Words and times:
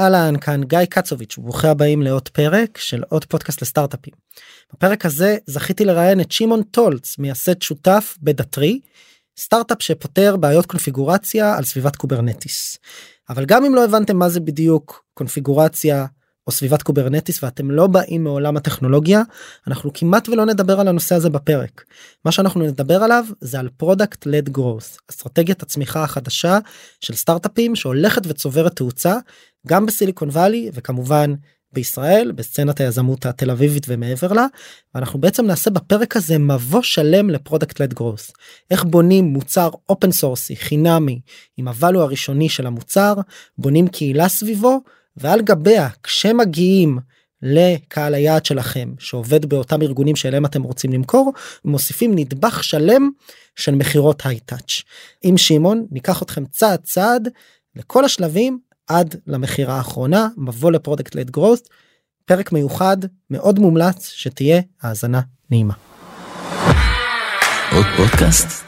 אהלן, 0.00 0.34
כאן 0.40 0.64
גיא 0.64 0.84
קצוביץ', 0.84 1.38
ברוכים 1.38 1.70
הבאים 1.70 2.02
לעוד 2.02 2.28
פרק 2.28 2.78
של 2.78 3.02
עוד 3.08 3.24
פודקאסט 3.24 3.62
לסטארט-אפים. 3.62 4.14
בפרק 4.72 5.06
הזה 5.06 5.36
זכיתי 5.46 5.84
לראיין 5.84 6.20
את 6.20 6.32
שמעון 6.32 6.62
טולץ, 6.62 7.18
מייסד 7.18 7.62
שותף 7.62 8.16
ב-Datree, 8.22 8.80
סטארט-אפ 9.38 9.82
שפותר 9.82 10.36
בעיות 10.36 10.66
קונפיגורציה 10.66 11.56
על 11.56 11.64
סביבת 11.64 11.96
Kubernetes. 11.96 12.78
אבל 13.28 13.44
גם 13.44 13.64
אם 13.64 13.74
לא 13.74 13.84
הבנתם 13.84 14.16
מה 14.16 14.28
זה 14.28 14.40
בדיוק 14.40 15.04
קונפיגורציה 15.14 16.06
או 16.50 16.54
סביבת 16.54 16.82
Kubernetes 16.82 17.42
ואתם 17.42 17.70
לא 17.70 17.86
באים 17.86 18.24
מעולם 18.24 18.56
הטכנולוגיה 18.56 19.22
אנחנו 19.66 19.90
כמעט 19.94 20.28
ולא 20.28 20.44
נדבר 20.44 20.80
על 20.80 20.88
הנושא 20.88 21.14
הזה 21.14 21.30
בפרק. 21.30 21.84
מה 22.24 22.32
שאנחנו 22.32 22.60
נדבר 22.60 23.02
עליו 23.02 23.24
זה 23.40 23.60
על 23.60 23.68
product 23.76 24.26
led 24.26 24.48
growth 24.48 24.98
אסטרטגיית 25.10 25.62
הצמיחה 25.62 26.04
החדשה 26.04 26.58
של 27.00 27.14
סטארט-אפים 27.14 27.76
שהולכת 27.76 28.22
וצוברת 28.26 28.76
תאוצה 28.76 29.16
גם 29.66 29.86
בסיליקון 29.86 30.28
וואלי 30.28 30.70
וכמובן 30.74 31.34
בישראל 31.72 32.32
בסצנת 32.32 32.80
היזמות 32.80 33.26
התל 33.26 33.50
אביבית 33.50 33.86
ומעבר 33.88 34.32
לה 34.32 34.46
ואנחנו 34.94 35.20
בעצם 35.20 35.46
נעשה 35.46 35.70
בפרק 35.70 36.16
הזה 36.16 36.38
מבוא 36.38 36.82
שלם 36.82 37.30
ל-product 37.30 37.80
led 37.80 37.94
growth 37.94 38.32
איך 38.70 38.84
בונים 38.84 39.24
מוצר 39.24 39.70
open 39.88 40.12
source-י 40.12 40.56
חינמי 40.56 41.20
עם 41.56 41.68
ה-value 41.68 41.98
הראשוני 41.98 42.48
של 42.48 42.66
המוצר 42.66 43.14
בונים 43.58 43.88
קהילה 43.88 44.28
סביבו 44.28 44.80
ועל 45.16 45.40
גביה 45.40 45.88
כשמגיעים 46.02 46.98
לקהל 47.42 48.14
היעד 48.14 48.46
שלכם 48.46 48.92
שעובד 48.98 49.46
באותם 49.46 49.82
ארגונים 49.82 50.16
שאליהם 50.16 50.46
אתם 50.46 50.62
רוצים 50.62 50.92
למכור 50.92 51.32
מוסיפים 51.64 52.12
נדבך 52.14 52.64
שלם 52.64 53.10
של 53.56 53.74
מכירות 53.74 54.26
high 54.26 54.48
touch. 54.48 54.82
עם 55.22 55.38
שמעון 55.38 55.86
ניקח 55.90 56.22
אתכם 56.22 56.44
צעד 56.46 56.80
צעד 56.82 57.28
לכל 57.76 58.04
השלבים 58.04 58.58
עד 58.86 59.16
למכירה 59.26 59.76
האחרונה 59.76 60.28
מבוא 60.36 60.70
ל-product 60.70 61.14
led 61.14 61.30
growth 61.30 61.62
פרק 62.24 62.52
מיוחד 62.52 62.96
מאוד 63.30 63.58
מומלץ 63.58 64.08
שתהיה 64.08 64.60
האזנה 64.82 65.20
נעימה. 65.50 65.74
עוד 67.72 67.86
פודקאסט? 67.96 68.64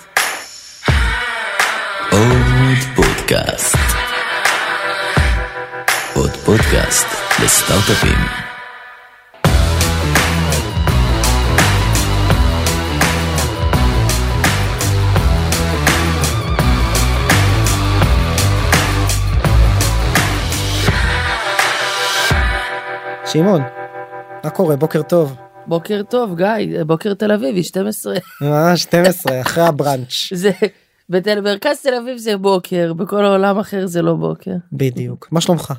עוד 2.11 2.79
פודקאסט. 2.97 3.82
עוד 6.15 6.31
פודקאסט 6.31 7.07
לסטארט-אפים. 7.45 8.19
שמעון, 23.27 23.63
מה 24.45 24.51
קורה? 24.51 24.77
בוקר 24.77 25.03
טוב. 25.03 25.37
בוקר 25.67 26.03
טוב 26.11 26.37
גיא, 26.37 26.85
בוקר 26.87 27.15
תל 27.15 27.33
אביבי 27.33 27.63
12. 27.63 28.17
אה, 28.43 28.77
12 28.77 29.41
אחרי 29.41 29.65
הבראנץ'. 29.65 30.29
זה 30.35 30.51
בתל 31.09 31.41
מרכז 31.41 31.81
תל 31.83 31.95
אביב 31.95 32.17
זה 32.17 32.37
בוקר, 32.37 32.93
בכל 32.93 33.25
העולם 33.25 33.59
אחר 33.59 33.87
זה 33.87 34.03
לא 34.03 34.15
בוקר. 34.15 34.55
בדיוק. 34.73 35.29
מה 35.31 35.41
שלומך? 35.41 35.73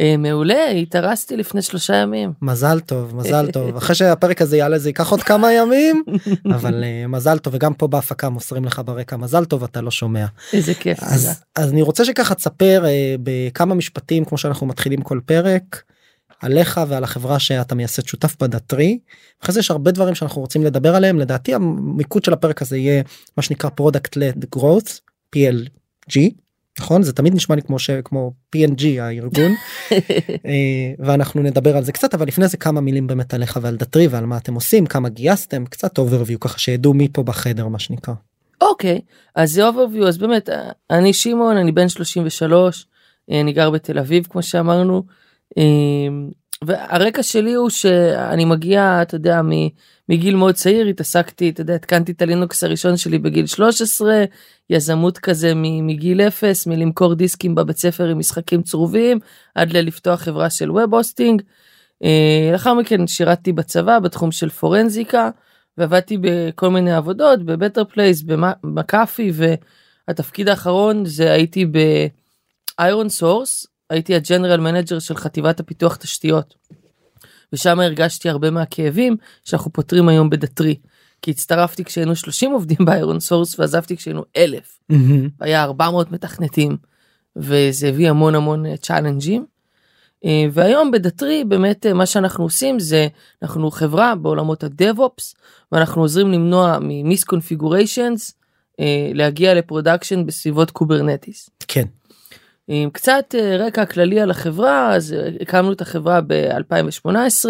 אה, 0.00 0.16
מעולה, 0.16 0.68
התארסתי 0.68 1.36
לפני 1.36 1.62
שלושה 1.62 1.94
ימים. 1.94 2.32
מזל 2.42 2.80
טוב, 2.80 3.16
מזל 3.16 3.50
טוב. 3.50 3.76
אחרי 3.76 3.94
שהפרק 3.94 4.42
הזה 4.42 4.56
יעלה 4.56 4.78
זה 4.78 4.88
ייקח 4.88 5.10
עוד 5.10 5.22
כמה 5.22 5.52
ימים, 5.52 6.04
אבל 6.56 6.84
אה, 6.84 7.06
מזל 7.06 7.38
טוב 7.38 7.54
וגם 7.54 7.74
פה 7.74 7.86
בהפקה 7.86 8.28
מוסרים 8.28 8.64
לך 8.64 8.82
ברקע 8.84 9.16
מזל 9.16 9.44
טוב 9.44 9.64
אתה 9.64 9.80
לא 9.80 9.90
שומע. 9.90 10.26
איזה 10.52 10.74
כיף. 10.74 11.02
אז, 11.02 11.42
אז 11.56 11.72
אני 11.72 11.82
רוצה 11.82 12.04
שככה 12.04 12.34
תספר 12.34 12.84
אה, 12.86 13.14
בכמה 13.22 13.74
משפטים 13.74 14.24
כמו 14.24 14.38
שאנחנו 14.38 14.66
מתחילים 14.66 15.02
כל 15.02 15.20
פרק. 15.26 15.82
עליך 16.42 16.80
ועל 16.88 17.04
החברה 17.04 17.38
שאתה 17.38 17.74
מייסד 17.74 18.06
שותף 18.06 18.36
ב-Datree. 18.40 18.98
אחרי 19.42 19.52
זה 19.52 19.60
יש 19.60 19.70
הרבה 19.70 19.90
דברים 19.90 20.14
שאנחנו 20.14 20.40
רוצים 20.40 20.64
לדבר 20.64 20.94
עליהם 20.96 21.18
לדעתי 21.18 21.54
המיקוד 21.54 22.24
של 22.24 22.32
הפרק 22.32 22.62
הזה 22.62 22.76
יהיה 22.76 23.02
מה 23.36 23.42
שנקרא 23.42 23.70
product 23.70 24.16
led 24.16 24.44
growth 24.56 25.00
PLG 25.36 26.18
נכון 26.80 27.02
זה 27.02 27.12
תמיד 27.12 27.34
נשמע 27.34 27.56
לי 27.56 27.62
כמו 27.62 27.78
שכמו 27.78 28.32
PNG 28.56 28.84
הארגון 29.00 29.52
אה, 30.46 30.92
ואנחנו 30.98 31.42
נדבר 31.42 31.76
על 31.76 31.84
זה 31.84 31.92
קצת 31.92 32.14
אבל 32.14 32.26
לפני 32.26 32.48
זה 32.48 32.56
כמה 32.56 32.80
מילים 32.80 33.06
באמת 33.06 33.34
עליך 33.34 33.58
ועל 33.62 33.76
Datree 33.76 34.06
ועל 34.06 34.26
מה 34.26 34.36
אתם 34.36 34.54
עושים 34.54 34.86
כמה 34.86 35.08
גייסתם 35.08 35.64
קצת 35.66 35.98
overview 35.98 36.38
ככה 36.40 36.58
שידעו 36.58 36.94
מי 36.94 37.08
פה 37.12 37.22
בחדר 37.22 37.68
מה 37.68 37.78
שנקרא. 37.78 38.14
אוקיי, 38.60 39.00
אז 39.34 39.52
זה 39.52 39.68
overview, 39.68 40.04
אז 40.08 40.18
באמת, 40.18 40.48
אני 40.90 41.12
שמעון, 41.12 41.56
אני 41.56 41.72
בן 41.72 41.88
33, 41.88 42.86
אני 43.30 43.52
גר 43.52 43.70
בתל 43.70 43.98
אביב 43.98 44.26
כמו 44.30 44.42
שאמרנו. 44.42 45.02
אמ, 45.56 46.30
והרקע 46.64 47.22
שלי 47.22 47.54
הוא 47.54 47.70
שאני 47.70 48.44
מגיע 48.44 48.98
אתה 49.02 49.14
יודע 49.16 49.42
מגיל 50.12 50.36
מאוד 50.36 50.54
צעיר 50.54 50.86
התעסקתי 50.86 51.50
אתה 51.50 51.60
יודע 51.60 51.74
התקנתי 51.74 52.12
את 52.12 52.22
הלינוקס 52.22 52.64
הראשון 52.64 52.96
שלי 52.96 53.18
בגיל 53.18 53.46
13 53.46 54.24
יזמות 54.70 55.18
כזה 55.18 55.52
מגיל 55.54 56.20
אפס 56.20 56.66
מלמכור 56.66 57.14
דיסקים 57.14 57.54
בבית 57.54 57.76
ספר 57.76 58.08
עם 58.08 58.18
משחקים 58.18 58.62
צרובים 58.62 59.18
עד 59.54 59.72
ללפתוח 59.72 60.20
חברה 60.20 60.50
של 60.50 60.70
web 60.70 60.94
hosting. 60.94 61.42
אה, 62.04 62.50
לאחר 62.52 62.74
מכן 62.74 63.06
שירתתי 63.06 63.52
בצבא 63.52 63.98
בתחום 63.98 64.32
של 64.32 64.48
פורנזיקה 64.48 65.30
ועבדתי 65.78 66.18
בכל 66.20 66.68
מיני 66.68 66.92
עבודות 66.92 67.42
ב-Better 67.42 67.84
Place 67.84 68.22
ב-McAfee 68.22 69.32
והתפקיד 69.34 70.48
האחרון 70.48 71.04
זה 71.04 71.32
הייתי 71.32 71.66
ב-ironSource 72.78 73.66
הייתי 73.90 74.14
ה-general 74.14 74.60
manager 74.60 74.98
של 74.98 75.16
חטיבת 75.16 75.60
הפיתוח 75.60 75.96
תשתיות. 75.96 76.54
ושם 77.52 77.80
הרגשתי 77.80 78.28
הרבה 78.28 78.50
מהכאבים 78.50 79.16
שאנחנו 79.44 79.72
פותרים 79.72 80.08
היום 80.08 80.30
ב-Datree. 80.30 80.76
כי 81.22 81.30
הצטרפתי 81.30 81.84
כשהיינו 81.84 82.16
30 82.16 82.52
עובדים 82.52 82.78
ב-ironSource 82.86 83.58
ועזבתי 83.58 83.96
כשהיינו 83.96 84.24
אלף. 84.36 84.78
Mm-hmm. 84.92 85.28
היה 85.40 85.62
400 85.62 86.12
מתכנתים 86.12 86.76
וזה 87.36 87.88
הביא 87.88 88.10
המון 88.10 88.34
המון 88.34 88.76
challenge-ים. 88.76 89.46
אה, 90.24 90.44
והיום 90.52 90.90
ב-Datree 90.90 91.44
באמת 91.44 91.86
אה, 91.86 91.94
מה 91.94 92.06
שאנחנו 92.06 92.44
עושים 92.44 92.80
זה 92.80 93.08
אנחנו 93.42 93.70
חברה 93.70 94.14
בעולמות 94.14 94.64
ה-DevOps 94.64 95.34
ואנחנו 95.72 96.02
עוזרים 96.02 96.32
למנוע 96.32 96.78
מ-misconfigurations 96.80 98.34
אה, 98.80 99.10
להגיע 99.14 99.54
ל-production 99.54 100.26
בסביבות 100.26 100.70
Kubernetes. 100.70 101.50
כן. 101.68 101.84
עם 102.68 102.90
קצת 102.90 103.34
אה, 103.38 103.56
רקע 103.56 103.86
כללי 103.86 104.20
על 104.20 104.30
החברה 104.30 104.94
אז 104.94 105.12
אה, 105.12 105.28
הקמנו 105.40 105.72
את 105.72 105.80
החברה 105.80 106.20
ב-2018 106.26 107.44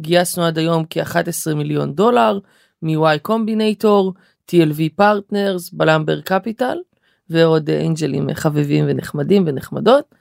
גייסנו 0.00 0.44
עד 0.44 0.58
היום 0.58 0.84
כ-11 0.90 1.54
מיליון 1.54 1.94
דולר 1.94 2.38
מ-Y 2.82 3.18
Combinator 3.22 4.14
TLV 4.50 4.80
Partners 4.96 5.70
בלמבר 5.70 6.20
Capital 6.20 6.78
ועוד 7.30 7.70
angel-ים 7.70 8.34
חביבים 8.34 8.84
ונחמדים 8.88 9.44
ונחמדות. 9.46 10.14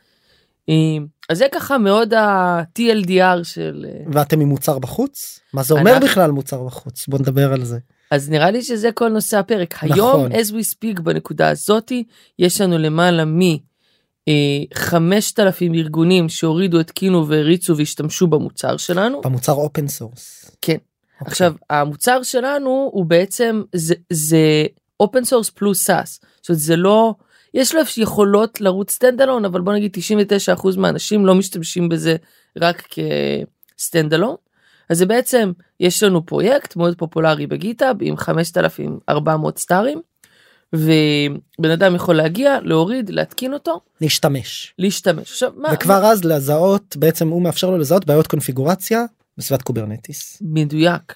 אז 1.29 1.37
זה 1.37 1.45
ככה 1.51 1.77
מאוד 1.77 2.13
ה-TLDR 2.13 3.43
של 3.43 3.85
אה, 3.89 4.03
ואתם 4.13 4.39
עם 4.39 4.47
מוצר 4.47 4.79
בחוץ 4.79 5.39
מה 5.53 5.63
זה 5.63 5.73
אומר 5.73 5.93
אנחנו... 5.93 6.07
בכלל 6.07 6.31
מוצר 6.31 6.63
בחוץ 6.63 7.07
בוא 7.07 7.19
נדבר 7.19 7.53
על 7.53 7.63
זה. 7.63 7.77
אז 8.11 8.29
נראה 8.29 8.51
לי 8.51 8.61
שזה 8.61 8.91
כל 8.91 9.09
נושא 9.09 9.37
הפרק 9.37 9.83
נכון. 9.83 9.91
היום 9.91 10.31
as 10.31 10.51
we 10.51 10.75
speak 10.75 11.01
בנקודה 11.01 11.49
הזאתי 11.49 12.03
יש 12.39 12.61
לנו 12.61 12.77
למעלה 12.77 13.25
מ... 13.25 13.39
5,000 14.73 15.73
אה, 15.73 15.79
ארגונים 15.79 16.29
שהורידו, 16.29 16.79
התקינו 16.79 17.27
והריצו 17.27 17.77
והשתמשו 17.77 18.27
במוצר 18.27 18.77
שלנו. 18.77 19.21
במוצר 19.21 19.53
open 19.53 19.87
source. 19.87 20.51
כן. 20.61 20.73
Okay. 20.73 20.87
אוקיי. 21.21 21.31
עכשיו 21.31 21.53
המוצר 21.69 22.23
שלנו 22.23 22.89
הוא 22.93 23.05
בעצם 23.05 23.61
זה 23.75 23.95
זה 24.09 24.65
open 24.99 25.23
source 25.23 25.49
פלוס 25.49 25.83
SaaS. 25.83 26.19
זאת 26.41 26.49
אומרת 26.49 26.59
זה 26.59 26.75
לא 26.75 27.15
יש 27.53 27.75
לו 27.75 27.81
יכולות 27.97 28.61
לרוץ 28.61 28.91
standalone 28.91 29.45
אבל 29.45 29.61
בוא 29.61 29.73
נגיד 29.73 29.97
99% 30.55 30.77
מהאנשים 30.77 31.25
לא 31.25 31.35
משתמשים 31.35 31.89
בזה 31.89 32.15
רק 32.57 32.87
כ-standalone. 33.77 34.35
אז 34.89 34.97
זה 34.97 35.05
בעצם 35.05 35.51
יש 35.79 36.03
לנו 36.03 36.25
פרויקט 36.25 36.75
מאוד 36.75 36.97
פופולרי 36.97 37.47
ב-GitHub 37.47 37.97
עם 38.01 38.17
5,400 38.17 39.57
star-ים. 39.57 40.01
ובן 40.73 41.71
אדם 41.73 41.95
יכול 41.95 42.15
להגיע 42.15 42.59
להוריד 42.63 43.09
להתקין 43.09 43.53
אותו. 43.53 43.79
להשתמש. 44.01 44.73
להשתמש. 44.79 45.31
עכשיו 45.31 45.51
מה 45.57 45.69
וכבר 45.73 46.01
מה... 46.01 46.11
אז 46.11 46.23
לזהות 46.23 46.97
בעצם 46.97 47.27
הוא 47.27 47.41
מאפשר 47.41 47.69
לו 47.69 47.77
לזהות 47.77 48.05
בעיות 48.05 48.27
קונפיגורציה 48.27 49.05
בסביבת 49.37 49.61
Kubernetes. 49.61 50.37
מדויק. 50.41 51.15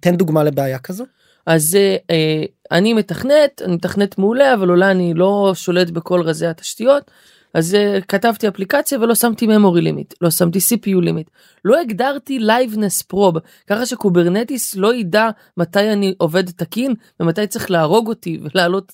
תן 0.00 0.16
דוגמה 0.16 0.44
לבעיה 0.44 0.78
כזו. 0.78 1.04
אז 1.46 1.78
אה, 2.10 2.44
אני 2.70 2.92
מתכנת 2.92 3.62
אני 3.64 3.74
מתכנת 3.74 4.18
מעולה 4.18 4.54
אבל 4.54 4.70
אולי 4.70 4.90
אני 4.90 5.14
לא 5.14 5.52
שולט 5.54 5.90
בכל 5.90 6.22
רזי 6.22 6.46
התשתיות 6.46 7.10
אז 7.56 7.74
uh, 7.74 8.04
כתבתי 8.04 8.48
אפליקציה 8.48 8.98
ולא 8.98 9.14
שמתי 9.14 9.46
memory 9.46 9.80
limit, 9.80 10.14
לא 10.20 10.30
שמתי 10.30 10.58
CPU 10.58 11.04
limit, 11.04 11.30
לא 11.64 11.80
הגדרתי 11.80 12.38
liveness 12.38 13.12
probe, 13.12 13.38
ככה 13.66 13.86
ש-Kubernetes 13.86 14.76
לא 14.76 14.94
ידע 14.94 15.30
מתי 15.56 15.92
אני 15.92 16.14
עובד 16.18 16.50
תקין 16.50 16.94
ומתי 17.20 17.46
צריך 17.46 17.70
להרוג 17.70 18.08
אותי 18.08 18.40
ולהעלות 18.42 18.92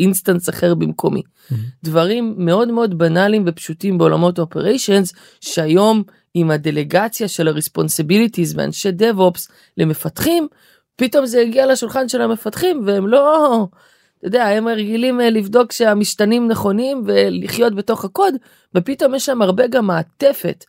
instance 0.00 0.48
אחר 0.48 0.74
במקומי. 0.74 1.22
Mhm. 1.22 1.54
דברים 1.84 2.34
מאוד 2.38 2.68
מאוד 2.68 2.98
בנאליים 2.98 3.44
ופשוטים 3.46 3.98
בעולמות 3.98 4.38
operations 4.38 5.12
שהיום 5.40 6.02
עם 6.34 6.50
הדלגציה 6.50 7.28
של 7.28 7.48
ה-responsibilities 7.48 8.52
ואנשי 8.54 8.88
DevOps 8.88 9.50
למפתחים, 9.76 10.48
פתאום 10.96 11.26
זה 11.26 11.40
הגיע 11.40 11.66
לשולחן 11.66 12.08
של 12.08 12.22
המפתחים 12.22 12.82
והם 12.86 13.06
לא, 13.06 13.66
אתה 14.22 14.28
יודע, 14.28 14.46
הם 14.46 14.68
רגילים 14.68 15.20
אה, 15.20 15.30
לבדוק 15.30 15.72
שהמשתנים 15.72 16.48
נכונים 16.48 17.02
ולחיות 17.06 17.74
בתוך 17.74 18.04
הקוד, 18.04 18.34
ופתאום 18.74 19.14
יש 19.14 19.26
שם 19.26 19.42
הרבה 19.42 19.66
גם 19.66 19.86
מעטפת, 19.86 20.64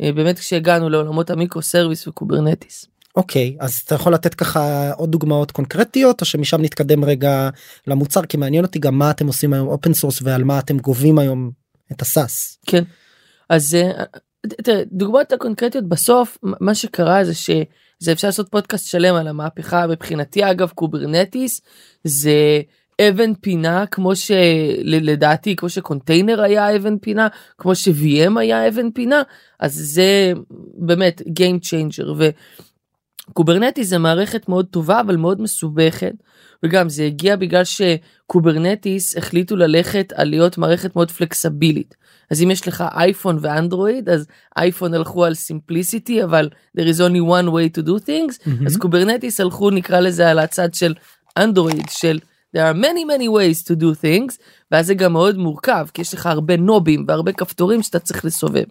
אה, 0.00 0.12
באמת 0.12 0.38
כשהגענו 0.38 0.88
לעולמות 0.88 1.30
ה 1.30 1.35
micro 1.35 1.62
service 1.62 2.08
ו 2.08 2.14
Kubernetes. 2.14 2.86
אוקיי 3.16 3.56
אז 3.60 3.82
אתה 3.86 3.94
יכול 3.94 4.14
לתת 4.14 4.34
ככה 4.34 4.92
עוד 4.92 5.10
דוגמאות 5.10 5.50
קונקרטיות 5.50 6.20
או 6.20 6.26
שמשם 6.26 6.60
נתקדם 6.62 7.04
רגע 7.04 7.50
למוצר 7.86 8.22
כי 8.22 8.36
מעניין 8.36 8.64
אותי 8.64 8.78
גם 8.78 8.98
מה 8.98 9.10
אתם 9.10 9.26
עושים 9.26 9.52
היום 9.52 9.68
open 9.68 9.94
source 9.94 10.22
ועל 10.22 10.44
מה 10.44 10.58
אתם 10.58 10.78
גובים 10.78 11.18
היום 11.18 11.50
את 11.92 12.02
ה 12.02 12.11
SaaS. 12.11 12.58
כן. 12.66 12.84
אז 13.48 13.74
אה, 13.74 14.04
תראה, 14.46 14.82
דוגמאות 14.92 15.32
הקונקרטיות 15.32 15.88
בסוף 15.88 16.38
מה 16.42 16.74
שקרה 16.74 17.24
זה 17.24 17.34
שזה 17.34 18.12
אפשר 18.12 18.28
לעשות 18.28 18.48
פודקאסט 18.48 18.86
שלם 18.86 19.14
על 19.14 19.28
המהפכה 19.28 19.86
מבחינתי 19.86 20.50
אגב 20.50 20.68
Kubernetes 20.74 21.60
זה 22.04 22.60
אבן 23.00 23.34
פינה 23.34 23.86
כמו 23.86 24.16
שלדעתי 24.16 25.56
כמו 25.56 25.68
שקונטיינר 25.68 26.42
היה 26.42 26.76
אבן 26.76 26.98
פינה 26.98 27.28
כמו 27.58 27.74
ש-VM 27.74 28.38
היה 28.40 28.68
אבן 28.68 28.90
פינה 28.90 29.22
אז 29.60 29.74
זה 29.74 30.32
באמת 30.78 31.20
Game 31.20 31.64
Changer 31.64 32.08
ו 33.30 33.35
Kubernetes 33.35 33.88
זה 33.88 33.98
מערכת 33.98 34.48
מאוד 34.48 34.66
טובה 34.66 35.00
אבל 35.00 35.16
מאוד 35.16 35.40
מסובכת 35.40 36.12
וגם 36.62 36.88
זה 36.88 37.04
הגיע 37.04 37.36
בגלל 37.36 37.62
ש 37.64 37.89
Kubernetes 37.89 39.16
החליטו 39.16 39.56
ללכת 39.56 40.12
על 40.16 40.28
להיות 40.28 40.58
מערכת 40.58 40.96
מאוד 40.96 41.10
flexible-ית. 41.10 41.94
אז 42.30 42.42
אם 42.42 42.50
יש 42.50 42.68
לך 42.68 42.84
אייפון 42.96 43.38
ואנדרואיד 43.40 44.08
אז 44.08 44.26
אייפון 44.58 44.94
הלכו 44.94 45.24
על 45.24 45.34
simplicity 45.34 46.24
אבל 46.24 46.48
there 46.78 46.84
is 46.84 46.98
only 46.98 47.20
one 47.20 47.48
way 47.48 47.78
to 47.78 47.86
do 47.86 48.06
things 48.06 48.46
מהמם. 48.46 48.66
אז 48.66 48.76
Kubernetes 48.76 49.40
הלכו 49.40 49.70
נקרא 49.70 50.00
לזה 50.00 50.30
על 50.30 50.38
הצד 50.38 50.74
של 50.74 50.94
אנדרואיד 51.36 51.86
של 51.90 52.18
there 52.56 52.60
are 52.60 52.76
many 52.76 53.04
many 53.04 53.28
ways 53.28 53.68
to 53.68 53.74
do 53.80 54.02
things 54.04 54.38
ואז 54.70 54.86
זה 54.86 54.94
גם 54.94 55.12
מאוד 55.12 55.38
מורכב 55.38 55.86
כי 55.94 56.02
יש 56.02 56.14
לך 56.14 56.26
הרבה 56.26 56.56
נובים 56.56 57.04
והרבה 57.08 57.32
כפתורים 57.32 57.82
שאתה 57.82 57.98
צריך 57.98 58.24
לסובב. 58.24 58.64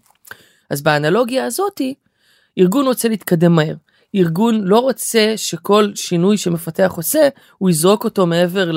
אז 0.69 0.81
באנלוגיה 0.81 1.45
הזאתי 1.45 1.94
ארגון 2.57 2.85
רוצה 2.85 3.09
להתקדם 3.09 3.56
מהר. 3.56 3.75
ארגון 4.15 4.62
לא 4.63 4.80
רוצה 4.80 5.33
שכל 5.35 5.91
שינוי 5.95 6.38
שמפתח 6.38 6.94
עושה 6.95 7.30
הוא 7.57 7.69
יזרוק 7.69 8.03
אותו 8.03 8.25
מעבר 8.25 8.71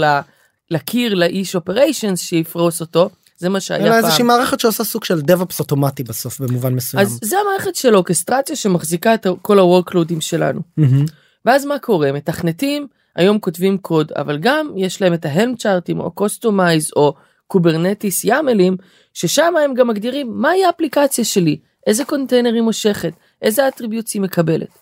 לקיר 0.71 1.15
לאיש 1.15 1.55
אופריישנס 1.55 2.21
שיפרוס 2.21 2.81
אותו 2.81 3.11
זה 3.39 3.49
מה 3.49 3.61
שהיה 3.61 3.87
אלא 3.87 3.91
פעם. 3.91 4.05
איזושהי 4.05 4.25
מערכת 4.25 4.61
שעושה 4.61 4.85
סוג 4.85 5.05
של 5.05 5.19
DevOps 5.19 5.59
אוטומטי 5.61 6.03
בסוף 6.03 6.41
במובן 6.41 6.75
מסוים. 6.75 7.03
אז 7.03 7.19
זה 7.23 7.37
המערכת 7.39 7.77
של 7.77 7.95
אורקסטרציה 7.97 8.57
שמחזיקה 8.57 9.15
את 9.15 9.27
כל 9.43 9.59
ה-workloadים 9.59 10.21
שלנו. 10.21 10.61
מהמם. 10.77 11.05
ואז 11.45 11.65
מה 11.65 11.79
קורה 11.79 12.13
מתכנתים 12.13 12.87
היום 13.17 13.39
כותבים 13.39 13.79
קוד 13.79 14.13
אבל 14.13 14.39
גם 14.39 14.73
יש 14.77 15.03
להם 15.03 15.15
את 15.15 15.25
ה 15.25 15.31
Helm 15.31 15.57
chart-ים 15.57 16.01
או 16.01 16.11
Kustomize 16.11 16.91
או 16.97 17.15
Kubernetes 17.47 18.25
YAML-ים 18.25 18.77
ששם 19.15 19.55
הם 19.65 19.75
גם 19.75 19.89
מגדירים 19.89 20.33
מהי 20.35 20.65
האפליקציה 20.65 21.25
שלי 21.25 21.59
איזה 21.87 22.05
קונטיינר 22.05 22.53
היא 22.53 22.63
מושכת 22.63 23.13
איזה 23.43 23.69
attributes 23.69 24.15
היא 24.15 24.23
מקבלת. 24.23 24.79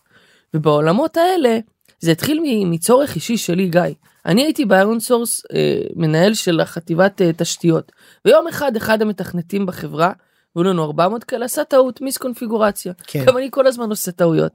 ובעולמות 0.55 1.17
האלה 1.17 1.59
זה 2.01 2.13
התחיל 2.13 2.41
מצורך 2.67 3.15
אישי 3.15 3.37
שלי 3.37 3.69
גיא. 3.69 3.81
אני 4.27 4.43
הייתי 4.43 4.65
ב 4.65 5.01
ironSource 5.01 5.43
אה, 5.55 5.81
מנהל 5.97 6.35
של 6.35 6.61
החטיבת 6.61 7.23
אה, 7.23 7.31
תשתיות 7.37 7.93
ויום 8.25 8.49
אחד 8.49 8.77
אחד 8.77 9.03
המתכנתים 9.03 9.67
בחברה 9.67 10.13
היו 10.57 10.65
לנו 10.65 10.85
400 10.85 11.25
כאלה 11.25 11.45
עשה 11.45 11.65
טעות 11.65 12.01
misconfiguration 12.01 12.93
כן. 13.07 13.25
גם 13.25 13.37
אני 13.37 13.49
כל 13.51 13.67
הזמן 13.67 13.91
עושה 13.91 14.13
טעויות 14.13 14.53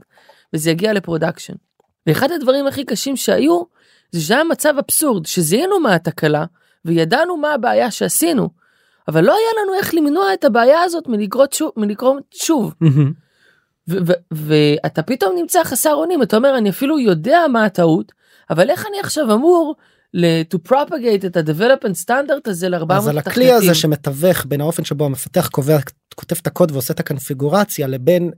וזה 0.54 0.72
הגיע 0.72 0.94
ל 0.94 0.99
production. 0.99 1.54
ואחד 2.08 2.32
הדברים 2.32 2.68
הכי 2.68 2.84
קשים 2.84 3.16
שהיו 3.16 3.64
זה 4.12 4.22
שהיה 4.22 4.44
מצב 4.44 4.74
אבסורד 4.80 5.26
שזיהינו 5.26 5.80
מה 5.80 5.96
התקלה 5.96 6.46
וידענו 6.86 7.38
מה 7.38 7.54
הבעיה 7.54 7.92
שעשינו 7.92 8.50
אבל 9.08 9.24
לא 9.24 9.32
היה 9.32 9.64
לנו 9.64 9.74
איך 9.74 9.94
למנוע 9.94 10.34
את 10.34 10.44
הבעיה 10.44 10.82
הזאת 10.82 11.08
מלקרות 11.08 11.54
שוב, 11.54 11.72
מלקרות 11.78 12.24
שוב. 12.34 12.74
ואתה 14.32 15.02
פתאום 15.02 15.36
נמצא 15.36 15.64
חסר 15.64 15.94
אונים 15.94 16.24
אתה 16.24 16.38
אומר 16.38 16.58
אני 16.58 16.70
אפילו 16.70 17.00
יודע 17.00 17.40
מה 17.52 17.66
הטעות 17.66 18.12
אבל 18.50 18.70
איך 18.70 18.86
אני 18.90 19.00
עכשיו 19.00 19.34
אמור 19.34 19.76
to 20.54 20.72
propagate 20.72 21.26
את 21.26 21.38
ה-development 21.38 22.04
standard 22.06 22.42
הזה 22.46 22.70
ל-400 22.70 22.94
אז 22.94 23.08
על 23.08 23.18
הכלי 23.18 23.52
הזה 23.52 23.76
שמתווך 23.76 24.46
בין 24.46 24.62
האופן 24.62 24.84
שבו 24.84 25.06
המפתח 25.06 25.48
קובע 25.48 25.78
כותב 26.16 26.36
את 26.42 26.48
הקוד 26.48 26.72
ועושה 26.72 26.94
את 26.94 27.00
הקונפיגורציה 27.00 27.88
לבין 27.88 28.32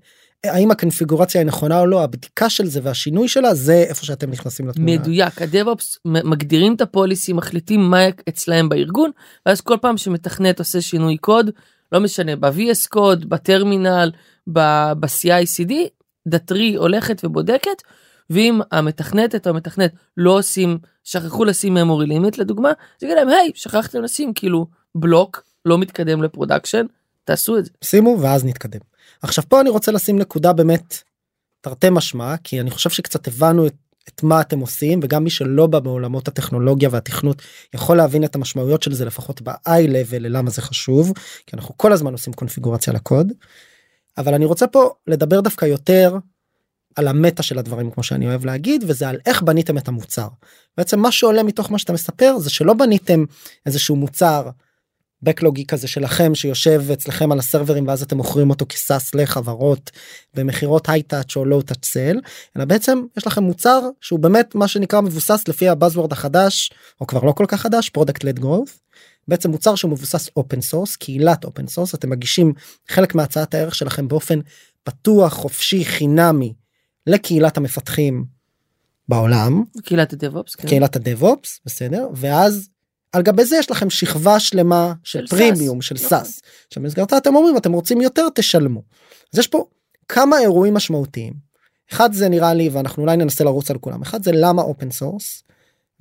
האם 0.46 0.72
הקונפיגורציה 0.72 1.42
היא 1.42 1.48
נכונה 1.48 1.80
או 1.80 1.86
לא 1.86 2.04
הבדיקה 2.04 2.50
של 2.50 2.66
זה 2.66 2.80
והשינוי 2.84 3.28
שלה 3.28 3.54
זה 3.54 3.74
איפה 3.74 4.06
שאתם 4.06 4.30
נכנסים 4.30 4.68
לתמונה. 4.68 4.92
מדויק 4.92 5.42
הדאב-אופס 5.42 5.98
מגדירים 6.06 6.76
את 6.76 6.82
הפוליסי 6.82 7.34
מחליטים 7.34 7.82
מה 7.82 8.00
אצלהם 8.30 8.70
בארגון 8.70 9.12
ואז 9.46 9.62
כל 9.62 9.78
פעם 9.82 9.98
שמתכנת 9.98 10.60
עושה 10.60 10.82
שינוי 10.82 11.18
קוד 11.18 11.50
לא 11.92 12.00
משנה 12.00 12.36
ב-VS 12.36 12.88
קוד 12.90 13.30
בטרמינל 13.30 14.12
ב-CI/CD 14.48 15.74
דטרי 16.28 16.76
הולכת 16.76 17.22
ובודקת 17.26 17.82
ואם 18.30 18.60
המתכנתת 18.72 19.48
או 19.48 19.52
המתכנת 19.52 19.94
לא 20.18 20.38
עושים 20.38 20.78
שכחו 21.04 21.46
לשים 21.46 21.78
memory 21.78 22.08
limit 22.08 22.36
לדוגמה 22.38 22.72
זה 23.00 23.08
יגיד 23.08 23.18
להם 23.18 23.30
היי 23.30 23.52
שכחתם 23.56 24.02
לשים 24.02 24.34
כאילו 24.34 24.68
בלוק 24.96 25.44
לא 25.66 25.78
מתקדם 25.78 26.24
ל 26.24 26.29
production 26.29 26.86
תעשו 27.24 27.58
את 27.58 27.66
זה. 27.66 27.72
שימו 27.84 28.18
ואז 28.22 28.46
נתקדם. 28.46 28.80
עכשיו 29.22 29.44
פה 29.50 29.62
אני 29.62 29.70
רוצה 29.70 29.92
לשים 29.92 30.20
נקודה 30.20 30.54
באמת 30.54 31.04
תרתי 31.62 31.88
משמע 31.92 32.36
כי 32.44 32.62
אני 32.62 32.72
חושב 32.72 32.90
שקצת 32.90 33.28
הבנו 33.28 33.68
את, 33.68 33.76
את 34.10 34.24
מה 34.24 34.42
אתם 34.42 34.60
עושים 34.60 35.00
וגם 35.04 35.24
מי 35.24 35.30
שלא 35.30 35.68
בא 35.68 35.80
בעולמות 35.80 36.28
הטכנולוגיה 36.28 36.90
והתכנות 36.92 37.42
יכול 37.74 37.98
להבין 37.98 38.24
את 38.24 38.36
המשמעויות 38.36 38.84
של 38.84 38.94
זה 38.94 39.06
לפחות 39.06 39.42
ב-high 39.42 39.88
level 39.88 40.20
למה 40.20 40.50
זה 40.50 40.62
חשוב 40.62 41.14
כי 41.48 41.56
אנחנו 41.56 41.78
כל 41.78 41.94
הזמן 41.94 42.12
עושים 42.12 42.34
קונפיגורציה 42.34 42.94
לקוד. 42.94 43.34
אבל 44.18 44.34
אני 44.34 44.46
רוצה 44.46 44.68
פה 44.68 44.90
לדבר 45.08 45.42
דווקא 45.42 45.66
יותר 45.66 46.18
על 46.96 47.08
המטה 47.08 47.44
של 47.44 47.60
הדברים 47.60 47.92
כמו 47.92 48.04
שאני 48.04 48.28
אוהב 48.28 48.46
להגיד 48.46 48.84
וזה 48.88 49.10
על 49.10 49.18
איך 49.26 49.42
בניתם 49.42 49.78
את 49.78 49.88
המוצר. 49.88 50.28
בעצם 50.78 51.00
מה 51.00 51.12
שעולה 51.12 51.44
מתוך 51.44 51.72
מה 51.72 51.78
שאתה 51.80 51.94
מספר 51.94 52.38
זה 52.40 52.50
שלא 52.50 52.74
בניתם 52.74 53.24
איזשהו 53.66 53.96
מוצר 53.96 54.50
backlog-י 55.24 55.66
כזה 55.66 55.88
שלכם 55.88 56.36
שיושב 56.36 56.92
אצלכם 56.94 57.32
על 57.32 57.40
ה 57.40 57.44
server-ים 57.44 57.88
ואז 57.88 58.02
אתם 58.04 58.18
מוכרים 58.18 58.50
אותו 58.50 58.66
כ 58.69 58.85
SaaS 58.85 59.16
לחברות 59.16 59.92
במכירות 60.34 60.90
high 60.89 61.10
touch 61.10 61.36
או 61.36 61.46
low 61.46 61.62
touch 61.62 61.86
sale 61.86 62.20
אלא 62.58 62.66
בעצם 62.66 63.01
יש 63.18 63.28
לכם 63.28 63.44
מוצר 63.44 63.80
שהוא 64.01 64.20
באמת 64.20 64.56
מה 64.56 64.68
שנקרא 64.68 65.01
מבוסס 65.01 65.48
לפי 65.48 65.70
ה 65.70 65.74
buzzword 65.74 66.12
החדש 66.12 66.72
או 67.01 67.08
כבר 67.08 67.24
לא 67.24 67.32
כל 67.32 67.46
כך 67.48 67.62
חדש 67.62 67.90
product 67.89 68.24
led 68.24 68.39
growth. 68.40 68.72
בעצם 69.28 69.51
מוצר 69.51 69.75
שהוא 69.75 69.92
מבוסס 69.92 70.30
open 70.36 70.62
source 70.62 70.96
קהילת 70.96 71.44
open 71.46 71.68
source 71.68 71.96
אתם 71.96 72.10
מגישים 72.10 72.54
חלק 72.90 73.16
מהצעת 73.16 73.54
הערך 73.54 73.75
שלכם 73.75 74.08
באופן 74.08 74.40
פתוח 74.84 75.34
חופשי 75.34 75.86
חינמי 75.86 76.54
לקהילת 77.08 77.58
המפתחים 77.58 78.25
בעולם 79.10 79.63
קהילת 79.84 80.13
ה 80.13 80.19
DevOps. 80.19 80.56
כן. 80.56 80.68
קהילת 80.68 80.96
ה 80.96 81.05
DevOps 81.05 81.60
בסדר 81.66 82.08
ואז 82.16 82.70
על 83.12 83.22
גבי 83.22 83.46
זה 83.46 83.58
יש 83.58 83.72
לכם 83.72 83.89
שכבה 83.89 84.39
שלמה 84.39 84.94
של, 85.03 85.20
של 85.20 85.27
premium 85.27 85.77
SaaS, 85.77 85.82
של 85.82 85.96
נכון. 85.96 86.10
SaaS 86.10 86.41
שבמסגרתה 86.74 87.18
אתם 87.18 87.36
אומרים 87.36 87.58
אתם 87.58 87.72
רוצים 87.72 88.01
יותר 88.01 88.27
תשלמו. 88.36 88.84
אז 89.34 89.39
יש 89.39 89.48
פה 89.48 89.65
כמה 90.08 90.39
אירועים 90.39 90.74
משמעותיים. 90.74 91.34
אחד 91.91 92.13
זה 92.13 92.30
נראה 92.30 92.53
לי 92.53 92.70
ואנחנו 92.70 93.03
אולי 93.03 93.18
ננסה 93.18 93.44
לרוץ 93.44 93.72
על 93.72 93.77
כולם 93.77 94.01
אחד 94.01 94.24
זה 94.24 94.32
למה 94.34 94.62
open 94.62 94.91
source. 94.91 95.44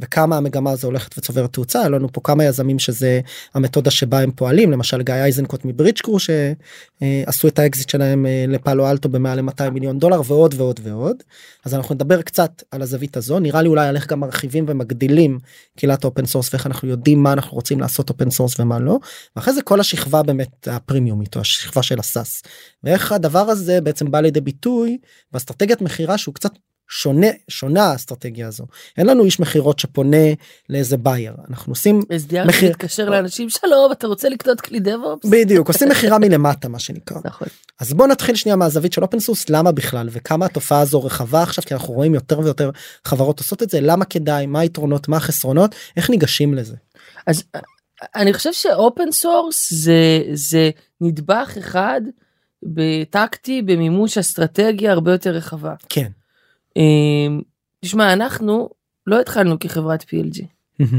וכמה 0.00 0.36
המגמה 0.36 0.70
הזו 0.70 0.86
הולכת 0.86 1.18
וצוברת 1.18 1.52
תאוצה 1.52 1.80
היה 1.80 1.88
לנו 1.88 2.12
פה 2.12 2.20
כמה 2.24 2.44
יזמים 2.44 2.78
שזה 2.78 3.20
המתודה 3.54 3.90
שבה 3.90 4.20
הם 4.20 4.30
פועלים 4.30 4.70
למשל 4.70 5.02
גיא 5.02 5.14
אייזנקוט 5.14 5.64
מ 5.64 5.69
Bridgecrew 5.69 6.18
שעשו 6.18 7.48
את 7.48 7.58
האקזיט 7.58 7.88
שלהם 7.88 8.26
אה, 8.26 8.44
ל 8.48 8.57
Palo 8.57 8.90
Alto 8.90 9.08
במעל 9.08 9.40
ל-200 9.40 9.70
מיליון 9.70 9.98
דולר 9.98 10.20
ועוד 10.26 10.54
ועוד 10.56 10.80
ועוד. 10.82 11.16
אז 11.64 11.74
אנחנו 11.74 11.94
נדבר 11.94 12.22
קצת 12.22 12.62
על 12.70 12.82
הזווית 12.82 13.16
הזו. 13.16 13.38
נראה 13.38 13.62
לי 13.62 13.68
אולי 13.68 13.88
על 13.88 13.96
איך 13.96 14.06
גם 14.06 14.20
מרחיבים 14.20 14.64
ומגדילים 14.68 15.38
קהילת 15.76 16.04
open 16.04 16.26
source 16.26 16.54
ואיך 16.54 16.66
אנחנו 16.66 16.88
יודעים 16.88 17.22
מה 17.22 17.32
אנחנו 17.32 17.54
רוצים 17.54 17.80
לעשות 17.80 18.10
open 18.10 18.30
source 18.30 18.60
ומה 18.60 18.78
לא. 18.78 18.98
ואחרי 19.36 19.54
זה 19.54 19.62
כל 19.62 19.80
השכבה 19.80 20.22
באמת 20.22 20.68
ה 20.70 20.76
premium-ית 20.76 21.36
או 21.36 21.40
השכבה 21.40 21.82
של 21.82 21.98
ה 21.98 22.07
SaaS 22.07 22.42
ואיך 22.84 23.12
הדבר 23.12 23.50
הזה 23.50 23.80
בעצם 23.80 24.10
בא 24.10 24.20
לידי 24.20 24.40
ביטוי 24.40 24.98
באסטרטגיית 25.32 25.80
מכירה 25.80 26.18
שהוא 26.18 26.34
קצת 26.34 26.52
שונה 26.90 27.26
שונה 27.48 27.84
האסטרטגיה 27.84 28.48
הזו 28.48 28.66
אין 28.98 29.06
לנו 29.06 29.24
איש 29.24 29.40
מכירות 29.40 29.78
שפונה 29.78 30.26
לאיזה 30.68 30.96
buyer 30.96 31.34
אנחנו 31.50 31.72
עושים 31.72 32.02
מחיר- 32.46 32.70
מתקשר 32.70 33.10
לאנשים 33.10 33.50
שלום 33.50 33.92
אתה 33.92 34.06
רוצה 34.06 34.28
לקנות 34.28 34.60
כלי 34.60 34.80
DevOps? 34.80 35.28
בדיוק 35.30 35.68
עושים 35.68 35.88
מכירה 35.88 36.18
מלמטה 36.18 36.68
מה 36.68 36.78
שנקרא 36.78 37.18
נכון. 37.24 37.48
אז 37.80 37.92
בוא 37.92 38.06
נתחיל 38.06 38.34
שנייה 38.34 38.56
מהזווית 38.56 38.92
של 38.92 39.02
open 39.02 39.20
source 39.20 39.50
למה 39.50 39.72
בכלל 39.72 40.08
וכמה 40.12 40.46
התופעה 40.46 40.80
הזו 40.80 41.04
רחבה 41.04 41.42
עכשיו 41.42 41.64
כי 41.64 41.74
אנחנו 41.74 41.94
רואים 41.94 42.14
יותר 42.14 42.38
ויותר 42.38 42.70
חברות 43.04 43.38
עושות 43.38 43.62
את 43.62 43.70
זה 43.70 43.80
למה 43.80 44.04
כדאי 44.04 44.46
מה 44.46 44.60
היתרונות 44.60 45.08
מה 45.08 45.16
החסרונות 45.16 45.74
איך 45.96 46.10
ניגשים 46.10 46.54
לזה. 46.54 46.74
אז 47.26 47.44
אני 48.14 48.32
חושב 48.32 48.52
ש 48.52 48.72
open 48.72 49.12
source 49.12 49.72
זה 49.72 50.22
זה 50.32 50.70
נדבך 51.00 51.54
אחד 51.58 52.00
בטקטי 52.62 53.62
במימוש 53.62 54.18
אסטרטגיה 54.18 54.92
הרבה 54.92 55.12
יותר 55.12 55.30
רחבה. 55.30 55.74
כן. 55.88 56.08
אמ, 56.76 57.40
תשמע 57.84 58.12
אנחנו 58.12 58.68
לא 59.06 59.20
התחלנו 59.20 59.58
כחברת 59.58 60.02
PLG 60.02 60.44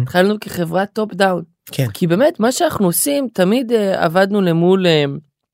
התחלנו 0.01 0.40
כחברת 0.40 0.90
top 0.94 1.13
down 1.13 1.44
כן. 1.72 1.88
כי 1.94 2.08
באמת 2.08 2.40
מה 2.40 2.51
שאנחנו 2.51 2.86
עושים 2.86 3.28
תמיד 3.34 3.72
אה, 3.72 4.06
עבדנו 4.06 4.42
למול 4.42 4.88
אה, 4.88 5.06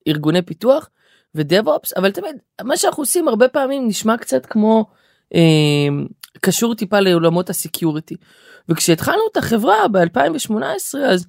ארגוני 0.07 0.41
פיתוח 0.41 0.89
ו 1.35 1.44
DevOps 1.44 1.93
אבל 1.97 2.11
תמיד 2.11 2.35
מה 2.63 2.77
שאנחנו 2.77 3.03
עושים 3.03 3.27
הרבה 3.27 3.47
פעמים 3.47 3.87
נשמע 3.87 4.17
קצת 4.17 4.45
כמו 4.45 4.85
אה, 5.35 5.87
קשור 6.41 6.75
טיפה 6.75 6.99
לעולמות 6.99 7.49
ה 7.49 7.57
security 7.57 8.15
וכשהתחלנו 8.69 9.21
את 9.31 9.37
החברה 9.37 9.85
ב2018 9.85 10.97
אז 11.05 11.25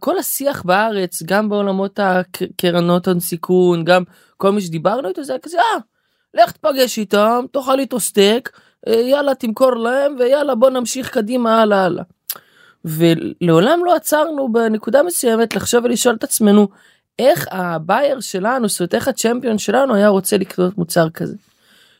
כל 0.00 0.18
השיח 0.18 0.62
בארץ 0.62 1.22
גם 1.22 1.48
בעולמות 1.48 2.00
הקרנות 2.02 3.08
הון 3.08 3.20
סיכון 3.20 3.84
גם 3.84 4.02
כל 4.36 4.52
מי 4.52 4.60
שדיברנו 4.60 5.08
איתו 5.08 5.24
זה 5.24 5.32
היה 5.32 5.40
כזה 5.40 5.58
אה 5.58 5.80
לך 6.36 6.52
תפגש 6.52 6.98
איתם 6.98 7.44
תאכל 7.52 7.78
איתו 7.78 8.00
סטייק 8.00 8.50
אה, 8.88 8.94
יאללה 8.94 9.34
תמכור 9.34 9.74
להם 9.74 10.16
ויאללה 10.18 10.54
בוא 10.54 10.70
נמשיך 10.70 11.10
קדימה 11.10 11.62
הלאה 11.62 11.84
הלאה. 11.84 12.04
ולעולם 12.84 13.80
לא 13.84 13.96
עצרנו 13.96 14.52
בנקודה 14.52 15.02
מסוימת 15.02 15.56
לחשוב 15.56 15.84
ולשאול 15.84 16.14
את 16.14 16.24
עצמנו 16.24 16.68
איך 17.18 17.46
ה 17.50 17.62
buyer 17.62 18.20
שלנו 18.20 18.68
זאת 18.68 18.80
אומרת 18.80 18.94
איך 18.94 19.08
ה 19.08 19.14
champion 19.14 19.58
שלנו 19.58 19.94
היה 19.94 20.08
רוצה 20.08 20.36
לקנות 20.36 20.78
מוצר 20.78 21.10
כזה. 21.10 21.34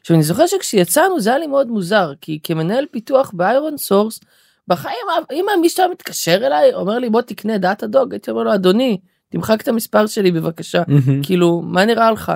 עכשיו 0.00 0.16
אני 0.16 0.24
זוכר 0.24 0.46
שכשיצאנו 0.46 1.20
זה 1.20 1.30
היה 1.30 1.38
לי 1.38 1.46
מאוד 1.46 1.66
מוזר 1.66 2.12
כי 2.20 2.38
כמנהל 2.42 2.86
פיתוח 2.90 3.30
ב 3.34 3.76
ironSource 3.76 4.20
בחיים 4.68 5.06
אם 5.32 5.46
מישהו 5.60 5.82
היה 5.82 5.92
מתקשר 5.92 6.46
אליי 6.46 6.74
אומר 6.74 6.98
לי 6.98 7.10
בוא 7.10 7.20
תקנה 7.20 7.58
Datadog 7.58 8.12
הייתי 8.12 8.30
אומר 8.30 8.42
לו 8.42 8.54
אדוני 8.54 8.98
תמחק 9.28 9.60
את 9.60 9.68
המספר 9.68 10.06
שלי 10.06 10.30
בבקשה 10.30 10.82
כאילו 11.22 11.62
מה 11.64 11.84
נראה 11.84 12.10
לך. 12.10 12.32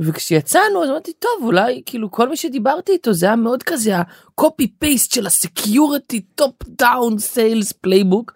וכשיצאנו 0.00 0.84
אז 0.84 0.90
אמרתי 0.90 1.12
טוב 1.12 1.30
אולי 1.42 1.82
כאילו 1.86 2.10
כל 2.10 2.28
מי 2.28 2.36
שדיברתי 2.36 2.92
איתו 2.92 3.12
זה 3.12 3.26
היה 3.26 3.36
מאוד 3.36 3.62
כזה 3.62 3.96
ה 3.96 4.10
copy 4.10 4.68
paste 4.78 5.12
של 5.12 5.26
ה 5.26 5.36
security 5.36 6.20
top 6.20 6.54
down 6.68 7.18
sales 7.18 7.72
playbook. 7.72 8.32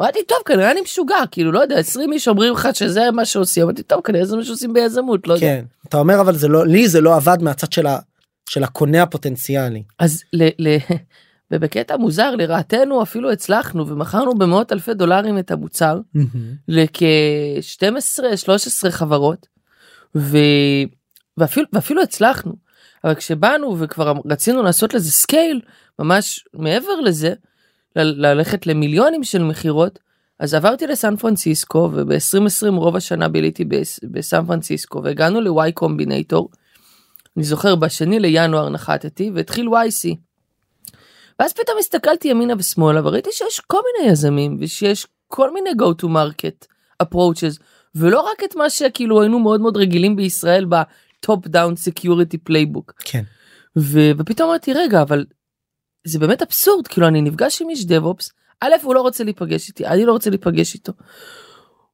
אמרתי 0.00 0.18
טוב 0.28 0.38
כנראה 0.46 0.70
אני 0.70 0.80
משוגע 0.80 1.16
כאילו 1.30 1.52
לא 1.52 1.60
יודע 1.60 1.78
20 1.78 2.12
איש 2.12 2.28
אומרים 2.28 2.52
לך 2.52 2.68
שזה 2.72 3.10
מה 3.10 3.24
שעושים 3.24 3.62
אמרתי 3.62 3.82
טוב 3.82 4.00
כנראה 4.00 4.24
זה 4.24 4.36
מה 4.36 4.44
שעושים 4.44 4.72
ביזמות 4.72 5.26
לא 5.26 5.34
יודע. 5.34 5.46
כן. 5.46 5.64
אתה 5.88 5.98
אומר 5.98 6.20
אבל 6.20 6.34
זה 6.34 6.48
לא 6.48 6.66
לי 6.66 6.88
זה 6.88 7.00
לא 7.00 7.16
עבד 7.16 7.38
מהצד 7.40 7.72
של 7.72 7.86
ה... 7.86 7.98
של 8.50 8.64
הקונה 8.64 9.02
הפוטנציאלי. 9.02 9.82
אז 9.98 10.22
ל, 10.32 10.48
ל, 10.58 10.76
ובקטע 11.50 11.96
מוזר 11.96 12.34
לרעתנו 12.34 13.02
אפילו 13.02 13.32
הצלחנו 13.32 13.88
ומכרנו 13.88 14.34
במאות 14.34 14.72
אלפי 14.72 14.94
דולרים 14.94 15.38
את 15.38 15.50
המוצר 15.50 16.00
לכ-12 16.68 18.36
13 18.36 18.90
חברות 18.90 19.46
ו... 20.16 20.36
ואפילו, 21.36 21.66
ואפילו 21.72 22.02
הצלחנו 22.02 22.52
אבל 23.04 23.14
כשבאנו 23.14 23.76
וכבר 23.80 24.12
רצינו 24.30 24.62
לעשות 24.62 24.94
לזה 24.94 25.12
scale 25.12 25.60
ממש 25.98 26.44
מעבר 26.54 27.00
לזה 27.00 27.34
ל- 27.96 28.26
ללכת 28.26 28.66
למיליונים 28.66 29.24
של 29.24 29.42
מכירות 29.42 29.98
אז 30.38 30.54
עברתי 30.54 30.86
לסן 30.86 31.16
פרנסיסקו 31.16 31.90
וב-2020 31.94 32.70
רוב 32.76 32.96
השנה 32.96 33.28
ביליתי 33.28 33.64
בס- 33.64 34.00
בסן 34.10 34.46
פרנסיסקו 34.46 35.02
והגענו 35.02 35.40
ל-Y 35.40 35.72
Combinator. 35.74 36.50
אני 37.36 37.44
זוכר 37.44 37.74
בשני 37.76 38.20
לינואר 38.20 38.68
נחתתי 38.68 39.30
והתחיל 39.34 39.68
YC. 39.68 40.16
ואז 41.40 41.52
פתאום 41.52 41.78
הסתכלתי 41.78 42.28
ימינה 42.28 42.54
ושמאלה 42.58 43.06
וראיתי 43.06 43.30
שיש 43.32 43.60
כל 43.66 43.80
מיני 43.98 44.12
יזמים 44.12 44.56
ושיש 44.60 45.06
כל 45.28 45.52
מיני 45.54 45.70
go 45.70 46.02
to 46.02 46.06
market 46.06 46.66
approaches 47.02 47.62
ולא 47.94 48.20
רק 48.20 48.44
את 48.44 48.56
מה 48.56 48.70
שכאילו 48.70 49.20
היינו 49.20 49.38
מאוד 49.38 49.60
מאוד 49.60 49.76
רגילים 49.76 50.16
בישראל 50.16 50.64
ב 50.64 50.85
top 50.85 51.46
down 51.46 51.76
security 51.76 52.38
playbook. 52.38 52.92
כן. 53.04 53.22
ו- 53.78 54.10
ופתאום 54.18 54.48
אמרתי 54.48 54.72
רגע 54.72 55.02
אבל 55.02 55.24
זה 56.06 56.18
באמת 56.18 56.42
אבסורד 56.42 56.88
כאילו 56.88 57.06
אני 57.06 57.22
נפגש 57.22 57.62
עם 57.62 57.68
איש 57.68 57.86
דב-אופס 57.86 58.32
א' 58.60 58.74
הוא 58.82 58.94
לא 58.94 59.00
רוצה 59.00 59.24
להיפגש 59.24 59.68
איתי 59.68 59.86
אני 59.86 60.04
לא 60.04 60.12
רוצה 60.12 60.30
להיפגש 60.30 60.74
איתו. 60.74 60.92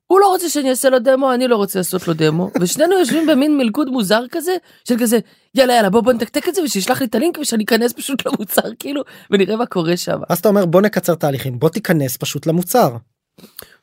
הוא 0.07 0.21
לא 0.21 0.27
רוצה 0.27 0.49
שאני 0.49 0.71
אעשה 0.71 0.91
לו 0.91 0.99
דמו 0.99 1.35
אני 1.35 1.49
לא 1.49 1.57
רוצה 1.57 1.79
לעשות 1.79 2.09
לו 2.09 2.15
דמו 2.15 2.51
ושנינו 2.61 2.99
יושבים 2.99 3.27
במין 3.27 3.57
מלכוד 3.57 3.89
מוזר 3.89 4.23
כזה 4.31 4.57
של 4.89 4.95
כזה 5.01 5.19
יאללה 5.55 5.75
יאללה 5.75 5.91
בוא 5.91 6.01
בוא 6.01 6.13
נתקתק 6.13 6.49
את 6.49 6.55
זה 6.55 6.63
ושישלח 6.63 7.01
לי 7.01 7.07
את 7.07 7.15
הלינק 7.15 7.39
ושאני 7.39 7.65
אכנס 7.65 7.93
פשוט 7.93 8.27
למוצר 8.27 8.75
כאילו 8.79 9.03
ונראה 9.31 9.57
מה 9.57 9.67
קורה 9.67 9.97
שם. 9.97 10.19
אז 10.29 10.39
אתה 10.39 10.49
אומר 10.49 10.67
בוא 10.67 10.81
נקצר 10.81 11.15
תהליכים 11.15 11.59
בוא 11.59 11.69
תיכנס 11.69 12.17
פשוט 12.17 12.47
למוצר. 12.47 12.97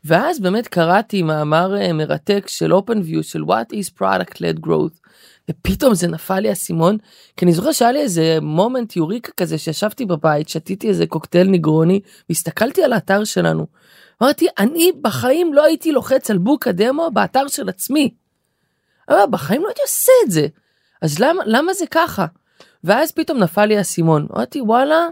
ואז 0.05 0.39
באמת 0.39 0.67
קראתי 0.67 1.21
מאמר 1.21 1.75
אה, 1.75 1.93
מרתק 1.93 2.45
של 2.47 2.73
OpenView 2.73 3.23
של 3.23 3.41
What 3.41 3.73
is 3.73 3.99
Product 3.99 4.35
Led 4.35 4.65
Growth. 4.67 5.03
ופתאום 5.49 5.93
זה 5.93 6.07
נפל 6.07 6.39
לי 6.39 6.49
האסימון 6.49 6.97
כי 7.37 7.45
אני 7.45 7.53
זוכר 7.53 7.71
שהיה 7.71 7.91
לי 7.91 7.99
איזה 7.99 8.37
moment 8.41 8.95
eureka 8.95 9.31
כזה 9.37 9.57
שישבתי 9.57 10.05
בבית 10.05 10.49
שתיתי 10.49 10.87
איזה 10.87 11.07
קוקטייל 11.07 11.47
ניגרוני 11.47 11.99
והסתכלתי 12.29 12.83
על 12.83 12.93
האתר 12.93 13.23
שלנו. 13.23 13.67
אמרתי 14.23 14.47
אני 14.59 14.91
בחיים 15.01 15.53
לא 15.53 15.63
הייתי 15.65 15.91
לוחץ 15.91 16.31
על 16.31 16.37
book 16.37 16.67
a 16.67 16.76
demo 16.76 17.11
באתר 17.13 17.47
של 17.47 17.69
עצמי. 17.69 18.13
אבל 19.09 19.25
בחיים 19.29 19.61
לא 19.61 19.67
הייתי 19.67 19.81
עושה 19.81 20.11
את 20.25 20.31
זה 20.31 20.47
אז 21.01 21.19
למה 21.19 21.43
למה 21.45 21.73
זה 21.73 21.85
ככה. 21.91 22.25
ואז 22.83 23.11
פתאום 23.11 23.37
נפל 23.37 23.65
לי 23.65 23.77
האסימון 23.77 24.27
אמרתי 24.35 24.61
וואלה 24.61 25.07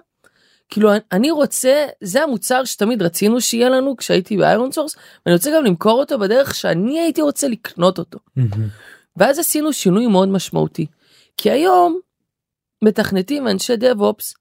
כאילו 0.71 0.89
אני 1.11 1.31
רוצה 1.31 1.85
זה 2.01 2.23
המוצר 2.23 2.65
שתמיד 2.65 3.01
רצינו 3.01 3.41
שיהיה 3.41 3.69
לנו 3.69 3.97
כשהייתי 3.97 4.37
ב 4.38 4.71
ironSource 4.71 4.95
ואני 5.25 5.35
רוצה 5.35 5.51
גם 5.55 5.65
למכור 5.65 5.99
אותו 5.99 6.19
בדרך 6.19 6.55
שאני 6.55 6.99
הייתי 6.99 7.21
רוצה 7.21 7.47
לקנות 7.47 7.99
אותו. 7.99 8.19
ואז 9.17 9.39
עשינו 9.39 9.73
שינוי 9.73 10.07
מאוד 10.07 10.29
משמעותי. 10.29 10.85
כי 11.37 11.51
היום 11.51 11.99
מתכנתים 12.83 13.47
אנשי 13.47 13.75
DevOps 13.75 14.33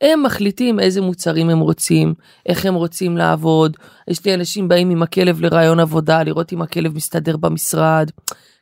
הם 0.00 0.22
מחליטים 0.22 0.80
איזה 0.80 1.00
מוצרים 1.00 1.50
הם 1.50 1.60
רוצים 1.60 2.14
איך 2.46 2.66
הם 2.66 2.74
רוצים 2.74 3.16
לעבוד. 3.16 3.76
יש 4.08 4.24
לי 4.24 4.34
אנשים 4.34 4.68
באים 4.68 4.90
עם 4.90 5.02
הכלב 5.02 5.40
לרעיון 5.40 5.80
עבודה 5.80 6.22
לראות 6.22 6.52
אם 6.52 6.62
הכלב 6.62 6.96
מסתדר 6.96 7.36
במשרד 7.36 8.10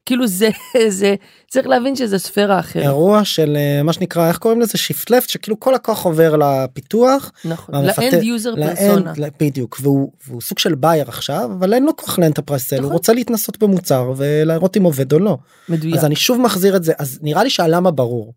כאילו 0.06 0.26
זה 0.26 0.50
זה 0.88 1.14
צריך 1.50 1.66
להבין 1.66 1.96
שזה 1.96 2.18
ספירה 2.18 2.60
אחרת 2.60 2.82
אירוע 2.82 3.24
של 3.24 3.56
אה, 3.56 3.82
מה 3.82 3.92
שנקרא 3.92 4.28
איך 4.28 4.38
קוראים 4.38 4.60
לזה 4.60 4.78
shift 4.78 5.10
left 5.10 5.28
שכאילו 5.28 5.60
כל 5.60 5.74
הכוח 5.74 6.04
עובר 6.04 6.36
לפיתוח. 6.36 7.32
נכון 7.44 7.74
ל 7.74 7.86
end 7.86 8.22
user 8.22 8.54
persona 8.56 9.12
בדיוק 9.40 9.78
והוא, 9.82 10.12
והוא 10.26 10.40
סוג 10.40 10.58
של 10.58 10.74
buyer 10.74 11.08
עכשיו 11.08 11.50
אבל 11.58 11.74
אין 11.74 11.84
לו 11.84 11.96
כוח 11.96 12.18
ל 12.18 12.22
enterprise 12.22 12.62
sale 12.62 12.76
הוא 12.76 12.82
נכון. 12.82 12.92
רוצה 12.92 13.12
להתנסות 13.12 13.58
במוצר 13.58 14.12
ולראות 14.16 14.76
אם 14.76 14.82
עובד 14.82 15.12
או 15.12 15.18
לא. 15.18 15.38
מדויק 15.68 15.96
אז 15.96 16.04
אני 16.04 16.16
שוב 16.16 16.40
מחזיר 16.40 16.76
את 16.76 16.84
זה 16.84 16.92
אז 16.98 17.18
נראה 17.22 17.44
לי 17.44 17.50
שהלמה 17.50 17.90
ברור. 17.90 18.34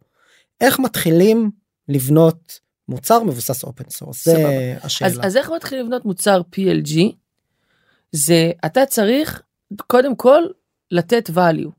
איך 0.61 0.79
מתחילים 0.79 1.51
לבנות 1.89 2.59
מוצר 2.89 3.23
מבוסס 3.23 3.63
open 3.63 3.83
source 3.89 4.25
זה. 4.25 4.75
השאלה. 4.83 5.11
אז, 5.11 5.19
אז 5.23 5.37
איך 5.37 5.51
מתחילים 5.55 5.85
לבנות 5.85 6.05
מוצר 6.05 6.41
PLG? 6.55 6.99
זה 8.11 8.51
אתה 8.65 8.85
צריך 8.85 9.41
קודם 9.87 10.15
כל 10.15 10.43
לתת 10.95 11.29
value. 11.29 11.69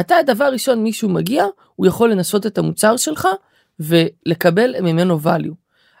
אתה 0.00 0.14
דבר 0.26 0.44
ראשון 0.44 0.82
מישהו 0.82 1.08
מגיע 1.08 1.44
הוא 1.76 1.86
יכול 1.86 2.10
לנסות 2.10 2.46
את 2.46 2.58
המוצר 2.58 2.96
שלך 2.96 3.28
ולקבל 3.80 4.80
ממנו 4.80 5.18
value. 5.24 5.54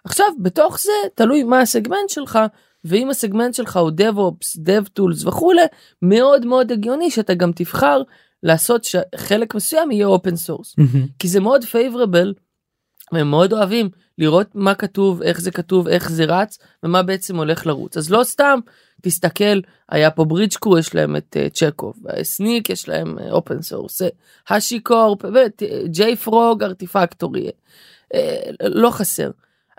עכשיו 0.04 0.26
בתוך 0.42 0.80
זה 0.80 0.92
תלוי 1.14 1.42
מה 1.42 1.60
הסגמנט 1.60 2.08
שלך 2.08 2.38
ואם 2.84 3.10
הסגמנט 3.10 3.54
שלך 3.54 3.76
הוא 3.76 3.90
DevOps, 3.90 4.58
DevTools 4.58 5.28
וכולי 5.28 5.62
מאוד 6.02 6.46
מאוד 6.46 6.72
הגיוני 6.72 7.10
שאתה 7.10 7.34
גם 7.34 7.52
תבחר 7.52 8.02
לעשות 8.42 8.84
שחלק 8.84 9.54
מסוים 9.54 9.90
יהיה 9.90 10.06
open 10.06 10.48
source. 10.48 10.74
מהמם. 10.78 11.06
כי 11.18 11.28
זה 11.28 11.40
מאוד 11.40 11.64
favorable 11.64 12.34
והם 13.12 13.30
מאוד 13.30 13.52
אוהבים 13.52 13.88
לראות 14.18 14.46
מה 14.54 14.74
כתוב 14.74 15.22
איך 15.22 15.40
זה 15.40 15.50
כתוב 15.50 15.88
איך 15.88 16.10
זה 16.10 16.24
רץ 16.24 16.58
ומה 16.82 17.02
בעצם 17.02 17.36
הולך 17.36 17.66
לרוץ 17.66 17.96
אז 17.96 18.10
לא 18.10 18.24
סתם 18.24 18.58
תסתכל 19.02 19.60
היה 19.88 20.10
פה 20.10 20.24
Bridgecrew 20.24 20.78
יש 20.78 20.94
להם 20.94 21.16
את 21.16 21.36
אה, 21.36 21.48
Checkov 21.50 21.94
Snyk 22.22 22.70
יש 22.70 22.88
להם 22.88 23.18
open 23.30 23.62
source 23.62 24.02
HashiCorp 24.48 25.18
JFrog 25.86 26.62
Artifactory 26.62 27.50
אה, 28.14 28.50
לא 28.60 28.90
חסר. 28.90 29.30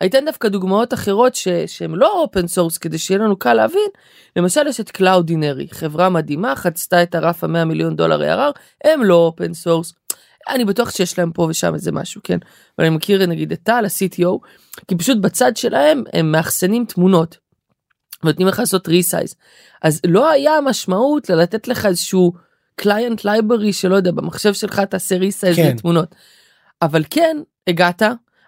אני 0.01 0.09
אתן 0.09 0.25
דווקא 0.25 0.47
דוגמאות 0.47 0.93
אחרות 0.93 1.35
ש, 1.35 1.47
שהם 1.65 1.95
לא 1.95 2.21
open 2.21 2.47
source 2.47 2.77
כדי 2.77 2.97
שיהיה 2.97 3.19
לנו 3.19 3.35
קל 3.35 3.53
להבין 3.53 3.89
למשל 4.35 4.67
יש 4.67 4.79
את 4.79 4.91
Cloudinary 4.91 5.67
חברה 5.71 6.09
מדהימה 6.09 6.55
חצתה 6.55 7.03
את 7.03 7.15
הרף 7.15 7.43
המאה 7.43 7.65
מיליון 7.65 7.95
דולר 7.95 8.21
ARR 8.21 8.59
הם 8.83 9.03
לא 9.03 9.15
open 9.15 9.53
source 9.53 9.93
אני 10.49 10.65
בטוח 10.65 10.89
שיש 10.91 11.19
להם 11.19 11.31
פה 11.31 11.47
ושם 11.49 11.73
איזה 11.73 11.91
משהו 11.91 12.21
כן 12.23 12.37
אבל 12.77 12.87
אני 12.87 12.95
מכיר 12.95 13.25
נגיד 13.25 13.51
את 13.51 13.59
טל 13.63 13.85
ה-CTO 13.85 14.37
כי 14.87 14.97
פשוט 14.97 15.17
בצד 15.17 15.57
שלהם 15.57 16.03
הם 16.13 16.31
מאחסנים 16.31 16.85
תמונות. 16.85 17.37
נותנים 18.23 18.47
לך 18.47 18.59
לעשות 18.59 18.87
resize 18.87 19.35
אז 19.81 20.01
לא 20.05 20.31
היה 20.31 20.61
משמעות 20.61 21.29
ללתת 21.29 21.67
לך 21.67 21.85
איזשהו 21.85 22.33
client 22.75 23.25
library 23.25 23.73
שלא 23.73 23.95
יודע 23.95 24.11
במחשב 24.11 24.53
שלך 24.53 24.79
תעשה 24.79 25.17
resize 25.17 25.55
כן. 25.55 25.71
לתמונות. 25.75 26.15
אבל 26.81 27.03
כן 27.09 27.37
הגעת 27.67 28.03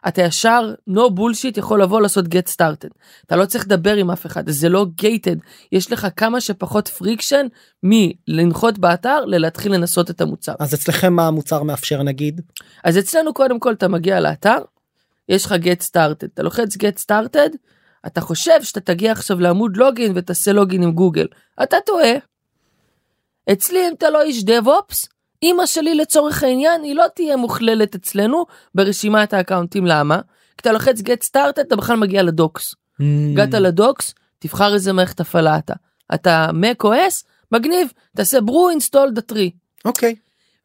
אתה 0.08 0.22
ישר 0.22 0.74
no 0.90 1.00
bullshit 1.00 1.58
יכול 1.58 1.82
לבוא 1.82 2.02
לעשות 2.02 2.26
get 2.26 2.54
started 2.56 2.90
אתה 3.26 3.36
לא 3.36 3.46
צריך 3.46 3.66
לדבר 3.66 3.96
עם 3.96 4.12
אף 4.12 4.26
אחד 4.26 4.50
זה 4.50 4.70
לא 4.70 4.86
gated 5.02 5.40
יש 5.72 5.92
לך 5.92 6.08
כמה 6.16 6.42
שפחות 6.42 6.88
friction 6.88 7.46
מלנחות 7.84 8.80
באתר 8.80 9.26
ללהתחיל 9.26 9.74
לנסות 9.74 10.10
את 10.10 10.22
המוצר. 10.22 10.54
אז 10.60 10.74
אצלכם 10.74 11.14
מה 11.14 11.28
המוצר 11.28 11.64
מאפשר 11.64 12.04
נגיד? 12.04 12.42
אז 12.84 12.98
אצלנו 12.98 13.34
קודם 13.34 13.60
כל 13.60 13.74
אתה 13.74 13.88
מגיע 13.88 14.20
לאתר, 14.20 14.58
יש 15.30 15.46
לך 15.46 15.52
get 15.52 15.84
started, 15.84 16.26
אתה 16.26 16.44
לוחץ 16.44 16.76
get 16.76 17.04
started, 17.06 17.58
אתה 18.08 18.22
חושב 18.22 18.64
שאתה 18.64 18.80
תגיע 18.80 19.12
עכשיו 19.12 19.40
לעמוד 19.40 19.78
login 19.78 20.12
ותעשה 20.16 20.52
login 20.54 20.84
עם 20.84 20.92
גוגל. 20.92 21.28
אתה 21.64 21.78
טועה. 21.86 22.12
אצלי 23.52 23.80
אם 23.88 23.94
אתה 23.98 24.10
לא 24.10 24.22
איש 24.22 24.44
DevOps, 24.44 25.08
אמא 25.44 25.66
שלי 25.66 25.96
לצורך 25.96 26.44
העניין 26.44 26.84
היא 26.84 26.96
לא 26.96 27.06
תהיה 27.16 27.38
מוכללת 27.38 27.96
אצלנו 27.96 28.46
ברשימת 28.76 29.34
האקאונטים 29.34 29.86
למה? 29.86 30.20
כי 30.58 30.62
אתה 30.62 30.72
לוחץ 30.72 31.00
get 31.00 31.28
started 31.32 31.62
אתה 31.62 31.76
בכלל 31.76 31.98
מגיע 31.98 32.24
לדוקס. 32.24 32.76
הגעת 33.32 33.54
לדוקס, 33.54 34.14
תבחר 34.40 34.74
איזה 34.74 34.94
מערכת 34.94 35.20
הפעלה 35.20 35.58
אתה. 35.58 35.74
אתה 36.14 36.50
Mac 36.52 36.84
OS, 36.84 37.26
מגניב, 37.52 37.92
תעשה 38.16 38.42
ברו 38.42 38.70
install 38.72 39.20
the 39.20 39.34
tree. 39.34 39.52
אוקיי. 39.86 40.16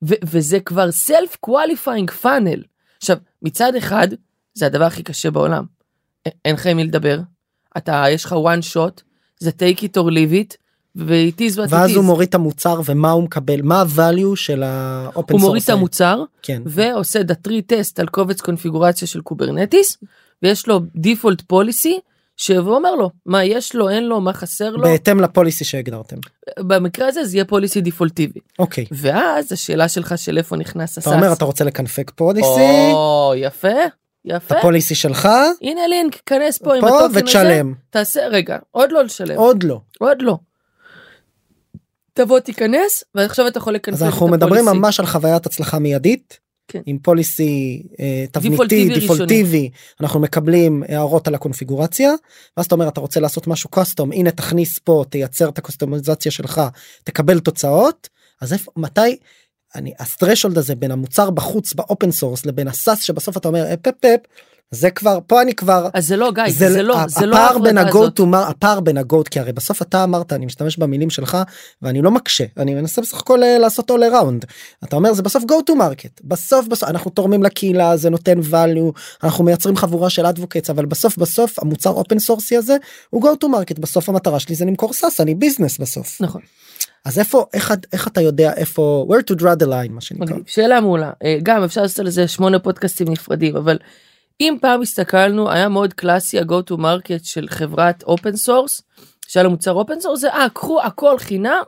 וזה 0.02 0.60
כבר 0.60 0.88
self 1.08 1.36
qualifying 1.46 2.24
funnel. 2.24 2.66
עכשיו 2.96 3.16
מצד 3.42 3.74
אחד 3.74 4.08
זה 4.54 4.66
הדבר 4.66 4.84
הכי 4.84 5.02
קשה 5.02 5.30
בעולם. 5.30 5.64
אין 6.44 6.54
לך 6.54 6.66
עם 6.66 6.76
מי 6.76 6.84
לדבר. 6.84 7.20
אתה 7.76 8.04
יש 8.10 8.24
לך 8.24 8.32
one 8.32 8.74
shot 8.74 9.02
זה 9.38 9.50
take 9.50 9.78
it 9.78 9.96
or 9.96 10.10
leave 10.10 10.32
it 10.32 10.56
ואז. 10.96 11.96
הוא 11.96 12.04
מוריד 12.04 12.28
את 12.28 12.34
המוצר 12.34 12.80
ומה 12.84 13.10
הוא 13.10 13.22
מקבל 13.22 13.62
מה 13.62 13.82
ה 13.82 13.91
value 13.91 14.36
של 14.36 14.62
ה 14.62 14.76
open 14.76 15.32
הוא 15.32 15.40
מוריד 15.40 15.62
את 15.62 15.70
המוצר 15.70 16.22
כן. 16.42 16.62
ועושה 16.66 17.20
את 17.20 17.30
ה 17.30 17.35
Datree 17.35 17.62
test 17.62 18.00
על 18.00 18.06
קובץ 18.06 18.40
קונפיגורציה 18.40 19.08
של 19.08 19.20
Kubernetes 19.20 19.98
ויש 20.42 20.68
לו 20.68 20.80
default 20.96 21.40
policy 21.40 22.00
שאומר 22.36 22.94
לו 22.94 23.10
מה 23.26 23.44
יש 23.44 23.74
לו 23.74 23.90
אין 23.90 24.04
לו 24.04 24.20
מה 24.20 24.32
חסר 24.32 24.70
לו 24.70 24.82
בהתאם 24.82 25.20
ל 25.20 25.26
policy 25.26 25.64
שהגדרתם. 25.64 26.16
במקרה 26.58 27.08
הזה 27.08 27.24
זה 27.24 27.36
יהיה 27.36 27.44
policy 27.44 27.80
דיפולטיבי 27.80 28.40
אוקיי. 28.58 28.84
ואז 28.92 29.52
השאלה 29.52 29.88
שלך 29.88 30.18
של 30.18 30.38
איפה 30.38 30.56
נכנס 30.56 30.98
אתה 30.98 31.10
אומר 31.10 31.26
ה 31.26 31.28
SaaS. 31.28 31.36
אתה 31.36 31.44
רוצה 31.44 31.64
לקנפג 31.64 32.10
policy 32.14 32.90
או 32.92 33.32
יפה 33.36 33.68
את 33.68 34.04
יפה 34.24 34.58
ה 34.58 34.63
policy 34.63 34.94
שלך 34.94 35.28
הנה 35.62 35.86
לינק 35.86 36.20
כנס 36.26 36.58
פה 36.58 36.74
עם 36.74 36.80
פה 36.80 36.88
ה 36.88 36.91
token 36.91 37.04
הזה 37.04 37.20
ותשלם 37.20 37.72
תעשה 37.90 38.26
רגע 38.26 38.58
עוד 38.70 38.92
לא 38.92 39.04
לשלם 39.04 39.36
עוד 39.36 39.62
לא 39.62 39.80
עוד 39.98 40.22
לא. 40.22 40.38
תבוא 42.14 42.40
תיכנס 42.40 43.04
ועכשיו 43.14 43.48
אתה 43.48 43.58
יכול 43.58 43.72
להיכנס 43.72 43.94
אז 43.94 44.02
אנחנו 44.02 44.28
מדברים 44.28 44.64
ממש 44.64 45.00
על 45.00 45.06
חוויית 45.06 45.46
הצלחה 45.46 45.78
מיידית. 45.78 46.44
כן. 46.68 46.80
עם 46.86 46.98
policy 46.98 47.82
אה, 48.00 48.24
תבניתי 48.32 48.50
דיפולטיבי 48.50 49.00
דיפולטיבי 49.00 49.70
אנחנו 50.00 50.20
מקבלים 50.20 50.82
הערות 50.88 51.28
על 51.28 51.34
הקונפיגורציה 51.34 52.12
ואז 52.56 52.66
אתה 52.66 52.74
אומר 52.74 52.88
אתה 52.88 53.00
רוצה 53.00 53.20
לעשות 53.20 53.46
משהו 53.46 53.70
custom 53.70 54.12
הנה 54.12 54.30
תכניס 54.30 54.78
פה 54.78 55.04
תייצר 55.10 55.48
את 55.48 55.58
הקוסטומיזציה 55.58 56.32
שלך 56.32 56.62
תקבל 57.04 57.40
תוצאות 57.40 58.08
אז 58.40 58.52
איפה 58.52 58.72
מתי 58.76 59.16
אני 59.74 59.92
ה 59.98 60.04
threshold 60.04 60.58
הזה 60.58 60.74
בין 60.74 60.90
המוצר 60.90 61.30
בחוץ 61.30 61.74
ב 61.74 61.81
open 61.81 62.10
source 62.10 62.46
לבין 62.46 62.68
ה 62.68 62.75
SaaS 62.75 63.02
שבסוף 63.02 63.36
אתה 63.36 63.48
אומר 63.48 63.74
אפ 63.74 63.86
אפ 63.88 64.04
אפ 64.04 64.20
זה 64.70 64.90
כבר 64.90 65.18
פה 65.26 65.42
אני 65.42 65.54
כבר 65.54 65.88
אז 65.94 66.06
זה 66.06 66.16
לא 66.16 66.32
גיא 66.32 66.44
זה 66.48 66.82
לא 66.82 66.96
זה 67.08 67.26
לא 67.26 67.36
הפער 67.36 67.58
בין 67.58 67.78
to 67.78 68.20
mar- 68.20 68.50
הפער 68.50 68.80
בין 68.80 68.98
ה-go 68.98 69.16
כי 69.30 69.40
הרי 69.40 69.52
בסוף 69.52 69.82
אתה 69.82 70.04
אמרת 70.04 70.32
אני 70.32 70.46
משתמש 70.46 70.76
במילים 70.78 71.10
שלך 71.10 71.38
ואני 71.82 72.02
לא 72.02 72.10
מקשה 72.10 72.44
אני 72.56 72.74
מנסה 72.74 73.02
בסך 73.02 73.18
הכל 73.18 73.42
אה, 73.42 73.58
לעשות 73.58 73.90
all 73.90 73.94
around 74.12 74.46
אתה 74.84 74.96
אומר 74.96 75.12
זה 75.12 75.22
בסוף 75.22 75.42
go 75.42 75.70
to 75.70 75.74
market 75.74 76.20
בסוף 76.24 76.66
בסוף 76.66 76.88
אנחנו 76.88 77.10
תורמים 77.10 77.42
לקהילה 77.42 77.96
זה 77.96 78.10
נותן 78.10 78.38
value 78.40 79.00
אנחנו 79.24 79.44
מייצרים 79.44 79.76
חבורה 79.76 80.10
של 80.10 80.26
advocates 80.26 80.70
אבל 80.70 80.86
בסוף 80.86 81.16
בסוף 81.16 81.58
המוצר 81.58 81.90
open 81.90 82.18
source 82.18 82.51
י 82.51 82.56
הזה 82.56 82.76
הוא 83.10 83.22
go 83.22 83.44
to 83.44 83.48
market 83.48 83.80
בסוף 83.80 84.08
המטרה 84.08 84.40
שלי 84.40 84.54
זה 84.54 84.64
למכור 84.64 84.92
SaaS 84.92 85.20
אני 85.20 85.34
business 85.34 85.78
בסוף 85.78 86.20
נכון. 86.20 86.40
אז 87.04 87.18
איפה 87.18 87.46
איך 87.54 87.74
איך 87.92 88.08
אתה 88.08 88.20
יודע 88.20 88.52
איפה 88.56 89.06
where 89.10 89.34
to 89.34 89.40
draw 89.40 89.64
the 89.64 89.66
line 89.66 89.90
מה 89.92 90.00
שנקרא. 90.00 90.26
מגניב. 90.26 90.42
שאלה 90.46 90.80
מעולה 90.80 91.10
אה, 91.24 91.38
גם 91.42 91.62
אפשר 91.64 91.82
לעשות 91.82 91.98
על 91.98 92.10
זה 92.10 92.28
שמונה 92.28 92.58
פודקאסטים 92.58 93.08
נפרדים 93.10 93.56
אבל 93.56 93.78
אם 94.40 94.56
פעם 94.60 94.82
הסתכלנו 94.82 95.50
היה 95.50 95.68
מאוד 95.68 95.92
קלאסי 95.92 96.38
ה-go 96.38 96.70
to 96.70 96.76
market 96.76 97.24
של 97.24 97.48
חברת 97.48 98.02
open 98.02 98.36
source 98.36 98.82
שהיה 99.28 99.42
לה 99.42 99.48
מוצר 99.48 99.72
open 99.72 100.00
source 100.00 100.20
זה 100.20 100.30
אה 100.30 100.48
קחו 100.48 100.82
הכל 100.82 101.18
חינם 101.18 101.62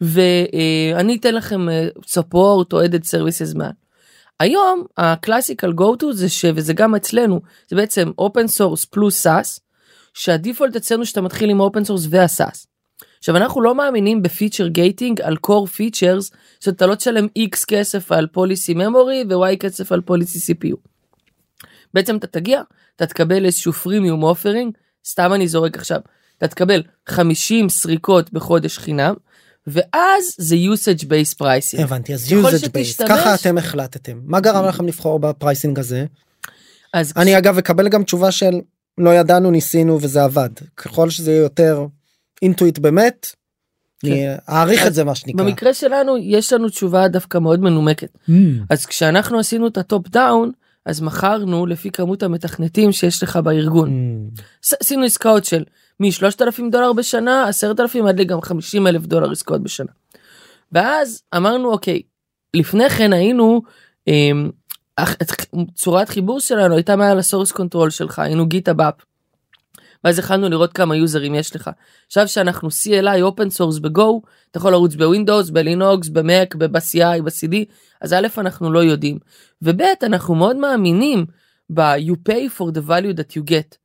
ואני 0.00 1.16
אתן 1.16 1.34
לכם 1.34 1.66
support 2.06 2.72
או 2.72 2.84
added 2.84 3.04
services 3.04 3.58
מעל. 3.58 3.70
היום 4.40 4.84
ה 4.96 5.03
classical 5.03 5.70
go 5.70 6.02
to 6.02 6.12
זה 6.12 6.28
ש 6.28 6.44
וזה 6.54 6.72
גם 6.72 6.94
אצלנו 6.94 7.40
זה 7.68 7.76
בעצם 7.76 8.10
open 8.18 8.48
source 8.48 8.84
פלוס 8.84 9.22
SaaS 9.22 9.60
שה 10.14 10.33
default 10.33 10.76
אצלנו 10.76 11.06
שאתה 11.06 11.20
מתחיל 11.20 11.50
עם 11.50 11.60
open 11.60 11.84
source 11.84 12.06
וה 12.10 12.26
SaaS. 12.26 12.66
עכשיו 13.18 13.36
אנחנו 13.36 13.62
לא 13.62 13.74
מאמינים 13.74 14.22
ב 14.22 14.27
feature 14.27 14.66
gating 14.66 15.20
על 15.20 15.36
core 15.46 15.68
features 15.68 16.36
שאתה 16.60 16.86
לא 16.86 16.94
תשלם 16.94 17.26
x 17.38 17.64
כסף 17.68 18.12
על 18.12 18.26
policy 18.26 18.74
memory 18.74 19.26
ו-y 19.30 19.56
כסף 19.56 19.92
על 19.92 20.00
policy 20.00 20.52
cpu. 20.52 20.91
בעצם 21.94 22.16
אתה 22.16 22.26
תגיע 22.26 22.62
אתה 22.96 23.06
תקבל 23.06 23.44
איזשהו 23.44 23.72
freemium 23.72 24.22
offering 24.22 24.76
סתם 25.06 25.32
אני 25.32 25.48
זורק 25.48 25.76
עכשיו 25.76 26.00
אתה 26.38 26.48
תקבל 26.48 26.82
50 27.08 27.68
סריקות 27.68 28.32
בחודש 28.32 28.78
חינם 28.78 29.14
ואז 29.66 30.34
זה 30.38 30.56
usage 30.56 31.02
based 31.02 31.38
pricing. 31.42 31.82
הבנתי 31.82 32.14
אז 32.14 32.32
usage 32.32 32.66
based 32.66 33.08
ככה 33.08 33.34
אתם 33.34 33.58
החלטתם 33.58 34.20
מה 34.24 34.40
גרם 34.40 34.64
לכם 34.64 34.86
לבחור 34.86 35.18
ב 35.18 35.25
pricing 35.25 35.78
הזה. 35.78 36.06
אז 36.94 37.12
אני 37.16 37.38
אגב 37.38 37.58
אקבל 37.58 37.88
גם 37.88 38.04
תשובה 38.04 38.30
של 38.30 38.60
לא 38.98 39.10
ידענו 39.10 39.50
ניסינו 39.50 39.98
וזה 40.02 40.24
עבד 40.24 40.50
ככל 40.76 41.10
שזה 41.10 41.30
יהיה 41.30 41.42
יותר 41.42 41.86
אינטואיט 42.42 42.78
באמת. 42.78 43.26
אני 44.04 44.26
אעריך 44.48 44.86
את 44.86 44.94
זה 44.94 45.04
מה 45.04 45.14
שנקרא. 45.14 45.44
במקרה 45.44 45.74
שלנו 45.74 46.18
יש 46.18 46.52
לנו 46.52 46.68
תשובה 46.68 47.08
דווקא 47.08 47.38
מאוד 47.38 47.60
מנומקת. 47.60 48.08
Mm. 48.28 48.32
אז 48.70 48.86
כשאנחנו 48.86 49.38
עשינו 49.38 49.66
את 49.66 49.78
ה 49.78 49.86
top 49.86 50.08
down 50.08 50.50
אז 50.86 51.00
מכרנו 51.00 51.66
לפי 51.66 51.90
כמות 51.90 52.22
המתכנתים 52.22 52.92
שיש 52.92 53.22
לך 53.22 53.36
בארגון. 53.36 53.90
Mm. 53.90 54.42
עשינו 54.80 55.04
עסקאות 55.04 55.44
של 55.44 55.64
מ-3,000 56.00 56.62
דולר 56.70 56.92
בשנה 56.92 57.48
10,000 57.48 58.06
עד 58.06 58.20
גם 58.20 58.40
50 58.42 58.86
אלף 58.86 59.02
דולר 59.02 59.30
עסקאות 59.30 59.62
בשנה. 59.62 59.92
ואז 60.72 61.22
אמרנו 61.36 61.72
אוקיי 61.72 62.02
לפני 62.54 62.90
כן 62.90 63.12
היינו 63.12 63.62
אמ, 64.08 64.50
צורת 65.74 66.08
חיבור 66.08 66.40
שלנו 66.40 66.74
הייתה 66.74 66.96
מעל 66.96 67.18
ה 67.18 67.23
source 67.23 67.52
control 67.52 67.90
שלך 67.90 68.18
היינו 68.18 68.46
GitHub 68.46 68.72
App. 68.72 68.94
ואז 70.04 70.18
יכלנו 70.18 70.48
לראות 70.48 70.72
כמה 70.72 70.96
יוזרים 70.96 71.34
יש 71.34 71.56
לך. 71.56 71.70
עכשיו 72.06 72.28
שאנחנו 72.28 72.68
CLI 72.68 73.22
open 73.22 73.50
source 73.50 73.78
ב 73.78 73.93
Go 73.93 74.22
אתה 74.50 74.58
יכול 74.58 74.72
לרוץ 74.72 74.94
ב 74.94 75.01
Windows 75.01 75.50
ב 75.50 75.60
Linux 75.60 76.08
ב 76.08 76.19
Mac 76.19 76.54
ב-CI 76.54 77.22
ב-CD 77.24 77.56
אז 78.00 78.12
א' 78.12 78.26
אנחנו 78.38 78.72
לא 78.72 78.78
יודעים 78.78 79.18
וב' 79.62 79.80
אנחנו 80.02 80.34
מאוד 80.34 80.56
מאמינים 80.56 81.26
ב-you 81.70 82.28
pay 82.28 82.58
for 82.58 82.74
the 82.74 82.88
value 82.88 83.16
that 83.16 83.36
you 83.36 83.50
get. 83.50 83.76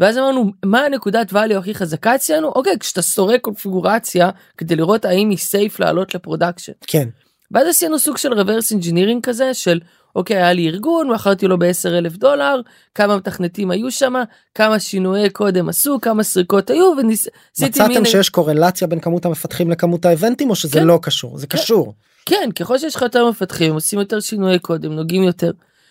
ואז 0.00 0.18
אמרנו 0.18 0.52
מה 0.64 0.80
הנקודת 0.80 1.32
value 1.32 1.58
הכי 1.58 1.74
חזקה 1.74 2.14
אצלנו 2.14 2.48
אוקיי 2.48 2.78
כשאתה 2.78 3.02
סורק 3.02 3.40
קונפיגורציה 3.40 4.30
כדי 4.56 4.76
לראות 4.76 5.04
האם 5.04 5.30
היא 5.30 5.38
safe 5.38 5.80
לעלות 5.80 6.14
ל 6.14 6.19
production. 6.19 6.72
כן. 6.86 7.08
ואז 7.50 7.66
עשינו 7.68 7.98
סוג 7.98 8.16
של 8.16 8.32
reverse 8.32 8.76
engineering 8.76 9.20
כזה 9.22 9.54
של 9.54 9.80
אוקיי 10.16 10.36
היה 10.36 10.52
לי 10.52 10.68
ארגון 10.68 11.10
מכרתי 11.10 11.46
לו 11.46 11.58
ב-10 11.58 11.88
אלף 11.88 12.16
דולר 12.16 12.60
כמה 12.94 13.16
מתכנתים 13.16 13.70
היו 13.70 13.90
שם 13.90 14.14
כמה 14.54 14.78
שינויי 14.78 15.30
קוד 15.30 15.53
הם 15.53 15.68
עשו 15.68 15.98
כמה 16.02 16.22
סריקות 16.22 16.70
היו 16.70 16.92
ועשיתי 16.96 17.66
מצאתם 17.66 18.04
שיש 18.04 18.28
קורלציה 18.28 18.88
בין 18.88 19.00
כמות 19.00 19.24
המפתחים 19.24 19.70
לכמות 19.70 20.04
האבנטים 20.04 20.50
או 20.50 20.54
שזה 20.54 20.78
כן. 20.78 20.86
לא 20.86 20.98
קשור 21.02 21.38
זה 21.38 21.46
קשור. 21.46 21.94
כן 22.26 22.50
ככל 22.58 22.78
שיש 22.78 22.96
לך 22.96 23.02
יותר 23.02 23.28
מפתחים 23.30 23.74
עושים 23.74 23.98
יותר 23.98 24.20
שינויי 24.20 24.58
קוד 24.58 24.78
הם 24.78 24.92
נוגעים 24.92 25.22
יותר. 25.22 25.50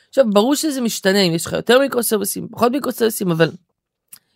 עכשיו 0.10 0.26
ברור 0.30 0.56
שזה 0.56 0.82
משתנה 0.82 1.20
אם 1.20 1.34
יש 1.34 1.46
לך 1.46 1.54
יותר 1.54 1.80
מיקרוסרוויסים 1.80 2.48
פחות 2.52 2.72
מיקרוסרוויסים 2.72 3.32
אבל 3.32 3.52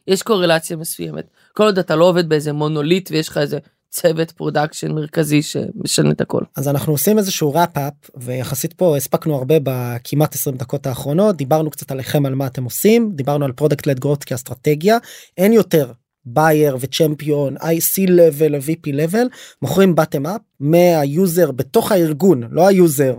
יש 0.08 0.24
קורלציה 0.24 0.78
מסוימת 0.78 1.26
כל 1.54 1.64
עוד 1.64 1.80
אתה 1.80 1.96
לא 1.96 2.06
עובד 2.06 2.30
באיזה 2.30 2.54
מונוליט 2.54 3.12
ויש 3.12 3.30
לך 3.30 3.38
איזה 3.38 3.58
צוות 3.94 4.32
production 4.32 4.92
מרכזי 4.92 5.42
שמשנה 5.42 6.12
את 6.12 6.22
הכל. 6.22 6.42
אז 6.56 6.68
אנחנו 6.68 6.94
עושים 6.94 7.18
איזשהו 7.18 7.54
wrap-up 7.54 7.94
ויחסית 8.16 8.74
פה 8.74 8.98
הספקנו 8.98 9.36
הרבה 9.36 9.56
בכמעט 9.64 10.36
20 10.36 10.58
דקות 10.58 10.88
האחרונות 10.88 11.38
דיברנו 11.38 11.70
קצת 11.70 11.92
עליכם 11.92 12.26
על 12.26 12.36
מה 12.36 12.48
אתם 12.48 12.64
עושים 12.64 13.12
דיברנו 13.16 13.46
על 13.46 13.52
product 13.52 13.88
led 13.88 14.00
growth 14.00 14.24
כאסטרטגיה 14.26 14.98
אין 15.38 15.54
יותר 15.54 15.92
buyer 16.26 16.78
ו 16.80 16.88
champion 16.88 17.58
IC 17.58 18.10
level 18.10 18.54
ו-VP 18.62 18.94
level 18.94 19.28
מוכרים 19.62 19.96
bottom 20.00 20.26
up 20.26 20.40
מהיוזר 20.60 21.52
בתוך 21.52 21.92
הארגון 21.92 22.44
לא 22.52 22.68
היוזר 22.68 23.16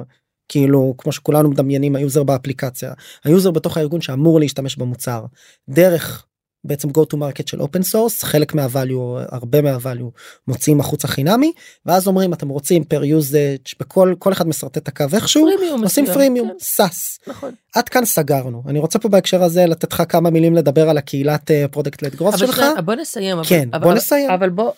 כאילו 0.48 0.94
כמו 0.98 1.12
שכולנו 1.12 1.50
מדמיינים 1.50 1.96
היוזר 1.96 2.22
באפליקציה 2.22 2.92
היוזר 3.24 3.50
בתוך 3.50 3.76
הארגון 3.76 4.00
שאמור 4.00 4.40
להשתמש 4.40 4.76
במוצר 4.76 5.24
דרך 5.68 6.26
בעצם 6.64 6.88
go 6.88 7.02
to 7.12 7.16
market 7.16 7.50
של 7.50 7.60
open 7.60 7.82
source 7.92 8.24
חלק 8.26 8.52
מה 8.54 8.67
value 8.67 8.98
הרבה 9.32 9.58
מה 9.60 9.74
value 9.74 10.10
מוציאים 10.48 10.80
החוצה 10.80 11.08
חינמי 11.08 11.52
ואז 11.86 12.06
אומרים 12.06 12.32
אתם 12.32 12.48
רוצים 12.48 12.82
per 12.82 13.02
usage 13.02 13.74
בכל 13.80 14.14
כל 14.18 14.32
אחד 14.32 14.48
משרטט 14.48 14.78
את 14.78 14.88
הקו 14.88 15.04
איכשהו 15.14 15.48
עושים 15.82 16.06
freemium 16.06 16.48
כן, 16.48 16.54
SaaS 16.60 17.18
נכון. 17.26 17.50
עד 17.74 17.88
כאן 17.88 18.04
סגרנו 18.04 18.62
אני 18.68 18.78
רוצה 18.78 18.98
פה 18.98 19.08
בהקשר 19.08 19.42
הזה 19.42 19.66
לתת 19.66 19.92
לך 19.92 20.02
כמה 20.08 20.30
מילים 20.30 20.54
לדבר 20.54 20.88
על 20.90 20.98
הקהילת 20.98 21.50
product 21.70 22.02
led 22.02 22.14
growth 22.14 22.34
אבל 22.34 22.46
שלך 22.46 22.56
שנייה, 22.56 22.80
בוא 22.80 22.94
נסיים. 22.94 23.36
אבל- 23.38 23.46
כן, 23.48 23.68
אבל- 23.72 23.82
בוא 23.84 23.94
נסיים. 23.94 24.30
אבל 24.30 24.50
בוא, 24.50 24.70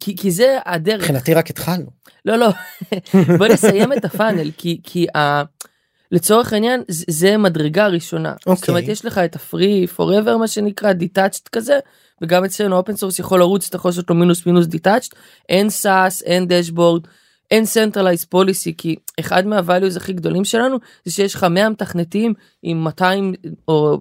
כי 0.00 0.16
כי 0.16 0.30
זה 0.30 0.58
הדרך. 0.66 1.00
מבחינתי 1.00 1.34
רק 1.34 1.50
התחלנו. 1.50 1.86
לא 2.24 2.36
לא 2.36 2.48
בוא 3.38 3.46
נסיים 3.46 3.92
את 3.92 4.04
ה 4.04 4.11
funnel 4.11 4.50
כי 4.56 4.80
כי. 4.84 5.06
לצורך 6.12 6.52
העניין 6.52 6.82
זה, 6.88 7.36
מדרגה 7.36 7.86
ראשונה. 7.86 8.34
זאת 8.38 8.46
אוקיי. 8.46 8.74
אומרת 8.74 8.88
יש 8.88 9.04
לך 9.04 9.18
את 9.18 9.36
ה 9.36 9.46
free 9.46 9.86
forever 9.96 10.36
מה 10.38 10.48
שנקרא 10.48 10.92
detached 10.92 11.48
כזה 11.48 11.78
וגם 12.22 12.44
אצלנו 12.44 12.76
open 12.76 12.96
source 12.96 13.18
יכול 13.18 13.38
לרוץ 13.38 13.68
אתה 13.68 13.76
יכול 13.76 13.88
לעשות 13.88 14.10
לו 14.10 14.16
מינוס 14.16 14.46
מינוס 14.46 14.66
detached 14.66 15.14
אין 15.48 15.70
SaaS 15.70 16.22
אין 16.22 16.48
dashboard 16.48 17.06
אין 17.50 17.64
centralized 17.64 18.26
policy 18.34 18.72
כי 18.78 18.96
אחד 19.20 19.44
מה 19.46 19.58
values 19.58 19.96
הכי 19.96 20.12
גדולים 20.12 20.44
שלנו 20.44 20.78
זה 21.04 21.12
שיש 21.12 21.34
לך 21.34 21.44
100 21.44 21.68
מתכנתים 21.68 22.34
עם 22.62 22.84
200 22.84 23.34
או 23.68 24.00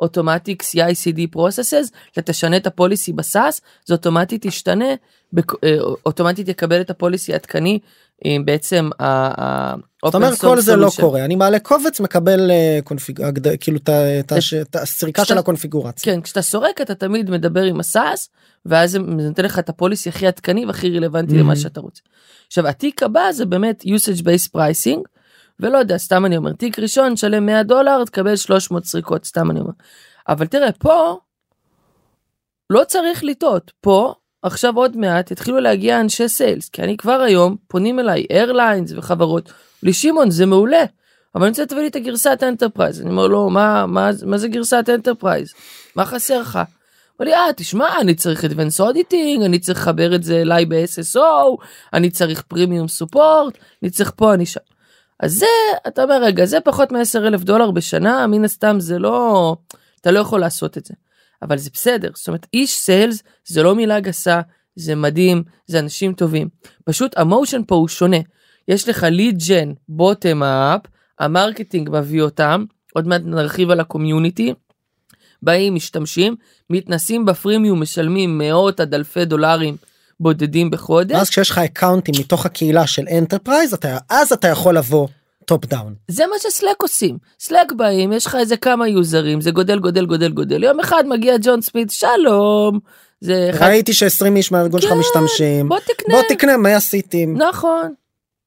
אוטומטיק 0.00 0.62
CI/CD 0.62 1.36
processes 1.36 1.90
אתה 2.12 2.22
תשנה 2.22 2.56
את 2.56 2.66
הפוליסי 2.66 3.12
בסאס 3.12 3.60
זה 3.84 3.94
אוטומטית 3.94 4.44
ישתנה 4.44 4.94
אה, 5.38 5.76
אוטומטית 6.06 6.48
יקבל 6.48 6.80
את 6.80 6.90
הפוליסי 6.90 7.32
העדכני 7.32 7.78
אה, 8.26 8.36
בעצם 8.44 8.90
ה- 9.00 9.74
זאת 10.04 10.14
אומרת 10.14 10.38
כל 10.40 10.60
זה 10.60 10.76
לא. 10.76 10.88
קורה 11.00 11.24
אני 11.24 11.34
מעלה 11.36 11.58
קובץ 11.58 12.00
מקבל 12.00 12.50
אה, 12.50 12.78
קונפיג 12.84 13.20
כאילו 13.60 13.78
את 14.60 14.76
הסריקה 14.76 15.24
של 15.24 15.38
הקונפיגורציה. 15.38 16.14
כן 16.14 16.20
כשאתה 16.20 16.42
סורק 16.42 16.80
אתה 16.80 16.94
תמיד 16.94 17.30
מדבר 17.30 17.62
עם 17.62 17.80
הסאס 17.80 18.28
ואז 18.66 18.90
זה 18.90 18.98
נותן 18.98 19.44
לך 19.44 19.58
את 19.58 19.68
הפוליסי 19.68 20.08
הכי 20.08 20.26
עדכני 20.26 20.66
והכי 20.66 20.96
רלוונטי 20.98 21.38
למה. 21.38 21.56
שאתה 21.56 21.80
רוצה. 21.80 22.02
עכשיו 22.46 22.68
התיק 22.68 23.02
הבא 23.02 23.32
זה 23.32 23.46
באמת 23.46 23.84
usage 23.86 24.20
based 24.20 24.50
pricing 24.56 25.00
ולא 25.60 25.78
יודע 25.78 25.96
סתם 25.98 26.26
אני 26.26 26.36
אומר 26.36 26.52
tier 26.52 26.78
ראשון 26.78 27.16
שלם 27.16 27.46
100 27.46 27.62
דולר 27.62 28.04
תקבל 28.04 28.36
300 28.36 28.84
סריקות 28.84 29.24
סתם 29.24 29.50
אני 29.50 29.60
אומר. 29.60 29.72
אבל 30.28 30.46
תראה 30.46 30.72
פה 30.72 31.18
לא 32.70 32.82
צריך 32.88 33.24
לטעות 33.24 33.72
פה 33.80 34.14
עכשיו 34.42 34.76
עוד 34.76 34.96
מעט 34.96 35.30
יתחילו 35.30 35.60
להגיע 35.60 36.00
אנשי 36.00 36.28
sales 36.28 36.68
כי 36.68 36.82
אני 36.82 36.96
כבר 36.96 37.20
היום 37.20 37.56
פונים 37.68 37.98
אליי 37.98 38.26
airlines 38.30 38.92
וחברות 38.96 39.52
לי 39.82 39.92
שמעון 39.92 40.30
זה 40.30 40.46
מעולה 40.46 40.84
אבל 41.34 41.42
אני 41.42 41.50
רוצה 41.50 41.62
שתביא 41.62 41.80
לי 41.80 41.88
את 41.88 41.96
הגרסת 41.96 42.38
enterprise 42.42 43.00
אני 43.00 43.10
אומר 43.10 43.26
לו 43.26 43.50
מה 43.50 43.86
מה 43.86 44.10
מה 44.26 44.38
זה 44.38 44.48
גרסת 44.48 44.84
enterprise 44.94 45.52
מה 45.96 46.04
חסר 46.04 46.40
לך. 46.40 46.58
הוא 47.16 47.24
לי 47.24 47.34
אה 47.34 47.52
תשמע 47.56 48.00
אני 48.00 48.14
צריך 48.14 48.44
advanced 48.44 48.80
auditing 48.80 49.44
אני 49.44 49.58
צריך 49.58 49.78
לחבר 49.78 50.14
את 50.14 50.22
זה 50.22 50.40
אליי 50.40 50.66
ב-SSO 50.66 51.56
אני 51.92 52.10
צריך 52.10 52.42
premium 52.42 52.88
support 52.88 53.58
אני 53.82 53.90
צריך 53.90 54.12
פה 54.16 54.34
אני 54.34 54.46
שם. 54.46 54.60
אז 55.20 55.32
זה 55.32 55.46
אתה 55.88 56.02
אומר 56.02 56.22
רגע 56.22 56.44
זה 56.44 56.60
פחות 56.60 56.92
מ-10 56.92 57.18
אלף 57.18 57.42
דולר 57.42 57.70
בשנה 57.70 58.26
מן 58.26 58.44
הסתם 58.44 58.80
זה 58.80 58.98
לא 58.98 59.56
אתה 60.00 60.10
לא 60.10 60.18
יכול 60.18 60.40
לעשות 60.40 60.78
את 60.78 60.84
זה. 60.84 60.94
אבל 61.42 61.58
זה 61.58 61.70
בסדר. 61.72 62.10
זאת 62.14 62.28
אומרת 62.28 62.46
איש 62.54 62.76
sales 62.76 63.22
זה 63.48 63.62
לא 63.62 63.74
מילה 63.74 64.00
גסה 64.00 64.40
זה 64.76 64.94
מדהים 64.94 65.42
זה 65.66 65.78
אנשים 65.78 66.12
טובים. 66.12 66.48
פשוט 66.84 67.18
ה 67.18 67.24
motion 67.24 67.60
פה 67.66 67.74
הוא 67.74 67.88
שונה. 67.88 68.16
יש 68.68 68.88
לך 68.88 69.06
lead 69.10 69.42
gen 69.48 69.72
bottom 69.88 70.42
up 70.42 70.80
ה 71.20 71.27
marketing 71.27 71.90
מביא 71.92 72.22
אותם 72.22 72.64
עוד 72.94 73.06
מעט 73.06 73.20
נרחיב 73.24 73.70
על 73.70 73.80
ה 73.80 73.87
community. 73.87 74.54
באים 75.42 75.74
משתמשים 75.74 76.36
מתנסים 76.70 77.24
ב 77.24 77.30
freemium 77.30 77.82
משלמים 77.82 78.38
מאות 78.38 78.80
עד 78.80 78.94
אלפי 78.94 79.24
דולרים 79.24 79.76
בודדים 80.20 80.70
בחודש. 80.70 81.16
אז 81.16 81.30
כשיש 81.30 81.50
לך 81.50 81.58
אקאונטים 81.58 82.14
מתוך 82.20 82.46
הקהילה 82.46 82.86
של 82.86 83.04
enterprise 83.18 83.74
אתה 83.74 83.98
אז 84.10 84.32
אתה 84.32 84.48
יכול 84.48 84.76
לבוא 84.76 85.08
top 85.44 85.66
down. 85.66 85.94
זה 86.08 86.26
מה 86.26 86.36
ש 86.38 86.51
Slack 86.51 86.82
עושים 86.82 87.18
Slack 87.40 87.72
באים 87.72 88.12
יש 88.12 88.26
לך 88.26 88.34
איזה 88.34 88.56
כמה 88.56 88.88
יוזרים 88.88 89.40
זה 89.40 89.50
גודל 89.50 89.78
גודל 89.78 90.06
גודל 90.06 90.32
גודל 90.32 90.64
יום 90.64 90.80
אחד 90.80 91.04
מגיע 91.08 91.34
ג'ון 91.42 91.60
סמית 91.62 91.90
שלום 91.90 92.78
זה 93.20 93.50
ראיתי 93.60 93.92
ש-20 93.92 94.36
איש 94.36 94.52
מהארגון 94.52 94.80
שלך 94.80 94.90
כן, 94.90 94.98
משתמשים. 94.98 95.68
בוא 95.68 95.78
תקנה 95.78 96.14
בוא 96.14 96.22
תקנה 96.28 96.56
100 96.56 96.80
סיטים. 96.80 97.36
נכון 97.36 97.94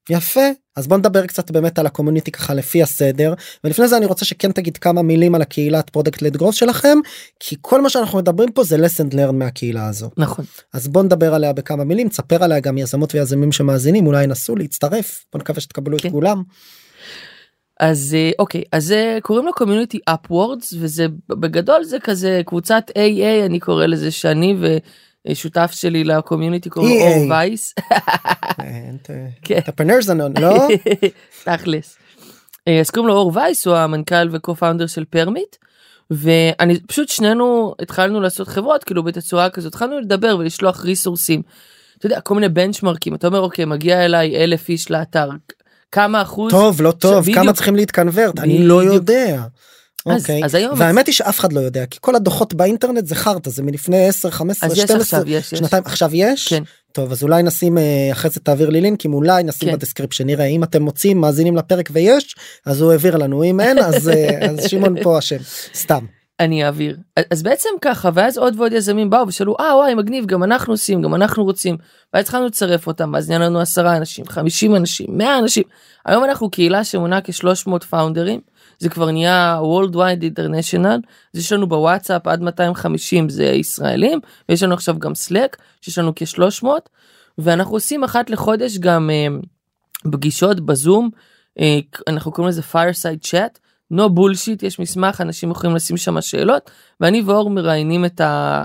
יפה 0.09 0.49
אז 0.75 0.87
בוא 0.87 0.97
נדבר 0.97 1.25
קצת 1.25 1.51
באמת 1.51 1.79
על 1.79 1.85
ה 1.85 1.90
community 1.90 2.31
ככה 2.31 2.53
לפי 2.53 2.83
הסדר 2.83 3.33
ולפני 3.63 3.87
זה 3.87 3.97
אני 3.97 4.05
רוצה 4.05 4.25
שכן 4.25 4.51
תגיד 4.51 4.77
כמה 4.77 5.01
מילים 5.01 5.35
על 5.35 5.41
הקהילת 5.41 5.89
product 5.89 6.21
led 6.21 6.37
growth 6.37 6.55
שלכם 6.55 6.97
כי 7.39 7.55
כל 7.61 7.81
מה 7.81 7.89
שאנחנו 7.89 8.17
מדברים 8.17 8.51
פה 8.51 8.63
זה 8.63 8.75
lesson 8.77 9.13
learn 9.13 9.31
מהקהילה 9.31 9.87
הזו 9.87 10.09
נכון 10.17 10.45
אז 10.73 10.87
בוא 10.87 11.03
נדבר 11.03 11.33
עליה 11.33 11.53
בכמה 11.53 11.83
מילים 11.83 12.09
תספר 12.09 12.43
עליה 12.43 12.59
גם 12.59 12.77
יזמות 12.77 13.15
ויזמים 13.15 13.51
שמאזינים 13.51 14.07
אולי 14.07 14.23
ינסו 14.23 14.55
להצטרף 14.55 15.25
בוא 15.33 15.39
נקווה 15.39 15.61
שתקבלו 15.61 15.97
כן. 15.99 16.07
את 16.07 16.13
כולם. 16.13 16.43
אז 17.79 18.15
אה, 18.17 18.31
אוקיי 18.39 18.63
אז 18.71 18.93
קוראים 19.21 19.45
לו 19.45 19.53
community 19.53 19.99
upwards 20.05 20.73
וזה 20.79 21.05
בגדול 21.29 21.83
זה 21.83 21.99
כזה 21.99 22.41
קבוצת 22.45 22.83
AA 22.89 23.45
אני 23.45 23.59
קורא 23.59 23.85
לזה 23.85 24.11
שאני 24.11 24.57
ושותף 25.27 25.71
שלי 25.73 26.03
ל 26.03 26.10
community 26.10 26.69
קוראים 26.69 26.99
לו. 26.99 27.05
אור 27.05 27.29
וייס. 27.29 27.75
entrepreneurs 29.51 30.09
לא 30.09 30.67
תכלס. 31.45 31.97
אה, 32.67 32.79
אז 32.79 32.89
קוראים 32.89 33.07
לו 33.07 33.13
אור 33.13 33.31
וייס 33.35 33.67
הוא 33.67 33.75
המנכ"ל 33.75 34.29
ו 34.31 34.36
co-founder 34.36 34.87
של 34.87 35.05
Permit. 35.05 35.55
ואני 36.11 36.79
פשוט 36.79 37.09
שנינו 37.09 37.75
התחלנו 37.81 38.21
לעשות 38.21 38.47
חברות 38.47 38.83
כאילו 38.83 39.03
בתצורה 39.03 39.49
כזאת 39.49 39.73
התחלנו 39.73 39.99
לדבר 39.99 40.35
ולשלוח 40.39 40.85
ריסורסים. 40.85 41.41
אתה 41.97 42.05
יודע 42.05 42.21
כל 42.21 42.35
מיני 42.35 42.49
בנצ'מרקים 42.49 43.15
אתה 43.15 43.27
אומר 43.27 43.39
אוקיי 43.39 43.65
מגיע 43.65 44.05
אליי 44.05 44.43
אלף 44.43 44.69
איש 44.69 44.91
לאתר 44.91 45.29
כמה 45.91 46.21
אחוז 46.21 46.51
טוב 46.51 46.81
לא 46.81 46.91
טוב 46.91 47.21
בדיוק. 47.23 47.37
כמה 47.39 47.53
צריכים 47.53 47.75
להתקנברט 47.75 48.39
אני 48.39 48.57
לא. 48.67 48.83
יודע. 48.83 49.41
אוקיי. 50.05 50.45
אז 50.45 50.55
היום- 50.55 50.79
והאמת 50.79 51.07
היא 51.07 51.13
שאף 51.15 51.39
אחד 51.39 51.53
לא 51.53 51.59
יודע 51.59 51.85
כי 51.85 51.97
כל 52.01 52.15
הדוחות 52.15 52.53
באינטרנט 52.53 53.05
זה 53.05 53.15
חרטא 53.15 53.49
זה 53.49 53.63
מלפני 53.63 54.07
10 54.07 54.29
15 54.29 54.69
אז 54.69 54.77
יש 54.77 54.83
12 54.83 55.19
עכשיו 55.19 55.29
יש 55.31 55.53
יש. 55.53 55.59
שנתיים 55.59 55.83
עכשיו 55.85 56.09
יש 56.13 56.47
כן. 56.47 56.63
טוב 56.91 57.11
אז 57.11 57.23
אולי 57.23 57.43
נשים 57.43 57.77
אה, 57.77 58.09
אחרי 58.11 58.31
זה 58.31 58.39
תעביר 58.39 58.69
לי 58.69 58.81
לינקים 58.81 59.13
אולי 59.13 59.43
נשים 59.43 59.69
כן. 59.69 59.75
ב 59.75 59.79
description 59.79 60.25
נראה 60.25 60.45
אם 60.45 60.63
אתם 60.63 60.81
מוצאים 60.81 61.21
מאזינים 61.21 61.55
לפרק 61.55 61.89
ויש 61.93 62.35
אז 62.65 62.81
הוא 62.81 62.91
העביר 62.91 63.17
לנו 63.17 63.43
אם 63.43 63.59
אין 63.59 63.79
אז 63.79 64.09
אה, 64.09 64.49
אז 64.49 64.69
שמעון 64.69 65.03
פה 65.03 65.19
אשם 65.19 65.37
סתם. 65.75 66.05
אני 66.39 66.65
אעביר. 66.65 66.97
אז 67.31 67.43
בעצם 67.43 67.69
ככה 67.81 68.09
ואז 68.13 68.37
עוד 68.37 68.59
ועוד 68.59 68.73
יזמים 68.73 69.09
באו 69.09 69.27
ושאלו 69.27 69.55
אה 69.59 69.75
וואי 69.75 69.93
מגניב 69.93 70.25
גם 70.25 70.43
אנחנו 70.43 70.73
עושים 70.73 71.01
גם 71.01 71.15
אנחנו 71.15 71.43
רוצים. 71.43 71.77
ואז 72.13 72.23
התחלנו 72.23 72.45
לצרף 72.45 72.87
אותם 72.87 73.11
ואז 73.13 73.29
נהיה 73.29 73.39
לנו 73.39 73.59
עשרה 73.59 73.97
אנשים 73.97 74.25
50 74.27 74.75
אנשים 74.75 75.07
100 75.09 75.39
אנשים. 75.39 75.63
היום 76.05 76.23
אנחנו 76.23 76.49
קהילה 76.49 76.83
שמונה 76.83 77.21
כ-300 77.21 77.85
פאונדרים 77.89 78.39
זה 78.79 78.89
כבר 78.89 79.11
נהיה 79.11 79.59
Worldwide 79.61 80.23
International. 80.23 80.99
אז 81.33 81.39
יש 81.39 81.51
לנו 81.51 81.67
בוואטסאפ 81.67 82.27
עד 82.27 82.41
250 82.41 83.29
זה 83.29 83.45
ישראלים 83.45 84.19
ויש 84.49 84.63
לנו 84.63 84.73
עכשיו 84.73 84.99
גם 84.99 85.15
סלק 85.15 85.57
שיש 85.81 85.97
לנו 85.97 86.13
כ-300 86.15 86.67
ואנחנו 87.37 87.75
עושים 87.75 88.03
אחת 88.03 88.29
לחודש 88.29 88.77
גם 88.77 89.09
אה, 89.09 89.27
פגישות 90.11 90.59
בזום 90.59 91.09
אה, 91.59 91.79
אנחנו 92.07 92.31
קוראים 92.31 92.49
לזה 92.49 92.61
fireside 92.73 93.27
chat 93.27 93.64
no 93.93 94.01
bullshit 94.01 94.65
יש 94.65 94.79
מסמך 94.79 95.21
אנשים 95.21 95.51
יכולים 95.51 95.75
לשים 95.75 95.97
שם 95.97 96.21
שאלות 96.21 96.71
ואני 96.99 97.21
ואור 97.21 97.49
מראיינים 97.49 98.05
את, 98.05 98.21
ה... 98.21 98.63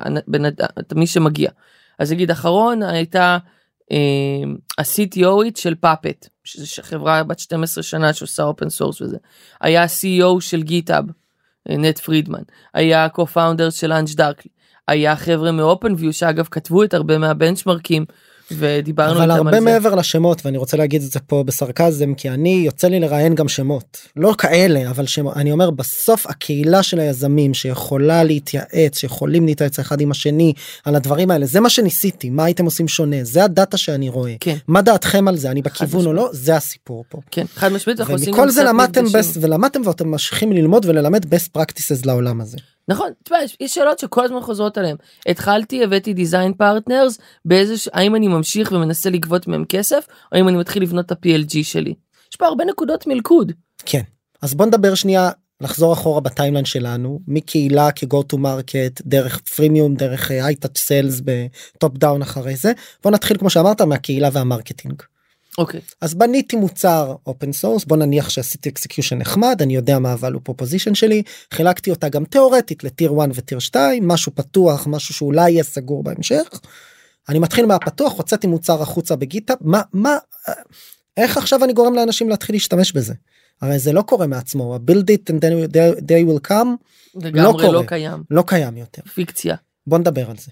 את 0.81 0.93
מי 0.93 1.07
שמגיע. 1.07 1.51
אז 1.99 2.13
נגיד 2.13 2.31
אחרון 2.31 2.83
הייתה 2.83 3.39
אה, 3.93 3.97
ה-CTOית 4.79 5.61
של 5.61 5.75
Puppet 5.75 6.29
שזו 6.45 6.83
חברה 6.83 7.23
בת 7.23 7.39
12 7.39 7.83
שנה 7.83 8.13
שעושה 8.13 8.43
open 8.43 8.69
source 8.69 9.03
וזה. 9.03 9.17
היה 9.61 9.85
CEO 9.85 10.41
של 10.41 10.63
GitHub 10.63 11.05
נט 11.69 11.99
פרידמן. 11.99 12.43
היה 12.75 13.09
co-founder 13.17 13.71
של 13.71 13.93
LaunchDarkly 13.93 14.51
היה 14.89 15.17
חבר'ה 15.17 15.53
מ 15.53 15.59
OpenView 15.59 16.13
שאגב 16.13 16.49
כתבו 16.51 16.85
את 16.85 16.95
הרבה 16.95 17.19
מהבנצ'מרקים 17.19 18.05
ודיברנו 18.53 19.13
אבל 19.13 19.31
איתם 19.31 19.47
הרבה 19.47 19.57
על 19.57 19.65
זה. 19.65 19.71
מעבר 19.71 19.95
לשמות 19.95 20.47
ואני 20.47 20.59
רוצה 20.59 20.77
להגיד 20.77 21.03
את 21.03 21.11
זה 21.11 21.21
פה 21.21 21.43
בסרקזם 21.47 22.15
כי 22.15 22.31
אני 22.31 22.63
יוצא 22.67 22.89
לי 22.89 23.01
לראיין 23.01 23.35
גם 23.35 23.49
שמות 23.49 23.99
לא 24.17 24.35
כאלה 24.39 24.91
אבל 24.91 25.07
שמות 25.07 25.37
אני 25.37 25.53
אומר 25.53 25.71
בסוף 25.71 26.27
הקהילה 26.27 26.83
של 26.83 27.01
היזמים 27.01 27.55
שיכולה 27.55 28.25
להתייעץ 28.25 28.99
שיכולים 28.99 29.47
להתייעץ 29.47 29.79
אחד 29.79 30.01
עם 30.01 30.11
השני 30.11 30.53
על 30.85 30.97
הדברים 30.97 31.31
האלה 31.31 31.47
זה 31.47 31.61
מה 31.61 31.71
שניסיתי 31.71 32.31
מה 32.31 32.45
הייתם 32.45 32.65
עושים 32.65 32.89
שונה 32.89 33.17
זה 33.23 33.45
הדאטה 33.45 33.77
שאני 33.77 34.09
רואה 34.09 34.35
כן. 34.41 34.57
מה 34.69 34.83
דעתכם 34.83 35.29
על 35.29 35.37
זה 35.37 35.51
אני 35.51 35.63
בכיוון 35.63 36.07
או. 36.07 36.13
לא 36.13 36.29
זה 36.33 36.57
הסיפור 36.57 37.05
פה. 37.09 37.19
כן 37.31 37.45
חד 37.55 37.73
משמעית 37.73 38.01
אנחנו 38.01 38.15
עושים 38.15 38.33
גם 38.33 38.39
ומכל 38.39 38.51
זה 38.51 38.65
למדתם 38.65 39.05
best, 39.05 39.39
ולמדתם 39.41 39.81
ואתם 39.85 40.09
ממשיכים 40.09 40.53
ללמוד 40.53 40.87
וללמד 40.87 41.25
best 41.25 41.59
practices 41.59 42.07
לעולם 42.07 42.41
הזה. 42.41 42.57
נכון, 42.91 43.11
יש, 43.61 43.75
שאלות 43.75 43.99
שכל 43.99 44.25
הזמן 44.25 44.41
חוזרות 44.41 44.79
עליהן. 44.79 44.97
התחלתי, 45.27 45.85
הבאתי 45.85 46.15
design 46.15 46.53
partners, 46.55 47.19
באיזה, 47.45 47.75
האם 47.93 48.17
אני 48.17 48.29
ממשיך 48.29 48.73
ומנסה 48.73 49.11
לגבות 49.11 49.49
מהם 49.49 49.65
כסף, 49.65 50.07
או 50.33 50.37
האם 50.37 50.49
אני 50.49 50.57
מתחיל 50.57 50.83
לבנות 50.83 51.07
את 51.07 51.13
ה-PLG 51.13 51.55
שלי. 51.63 51.95
יש 52.31 52.37
פה 52.37 52.47
הרבה 52.47 52.65
נקודות 52.65 53.07
מלכוד. 53.07 53.53
כן 53.87 54.03
אז 54.43 54.55
בוא 54.55 54.67
נדבר 54.67 54.95
שנייה 54.95 55.31
לחזור 55.61 55.93
אחורה 55.93 56.21
ב 56.21 56.26
timeline 56.26 56.65
שלנו 56.65 57.21
מקהילה 57.27 57.89
כ-go 57.97 58.17
to 58.33 58.37
market 58.37 59.03
דרך 59.07 59.39
freemium 59.39 59.95
דרך 59.95 60.31
touch 60.31 60.81
sales 60.89 61.23
ב 61.25 61.43
top 61.43 61.99
down 61.99 62.23
אחרי 62.23 62.57
זה 62.57 62.73
בוא 63.03 63.11
נתחיל 63.11 63.39
כמו 63.39 63.51
שאמרת 63.51 63.81
מהקהילה 63.81 64.29
וה 64.33 64.44
marketing. 64.44 65.03
אוקיי. 65.59 65.81
אז 66.01 66.15
בניתי 66.15 66.57
מוצר 66.57 67.15
open 67.27 67.53
source 67.53 67.85
בוא 67.85 67.97
נניח 67.97 68.29
שעשיתי 68.29 68.69
execution 68.69 69.19
נחמד 69.19 69.63
אני 69.63 69.75
יודע 69.75 69.99
מה 69.99 70.15
ה 70.15 70.21
value 70.21 70.51
proposition 70.51 70.95
שלי 70.95 71.23
חילקתי 71.55 71.91
אותה 71.91 72.09
גם 72.09 72.25
תאורטית 72.25 72.85
לטיר 72.85 73.13
1 73.23 73.29
וטיר 73.35 73.59
2 73.59 74.09
משהו 74.09 74.35
פתוח 74.35 74.87
משהו 74.87 75.15
שאולי 75.15 75.51
יהיה 75.51 75.63
סגור 75.63 76.03
בהמשך. 76.03 76.61
אני 77.29 77.39
מתחיל 77.39 77.67
מהפתוח 77.67 78.13
הוצאתי 78.13 78.47
מוצר 78.47 78.83
החוצה 78.83 79.17
בגיטה 79.17 79.55
מה 79.61 79.83
מה 79.93 80.17
איך 81.17 81.37
עכשיו 81.37 81.65
אני 81.65 81.73
גורם 81.73 81.95
לאנשים 81.95 82.29
להתחיל 82.29 82.55
להשתמש 82.55 82.93
בזה. 82.93 83.15
הרי 83.63 83.79
זה 83.79 83.93
לא 83.93 84.03
קורה 84.03 84.27
מעצמו 84.27 84.79
build 84.87 85.05
it 85.05 85.33
and 85.33 85.39
then 85.39 85.73
they, 86.07 86.25
will 86.29 86.51
come 86.51 86.69
לגמרי 87.15 87.63
לא, 87.63 87.69
קורה. 87.73 87.87
קיים. 87.87 88.23
לא 88.31 88.45
קיים 88.47 88.77
יותר 88.77 89.03
פיקציה. 89.15 89.57
בוא 89.87 89.99
נדבר 89.99 90.31
על 90.31 90.37
זה. 90.37 90.51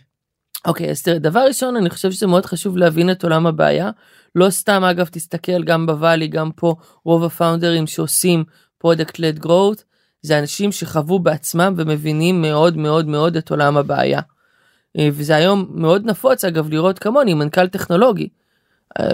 אוקיי 0.67 0.91
אז 0.91 1.03
תראה 1.03 1.19
דבר 1.19 1.41
ראשון 1.41 1.77
אני 1.77 1.91
חושב 1.91 2.11
שזה 2.11 2.27
מאוד 2.27 2.47
חשוב 2.47 2.77
להבין 2.77 3.11
את 3.11 3.25
עולם 3.25 3.47
הבעיה 3.47 3.91
לא 4.35 4.51
סתם 4.51 4.85
אגב 4.85 5.07
תסתכל 5.07 5.65
גם 5.65 5.87
בוואלי 5.87 6.29
גם 6.29 6.51
פה 6.57 6.75
רוב 7.05 7.25
הפאונדרים 7.25 7.87
שעושים 7.87 8.45
product 8.79 9.19
led 9.19 9.45
growth 9.45 9.83
זה 10.23 10.39
אנשים 10.39 10.73
שחוו 10.73 11.19
בעצמם 11.19 11.75
ומבינים 11.77 12.43
מאוד 12.43 12.77
מאוד 12.77 13.07
מאוד 13.07 13.37
את 13.37 13.51
עולם 13.51 13.77
הבעיה. 13.77 14.21
אה, 14.99 15.09
וזה 15.13 15.37
היום 15.37 15.67
מאוד 15.71 16.07
נפוץ 16.07 16.45
אגב 16.45 16.71
לראות 16.71 16.99
כמוני 16.99 17.35
מנכ"ל 17.35 17.69
טכנולוגי. 17.69 18.29
אה, 19.01 19.09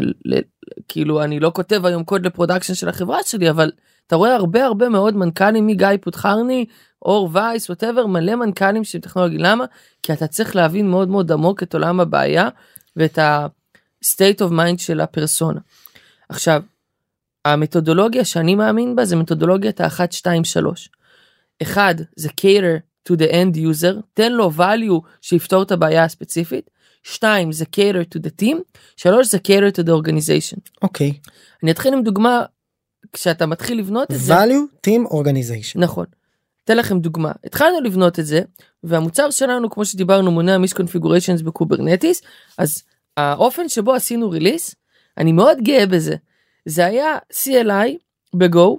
כאילו 0.89 1.23
אני 1.23 1.41
לא 1.41 1.51
כותב 1.55 1.87
היום 1.87 2.05
קוד 2.05 2.27
לפרודקשן 2.27 2.75
של 2.75 2.89
החברה 2.89 3.19
שלי 3.23 3.51
אבל 3.51 3.71
אתה 4.07 4.17
רואה 4.17 4.35
הרבה 4.35 4.65
הרבה 4.65 4.89
מאוד 4.89 5.17
מנכ"לים 5.17 5.67
מגיא 5.67 5.89
פודחרני 6.01 6.67
אור 7.03 7.31
וייס 7.33 7.71
whatever 7.71 8.07
מלא 8.07 8.35
מנכ"לים 8.35 8.85
של 8.85 9.01
טכנולוגי 9.01 9.39
למה 9.39 9.65
כי 10.03 10.13
אתה 10.13 10.27
צריך 10.27 10.57
להבין 10.57 10.91
מאוד 10.91 11.09
מאוד 11.09 11.33
עמוק 11.33 11.63
את 11.63 11.75
עולם 11.75 12.01
הבעיה 12.01 12.49
ואת 12.97 13.19
ה-state 13.19 14.41
of 14.41 14.51
mind 14.51 14.79
של 14.79 15.01
הפרסונה. 15.01 15.61
עכשיו 16.29 16.63
המתודולוגיה 17.45 18.25
שאני 18.25 18.55
מאמין 18.55 18.97
בה 18.97 19.05
זה 19.05 19.17
מתודולוגיית 19.17 19.81
ה-1 19.81 20.01
2 20.11 20.45
3. 20.45 20.89
אחד 21.63 21.95
זה 22.17 22.29
cater 22.29 22.81
to 23.09 23.17
the 23.17 23.31
end 23.31 23.57
user 23.57 24.01
תן 24.15 24.33
לו 24.33 24.51
value 24.59 25.09
שיפתור 25.21 25.63
את 25.63 25.73
הבעיה 25.73 26.05
הספציפית. 26.05 26.71
שתיים 27.03 27.53
זה 27.53 27.65
cater 27.77 28.17
to 28.17 28.21
the 28.21 28.43
team. 28.43 28.57
שלוש 28.97 29.31
זה 29.31 29.39
cater 29.39 29.81
to 29.81 29.85
the 29.85 29.91
organization. 29.91 30.59
אוקיי 30.83 31.13
אני 31.63 31.71
אתחיל 31.71 31.95
עם 31.95 32.03
דוגמה 32.03 32.43
כשאתה 33.15 33.47
מתחיל 33.47 33.79
לבנות 33.79 34.11
את 34.11 34.17
זה. 34.17 34.35
value 34.35 34.87
team 34.87 35.13
organization. 35.13 35.77
נכון. 35.77 36.07
אתן 36.65 36.77
לכם 36.77 37.01
דוגמה 37.01 37.33
התחלנו 37.45 37.81
לבנות 37.81 38.19
את 38.19 38.27
זה 38.27 38.41
והמוצר 38.85 39.31
שלנו 39.31 39.71
כמו 39.71 39.85
שדיברנו 39.85 40.31
מונע 40.31 40.59
misconfigurations 40.59 41.43
ב-Kubernetes 41.43 42.23
אז 42.59 42.83
האופן 43.17 43.69
שבו 43.69 43.95
עשינו 43.95 44.31
release 44.31 44.75
אני 45.19 45.33
מאוד 45.33 45.59
גאה 45.63 45.87
בזה 45.87 46.17
זה 46.67 46.87
היה 46.87 47.17
CLI 47.33 47.91
ב-Go 48.35 48.79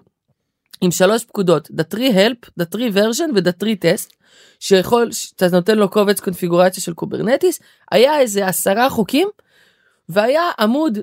עם 0.81 0.91
שלוש 0.91 1.25
פקודות 1.25 1.67
the 1.67 1.95
tree 1.95 2.11
help 2.13 2.49
the 2.61 2.75
tree 2.75 2.95
version 2.95 3.29
ו-the 3.35 3.63
tree 3.63 3.77
test 3.83 4.15
שיכול 4.59 5.11
שאתה 5.11 5.47
נותן 5.47 5.77
לו 5.77 5.89
קובץ 5.89 6.19
קונפיגורציה 6.19 6.83
של 6.83 6.93
Kubernetes 6.93 7.59
היה 7.91 8.19
איזה 8.19 8.47
עשרה 8.47 8.89
חוקים 8.89 9.27
והיה 10.09 10.43
עמוד 10.59 10.99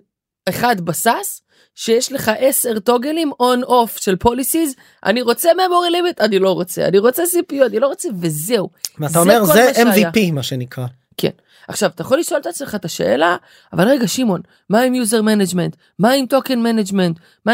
אחד 0.49 0.81
ב-SaaS 0.81 1.43
שיש 1.75 2.13
לך 2.13 2.31
10 2.39 2.79
טוגלים 2.79 3.31
on 3.41 3.63
off 3.63 3.97
של 3.97 4.17
policies 4.17 4.75
אני 5.07 5.23
רוצה 5.23 5.51
memory 5.51 5.93
limit 5.93 6.25
אני 6.25 6.39
לא 6.39 6.53
רוצה 6.53 6.89
אני 6.89 6.99
רוצה 6.99 7.23
CPU 7.23 7.67
אני 7.67 7.81
לא 7.81 7.87
רוצה 7.87 8.09
וזהו. 8.21 8.69
ואתה 8.99 9.19
אומר 9.19 9.45
זה 9.45 9.73
מה 9.85 9.95
שהיה. 9.95 10.11
MVP 10.11 10.33
מה 10.33 10.43
שנקרא. 10.43 10.87
כן. 11.17 11.31
עכשיו 11.69 11.91
אתה 11.95 12.03
יכול 12.03 12.19
לשאול 12.19 12.41
את 12.41 12.47
עצמך 12.47 12.75
את 12.75 12.85
השאלה 12.85 13.37
אבל 13.73 13.89
רגע 13.89 14.09
שמעון 14.09 14.41
מה 14.71 14.81
עם 14.81 14.95
user 14.95 15.23
management 15.23 15.77
מה 15.99 16.11
עם 16.11 16.25
token 16.33 16.57
management 16.57 17.21
מה... 17.47 17.53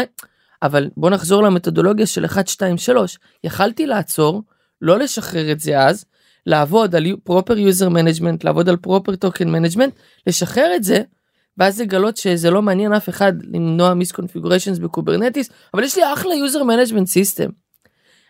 אבל 0.63 0.89
בוא 0.97 1.09
נחזור 1.09 1.43
למתודולוגיה 1.43 2.05
של 2.05 2.25
1 2.25 2.47
2 2.47 2.77
3 2.77 3.19
יכלתי 3.43 3.87
לעצור 3.87 4.43
לא 4.81 4.99
לשחרר 4.99 5.51
את 5.51 5.59
זה 5.59 5.79
אז 5.79 6.05
לעבוד 6.45 6.95
על 6.95 7.05
proper 7.29 7.53
user 7.53 7.89
management 7.89 8.37
לעבוד 8.43 8.69
על 8.69 8.77
proper 8.87 9.11
token 9.25 9.45
management 9.45 9.91
לשחרר 10.27 10.75
את 10.75 10.83
זה 10.83 11.01
ואז 11.59 11.81
לגלות 11.81 12.17
שזה 12.17 12.51
לא 12.51 12.61
מעניין 12.61 12.93
אף 12.93 13.09
אחד 13.09 13.33
למנוע 13.53 13.93
misconfigurations 13.93 14.77
ב-Kubernetes 14.77 15.49
אבל 15.73 15.83
יש 15.83 15.97
לי 15.97 16.13
אחלה 16.13 16.31
user 16.33 16.61
management 16.61 17.07
system. 17.07 17.51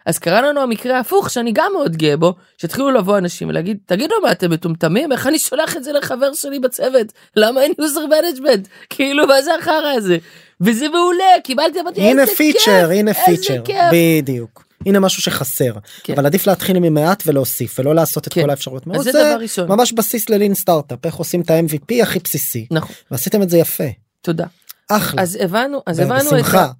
אז 0.05 0.19
קרה 0.19 0.41
לנו 0.41 0.61
המקרה 0.61 0.97
ההפוך 0.97 1.29
שאני 1.29 1.51
גם 1.53 1.71
מאוד 1.73 1.95
גאה 1.95 2.17
בו 2.17 2.33
שהתחילו 2.57 2.91
לבוא 2.91 3.17
אנשים 3.17 3.49
ולהגיד 3.49 3.77
תגידו 3.85 4.15
מה 4.23 4.31
אתם 4.31 4.51
מטומטמים? 4.51 5.11
איך 5.11 5.27
אני 5.27 5.39
שולח 5.39 5.77
את 5.77 5.83
זה 5.83 5.91
לחבר 5.91 6.33
שלי 6.33 6.59
בצוות? 6.59 7.07
למה 7.35 7.61
אין 7.61 7.71
user 7.81 8.11
management? 8.11 8.67
כאילו 8.89 9.27
מה 9.27 9.41
זה 9.41 9.55
החרא 9.55 9.91
הזה? 9.95 10.17
וזה 10.61 10.89
מעולה 10.89 11.25
קיבלתי 11.43 11.81
אמרתי 11.81 12.01
הנה 12.01 12.21
איזה 12.21 12.25
כיף 12.25 12.37
פיצ'ר 12.37 12.89
הנה 12.91 13.13
פיצ'ר. 13.13 13.63
בדיוק 13.93 14.68
הנה 14.85 14.99
משהו 14.99 15.21
שחסר. 15.21 15.73
כן. 16.03 16.13
אבל 16.13 16.25
עדיף 16.25 16.47
להתחיל 16.47 16.79
ממעט 16.79 17.23
ולהוסיף 17.25 17.79
ולא 17.79 17.95
לעשות 17.95 18.27
את 18.27 18.33
כן. 18.33 18.41
כל 18.41 18.49
האפשרויות. 18.49 18.87
מאוד 18.87 19.01
זה 19.01 19.11
זה 19.11 19.19
דבר 19.19 19.41
ראשון. 19.41 19.67
ממש 19.67 19.91
בסיס 19.93 20.29
ללין 20.29 20.53
סטארט-אפ 20.53 21.05
איך 21.05 21.15
עושים 21.15 21.41
את 21.41 21.49
ה-MVP 21.51 22.03
הכי 22.03 22.19
בסיסי. 22.19 22.67
נכון. 22.71 22.95
ועשיתם 23.11 23.41
את 23.41 23.49
זה 23.49 23.57
יפה. 23.57 23.83
תודה. 24.21 24.45
אחלה. 24.89 25.21
אז 25.21 25.37
הבנו 25.41 25.81
אז 25.85 25.99
הבנו 25.99 26.29
את 26.29 26.33
בשמחה. 26.33 26.65
ה... 26.65 26.71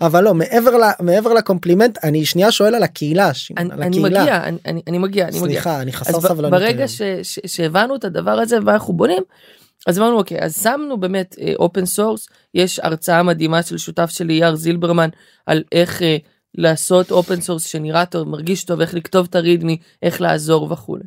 אבל 0.06 0.24
לא 0.24 0.34
מעבר 0.34 0.76
ל- 0.76 0.90
מעבר 1.00 1.32
לקומפלימנט 1.34 1.98
אני 2.04 2.24
שנייה 2.26 2.52
שואל 2.52 2.74
על 2.74 2.82
הקהילה 2.82 3.34
שמעון, 3.34 3.70
אני, 3.70 3.82
על 3.82 3.82
אני 3.82 3.98
מגיע 3.98 4.36
אני, 4.44 4.56
אני, 4.66 4.82
אני 4.88 4.98
מגיע 4.98 5.28
אני 5.28 5.40
מגיע. 5.40 5.48
סליחה 5.52 5.80
אני 5.82 5.92
חסר 5.92 6.20
סבלנות 6.20 6.50
ברגע. 6.50 6.88
ש, 6.88 7.02
ש, 7.22 7.38
שהבנו 7.46 7.96
את 7.96 8.04
הדבר 8.04 8.30
הזה 8.30 8.58
ואנחנו 8.66 8.92
בונים 8.94 9.22
אז 9.86 9.98
אמרנו 9.98 10.16
אוקיי 10.18 10.38
אז 10.40 10.62
שמנו 10.62 11.00
באמת 11.00 11.36
open 11.56 11.86
source 11.86 12.26
יש 12.54 12.80
הרצאה 12.82 13.22
מדהימה 13.22 13.62
של 13.62 13.78
שותף 13.78 14.10
שלי 14.10 14.32
יאר 14.34 14.54
זילברמן 14.54 15.08
על 15.46 15.62
איך 15.72 16.02
אה, 16.02 16.16
לעשות 16.54 17.10
open 17.10 17.40
source 17.40 17.66
שנראה 17.66 18.06
טוב 18.06 18.28
מרגיש 18.28 18.64
טוב 18.64 18.80
איך 18.80 18.94
לכתוב 18.94 19.26
את 19.30 19.34
ה-readme 19.34 19.78
איך 20.02 20.20
לעזור 20.20 20.72
וכולי. 20.72 21.04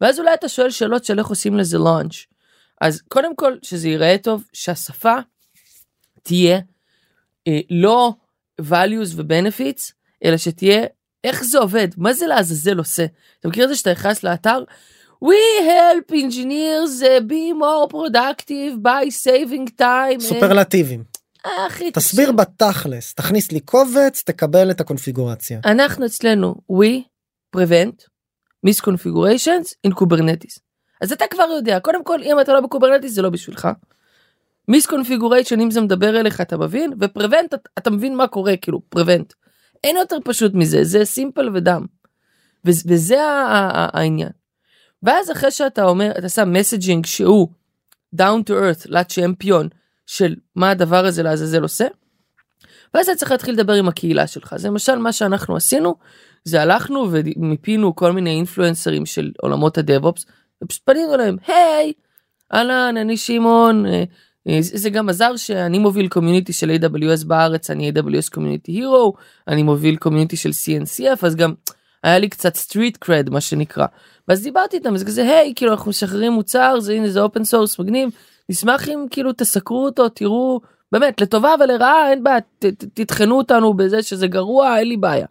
ואז 0.00 0.18
אולי 0.18 0.34
אתה 0.34 0.48
שואל 0.48 0.70
שאלות 0.70 1.04
של 1.04 1.18
איך 1.18 1.26
עושים 1.26 1.56
לזה 1.56 1.76
launch. 1.76 2.26
אז 2.80 3.02
קודם 3.08 3.36
כל 3.36 3.56
שזה 3.62 3.88
ייראה 3.88 4.16
טוב 4.22 4.44
שהשפה 4.52 5.14
תהיה 6.22 6.60
אה, 7.48 7.60
לא 7.70 8.12
values 8.60 9.14
ו-benefits 9.16 9.92
אלא 10.24 10.36
שתהיה 10.36 10.86
איך 11.24 11.44
זה 11.44 11.58
עובד 11.58 11.88
מה 11.96 12.12
זה 12.12 12.26
לעזאזל 12.26 12.78
עושה. 12.78 13.06
אתה 13.40 13.48
מכיר 13.48 13.64
את 13.64 13.68
זה 13.68 13.76
שאתה 13.76 13.92
נכנס 13.92 14.22
לאתר 14.22 14.64
We 15.24 15.62
help 15.62 16.12
engineers 16.12 17.02
uh, 17.02 17.20
be 17.20 17.52
more 17.52 17.88
productive 17.88 18.80
by 18.80 19.10
saving 19.10 19.66
time. 19.78 20.20
סופרלטיבים 20.20 21.04
אה, 21.46 21.66
אחי, 21.66 21.90
תסביר 21.90 22.24
תקשיב. 22.24 22.40
בתכלס 22.40 23.14
תכניס 23.14 23.52
לי 23.52 23.60
קובץ 23.60 24.22
תקבל 24.26 24.70
את 24.70 24.80
הקונפיגורציה 24.80 25.60
אנחנו 25.64 26.06
אצלנו 26.06 26.54
we 26.72 27.02
prevent 27.56 28.06
misconfigurations 28.66 29.86
in 29.86 29.90
Kubernetes. 29.90 30.60
אז 31.00 31.12
אתה 31.12 31.24
כבר 31.30 31.44
יודע 31.56 31.80
קודם 31.80 32.04
כל 32.04 32.22
אם 32.22 32.40
אתה 32.40 32.52
לא 32.52 32.60
ב-Kubernetes 32.60 33.12
זה 33.12 33.22
לא 33.22 33.30
בשבילך. 33.30 33.68
misconfiguration 34.70 35.60
אם 35.60 35.70
זה 35.70 35.80
מדבר 35.80 36.20
אליך 36.20 36.40
אתה 36.40 36.56
מבין 36.56 36.92
ו-prevent 37.00 37.44
אתה, 37.46 37.56
אתה 37.78 37.90
מבין 37.90 38.16
מה 38.16 38.26
קורה 38.26 38.56
כאילו 38.56 38.80
prevent. 38.96 39.34
אין 39.84 39.96
יותר 39.96 40.16
פשוט 40.24 40.54
מזה 40.54 40.84
זה 40.84 41.04
סימפל 41.04 41.50
ודם. 41.54 41.86
וזה, 42.64 43.22
העניין. 43.22 44.30
ואז 45.02 45.30
אחרי 45.30 45.50
שאתה 45.50 45.84
אומר 45.84 46.12
אתה 46.18 46.28
שם 46.28 46.52
מסג'ינג 46.52 47.06
שהוא 47.06 47.48
down 48.16 48.42
to 48.46 48.50
earth 48.50 48.86
לצ'מפיון 48.86 49.68
של 50.08 50.34
מה 50.56 50.70
הדבר 50.70 51.06
הזה 51.06 51.22
לעזאזל 51.22 51.62
עושה. 51.62 51.86
ואז 52.94 53.08
אתה 53.08 53.18
צריך 53.18 53.30
להתחיל 53.30 53.54
לדבר 53.54 53.72
עם 53.72 53.88
הקהילה 53.88 54.26
שלך 54.26 54.54
זה 54.56 54.68
למשל 54.68 54.96
מה 54.96 55.12
שאנחנו 55.12 55.56
עשינו 55.56 55.94
זה 56.44 56.62
הלכנו 56.62 57.08
ומיפינו 57.10 57.96
כל 57.96 58.12
מיני 58.12 58.30
אינפלואנסרים 58.30 59.06
של 59.06 59.30
עולמות 59.42 59.78
הדאב-אופס 59.78 60.26
ופשוט 60.64 60.82
פנינו 60.84 61.14
אליהם 61.14 61.36
היי 61.46 61.92
אהלן 62.54 62.96
אני 62.96 63.16
שמעון 63.16 63.86
אה, 63.86 64.04
אה, 64.48 64.58
זה 64.60 64.90
גם 64.90 65.08
עזר 65.08 65.36
שאני 65.36 65.78
מוביל 65.78 66.08
community 66.08 66.52
של 66.52 66.70
AWS 66.70 67.26
בארץ 67.26 67.70
אני 67.70 67.90
AWS 67.90 68.30
community 68.32 68.72
hero 68.72 69.14
אני 69.48 69.62
מוביל 69.62 69.96
community 69.96 70.36
של 70.36 70.50
CNCF 70.50 71.26
אז 71.26 71.36
גם 71.36 71.54
היה 72.02 72.18
לי 72.18 72.28
קצת 72.28 72.56
street 72.56 72.96
cred 72.96 73.30
מה 73.30 73.40
שנקרא 73.40 73.86
ואז 74.28 74.42
דיברתי 74.42 74.76
איתם 74.76 74.94
אז 74.94 75.04
כזה 75.04 75.22
היי 75.22 75.52
כאילו 75.56 75.72
אנחנו 75.72 75.88
משחררים 75.90 76.32
מוצר 76.32 76.80
זה 76.80 76.92
הנה 76.92 77.08
זה 77.08 77.20
open 77.20 77.44
source 77.44 77.78
מגניב 77.78 78.10
נשמח 78.48 78.88
אם 78.88 79.06
כאילו 79.10 79.32
תסקרו 79.32 79.84
אותו 79.84 80.08
תראו 80.08 80.60
באמת 80.92 81.20
לטובה 81.20 81.54
ולרעה 81.60 82.10
אין 82.10 82.24
בעיה 82.24 82.38
תטחנו 82.94 83.38
אותנו 83.38 83.74
בזה 83.74 84.02
שזה 84.02 84.26
גרוע 84.26 84.78
אין 84.78 84.88
לי 84.88 84.96
בעיה. 84.96 85.26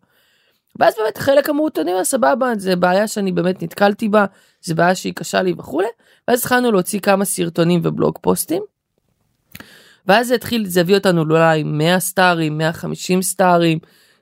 ואז 0.80 0.94
באמת 0.98 1.18
חלק 1.18 1.50
אמרו 1.50 1.68
אתה 1.68 1.82
יודע 1.82 2.04
סבבה 2.04 2.52
זה 2.58 2.76
בעיה 2.76 3.08
שאני 3.08 3.32
באמת 3.32 3.64
נתקלתי 3.64 4.10
בה 4.10 4.26
זה 4.62 4.76
בעיה 4.76 4.96
שהיא 4.96 5.14
קשה 5.14 5.42
לי 5.42 5.54
וכולי 5.58 5.88
ואז 6.28 6.40
התחלנו 6.40 6.72
להוציא 6.72 7.00
כמה 7.00 7.26
סרטונים 7.26 7.82
ובלוג 7.84 8.18
פוסטים. 8.22 8.64
ואז 10.08 10.28
זה 10.28 10.36
התחיל, 10.36 10.66
זה 10.66 10.82
הביא 10.82 10.96
אותנו 10.96 11.22
אולי 11.22 11.64
100 11.64 12.00
סטארים, 12.00 12.58
150 12.58 13.22
סטארים, 13.22 13.80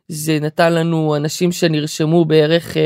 זה 0.07 0.37
נתן 0.41 0.73
לנו 0.73 1.15
אנשים 1.15 1.51
שנרשמו 1.51 2.25
בערך... 2.25 2.77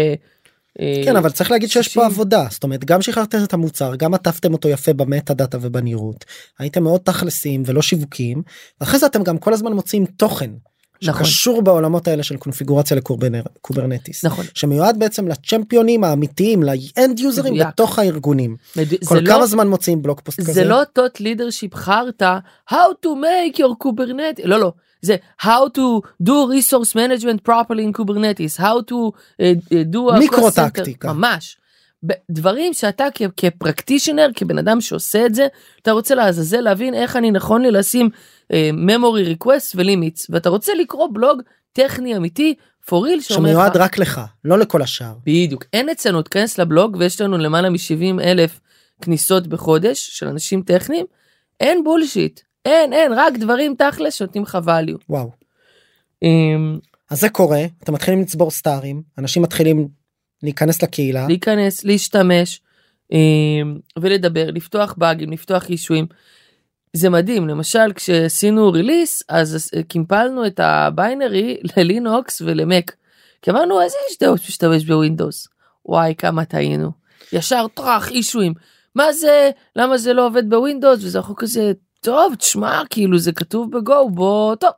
אה, 0.79 1.01
כן 1.05 1.15
אבל 1.15 1.29
צריך 1.29 1.51
להגיד 1.51 1.69
שיש 1.69 1.85
60. 1.85 2.01
פה 2.01 2.05
עבודה 2.05 2.47
זאת 2.49 2.63
אומרת 2.63 2.85
גם 2.85 3.01
שחררתם 3.01 3.43
את 3.43 3.53
המוצר 3.53 3.95
גם 3.95 4.13
עטפתם 4.13 4.53
אותו 4.53 4.69
יפה 4.69 4.93
במטה 4.93 5.33
דאטה 5.33 5.57
ובנראות 5.61 6.25
הייתם 6.59 6.83
מאוד 6.83 7.01
תכלסים 7.01 7.63
ולא 7.65 7.81
שיווקים 7.81 8.41
ואחרי 8.81 8.99
זה 8.99 9.05
אתם 9.05 9.23
גם 9.23 9.37
כל 9.37 9.53
הזמן 9.53 9.73
מוצאים 9.73 10.05
תוכן. 10.05 10.51
נכון. 11.03 11.25
שקשור 11.25 11.61
בעולמות 11.61 12.07
האלה 12.07 12.23
של 12.23 12.37
קונפיגורציה 12.37 12.97
ל-Kubernetes 12.97 14.25
נכון. 14.25 14.45
שמיועד 14.53 14.99
בעצם 14.99 15.27
לצ'מפיונים 15.27 16.03
האמיתיים 16.03 16.63
ל-end 16.63 17.19
יוזרים. 17.19 17.53
בתוך 17.67 17.99
הארגונים 17.99 18.55
מד- 18.75 19.05
כל 19.05 19.15
זה 19.15 19.21
כמה 19.25 19.37
לא, 19.39 19.45
זמן 19.45 19.67
מוצאים 19.67 20.01
blog 20.01 20.19
post 20.23 20.39
כזה 20.39 20.53
זה 20.53 20.63
לא 20.63 20.81
thought 20.93 21.21
leadership 21.21 21.75
חרטא, 21.75 22.37
how 22.71 22.73
to 23.05 23.07
make 23.07 23.57
your 23.57 23.85
Kubernetes, 23.87 24.41
לא 24.43 24.59
לא, 24.59 24.73
זה 25.01 25.15
how 25.41 25.77
to 25.77 26.07
do 26.23 26.31
resource 26.31 26.95
management 26.95 27.49
properly 27.49 27.83
in 27.83 28.01
Kubernetes, 28.01 28.57
how 28.57 28.81
to 28.91 28.95
uh, 28.95 29.41
uh, 29.41 29.93
do 29.93 30.15
a 30.15 30.19
micro 30.19 30.47
cost 30.47 30.51
center, 30.51 30.69
טקטיקה. 30.69 31.13
ממש. 31.13 31.57
דברים 32.31 32.73
שאתה 32.73 33.07
כ-practitioner, 33.37 34.29
כבן 34.35 34.57
אדם 34.57 34.81
שעושה 34.81 35.25
את 35.25 35.35
זה, 35.35 35.47
אתה 35.81 35.91
רוצה 35.91 36.15
לעזאזל 36.15 36.61
להבין 36.61 36.93
איך 36.93 37.15
אני 37.15 37.31
נכון 37.31 37.61
לי 37.61 37.71
לשים 37.71 38.09
uh, 38.43 38.55
memory 38.73 39.37
request 39.37 39.73
ולימיטס, 39.75 40.27
ואתה 40.29 40.49
רוצה 40.49 40.73
לקרוא 40.73 41.07
בלוג 41.13 41.41
טכני 41.73 42.17
אמיתי, 42.17 42.55
for 42.89 42.91
real, 42.91 43.21
שמיועד 43.21 43.77
רק 43.77 43.97
לך 43.97 44.21
לא 44.45 44.59
לכל 44.59 44.81
השאר. 44.81 45.13
בדיוק 45.25 45.65
אין 45.73 45.89
אצלנו 45.89 46.21
תכנס 46.21 46.57
לבלוג 46.57 46.97
ויש 46.99 47.21
לנו 47.21 47.37
למעלה 47.37 47.69
מ-70 47.69 48.21
אלף 48.23 48.59
כניסות 49.01 49.47
בחודש 49.47 50.09
של 50.11 50.27
אנשים 50.27 50.61
טכניים 50.61 51.05
אין 51.59 51.83
בולשיט 51.83 52.39
אין 52.65 52.93
אין 52.93 53.11
רק 53.15 53.33
דברים 53.37 53.75
תכלס 53.77 54.13
שנותנים 54.13 54.43
לך 54.43 54.57
value. 54.65 54.97
וואו. 55.09 55.31
אמ, 56.23 56.79
אז 57.09 57.19
זה 57.19 57.29
קורה 57.29 57.65
אתם 57.83 57.93
מתחילים 57.93 58.21
לצבור 58.21 58.51
סטארים 58.51 59.01
אנשים 59.17 59.43
מתחילים 59.43 59.87
להיכנס 60.43 60.83
לקהילה 60.83 61.27
להיכנס 61.27 61.83
להשתמש 61.83 62.61
אמ, 63.11 63.79
ולדבר 63.99 64.51
לפתוח 64.51 64.93
באגים 64.97 65.31
לפתוח 65.31 65.69
issueים. 65.69 66.05
זה 66.93 67.09
מדהים 67.09 67.47
למשל 67.47 67.93
כשעשינו 67.95 68.71
release 68.71 69.23
אז 69.29 69.71
קימפלנו 69.87 70.47
את 70.47 70.59
ה-binary 70.59 71.57
ללינוקס 71.77 72.41
ולמק. 72.41 72.95
כי 73.41 73.51
אמרנו 73.51 73.81
איזה 73.81 73.95
יש 74.11 74.17
דעות 74.19 74.39
משתמש 74.39 74.85
בווינדוס. 74.85 75.47
וואי 75.85 76.15
כמה 76.17 76.45
טעינו. 76.45 76.91
ישר 77.33 77.65
טראח 77.73 78.11
issueים. 78.11 78.53
מה 78.95 79.13
זה 79.13 79.49
למה 79.75 79.97
זה 79.97 80.13
לא 80.13 80.27
עובד 80.27 80.49
בווינדוס 80.49 81.03
וזה 81.03 81.17
אנחנו 81.17 81.35
כזה 81.35 81.71
טוב 82.01 82.35
תשמע 82.35 82.81
כאילו 82.89 83.19
זה 83.19 83.31
כתוב 83.31 83.77
ב-Go 83.77 84.09
בוא 84.09 84.55
טוב. 84.55 84.69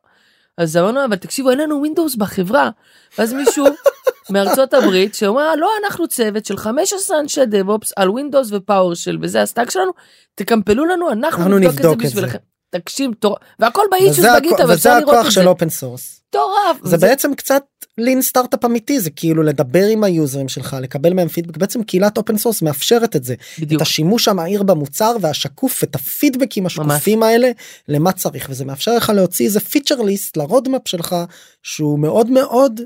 אז 0.58 0.78
אמרנו 0.78 1.06
אבל 1.06 1.16
תקשיבו 1.16 1.50
אין 1.50 1.60
לנו 1.60 1.78
ווינדוס 1.80 2.16
בחברה. 2.16 2.70
ואז 3.18 3.34
מישהו 3.34 3.66
מארצות 4.32 4.74
הברית 4.74 5.16
שאומר 5.16 5.56
לא 5.56 5.70
אנחנו 5.84 6.08
צוות 6.08 6.46
של 6.46 6.58
15 6.58 7.20
אנשי 7.20 7.46
DevOps 7.46 7.94
על 7.96 8.10
ווינדוס 8.10 8.48
ו-PowerShell 8.52 9.18
וזה 9.22 9.42
ה-stack 9.42 9.70
שלנו 9.72 9.92
תקמפלו 10.36 10.86
לנו 10.86 11.12
אנחנו 11.12 11.44
אנחנו 11.44 11.58
נבדוק, 11.58 11.74
נבדוק 11.74 11.94
את 11.94 12.00
זה 12.00 12.08
זה. 12.10 12.16
בשבילכם. 12.16 12.38
תקשיב 12.70 13.12
טוב 13.20 13.36
והכל 13.60 13.82
באיצ'וס 13.92 14.20
וזה, 14.20 14.28
בגיטה. 14.36 14.56
ואפשר 14.68 14.74
וזה 14.74 14.90
לראות 14.90 15.04
הכוח 15.16 15.28
את 15.28 15.32
של 15.32 15.42
זה. 15.42 15.48
open 15.48 15.70
source 15.70 16.22
מטורף. 16.30 16.78
זה 16.84 16.96
וזה- 16.96 17.08
בעצם 17.08 17.36
קצת 17.36 17.64
lean 17.98 18.22
startup 18.22 18.66
אמיתי 18.66 19.00
זה 19.00 19.10
כאילו 19.10 19.44
לדבר 19.44 19.86
עם 19.86 20.04
היוזרים 20.04 20.50
שלך 20.50 20.78
לקבל 20.82 21.14
מהם 21.14 21.28
פידבק 21.28 21.58
בעצם 21.58 21.84
קהילת 21.84 22.18
open 22.18 22.38
source 22.38 22.62
מאפשרת 22.62 23.16
את 23.16 23.24
זה 23.24 23.36
בדיוק. 23.60 23.82
את 23.82 23.88
השימוש 23.88 24.28
המהיר 24.28 24.64
במוצר 24.64 25.16
והשקוף 25.22 25.84
את 25.84 25.96
הפידבקים 25.96 26.66
השקופים 26.66 27.24
האלה 27.24 27.52
למה 27.88 28.12
צריך 28.12 28.48
וזה 28.50 28.66
מאפשר 28.66 28.96
לך 28.96 29.10
להוציא 29.10 29.46
איזה 29.46 29.60
feature 29.60 30.02
list 30.02 30.38
ל-roadmap 30.38 30.88
שלך 30.88 31.16
שהוא 31.64 32.00
מאוד 32.00 32.30
מאוד 32.30 32.82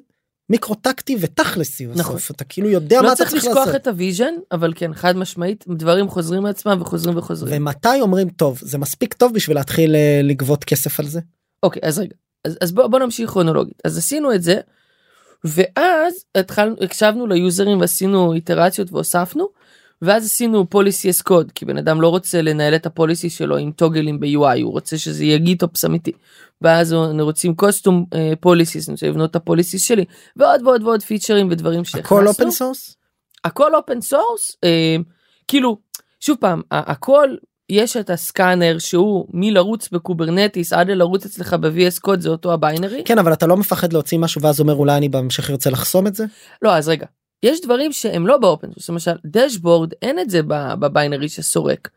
מיקרו 0.49 0.75
טקטי 0.75 1.17
ותכלסי 1.19 1.85
נכון. 1.85 2.15
בסוף 2.15 2.31
אתה 2.31 2.43
כאילו 2.43 2.69
יודע 2.69 3.01
מה 3.01 3.07
לא 3.07 3.07
אתה 3.07 3.15
צריך 3.15 3.29
צריך 3.29 3.43
לשכוח 3.43 3.57
לעשות. 3.57 3.75
את 3.75 3.87
ה-vision 3.88 4.34
אבל 4.51 4.73
כן 4.75 4.93
חד 4.93 5.17
משמעית 5.17 5.65
דברים 5.67 6.09
חוזרים 6.09 6.43
מעצמם 6.43 6.77
וחוזרים 6.81 7.17
וחוזרים. 7.17 7.61
ומתי 7.61 8.01
אומרים 8.01 8.29
טוב 8.29 8.59
זה 8.61 8.77
מספיק 8.77 9.13
טוב 9.13 9.33
בשביל 9.33 9.57
להתחיל 9.57 9.95
אה, 9.95 10.19
לגבות 10.23 10.63
כסף 10.63 10.99
על 10.99 11.05
זה 11.05 11.19
אוקיי 11.63 11.81
אז 11.85 11.99
רגע 11.99 12.15
אז, 12.45 12.57
אז 12.61 12.71
בוא, 12.71 12.87
בוא 12.87 12.99
נמשיך 12.99 13.29
כרונולוגית 13.29 13.81
אז 13.85 13.97
עשינו 13.97 14.33
את 14.35 14.43
זה 14.43 14.59
ואז 15.45 16.25
התחלנו 16.36 16.75
הקשבנו 16.81 17.27
ליוזרים 17.27 17.79
ועשינו 17.79 18.34
איטרציות 18.34 18.91
והוספנו 18.91 19.47
ואז 20.01 20.25
עשינו 20.25 20.69
policy 20.69 21.10
as 21.10 21.21
code 21.21 21.51
כי 21.51 21.65
בן 21.65 21.77
אדם 21.77 22.01
לא 22.01 22.10
רוצה 22.10 22.41
לנהל 22.41 22.75
את 22.75 22.86
ה-policy 22.86 23.29
שלו 23.29 23.58
עם 23.58 23.71
טוגלים 23.71 24.19
ב-UI 24.19 24.62
הוא 24.63 24.71
רוצה 24.71 24.97
שזה 24.97 25.23
יהיה 25.23 25.38
GitOps 25.38 25.86
אמיתי. 25.86 26.12
ואז 26.62 26.93
אנחנו 26.93 27.23
רוצים 27.23 27.55
custom 27.55 28.05
policies 28.39 28.89
אני 28.89 28.93
רוצה 28.93 29.08
לבנות 29.08 29.31
את 29.31 29.36
ה-policies 29.36 29.84
שלי 29.84 30.05
ועוד 30.36 30.62
ועוד 30.63 30.84
ועוד 30.84 31.03
פיצ'רים 31.03 31.47
ודברים 31.51 31.86
שהכנסנו. 31.86 32.17
הכל 32.17 32.27
open 32.27 32.51
source 32.51 32.97
הכל 33.43 33.75
open 33.75 34.01
source 34.01 34.58
אה, 34.63 34.95
כאילו 35.47 35.77
שוב 36.19 36.38
פעם 36.39 36.62
הכל 36.71 37.36
יש 37.69 37.97
את 37.97 38.10
ה-scanner 38.10 38.79
שהוא 38.80 39.28
מלרוץ 39.34 39.89
ב-Kubernetes 39.91 40.73
עד 40.73 40.88
ללרוץ 40.89 41.25
אצלך 41.25 41.54
ב-VS 41.54 41.99
Code 42.01 42.19
זה 42.19 42.30
אותו 42.30 42.54
ה-binary 42.53 43.01
כן 43.06 43.19
אבל 43.19 43.34
אתה 43.34 43.47
לא 43.47 43.58
מפחד 43.58 43.93
להוציא 43.93 44.17
משהו 44.17 44.41
ואז 44.41 44.60
אומר 44.60 44.73
אולי 44.73 44.97
אני 44.97 45.10
בהמשך 45.10 45.49
ארצה 45.49 45.69
לחסום 45.69 46.08
את 46.08 46.15
זה 46.15 46.25
לא 46.62 46.75
אז 46.75 46.89
רגע 46.89 47.06
יש 47.45 47.62
דברים 47.62 47.91
שהם 47.91 48.28
לא 48.28 48.38
ב-open 48.38 48.67
source 48.71 48.89
למשל 48.89 49.12
dashboard 49.25 49.93
אין 50.01 50.19
את 50.19 50.30
זה 50.30 50.41
ב-binary 50.79 51.29
שסורק. 51.30 51.89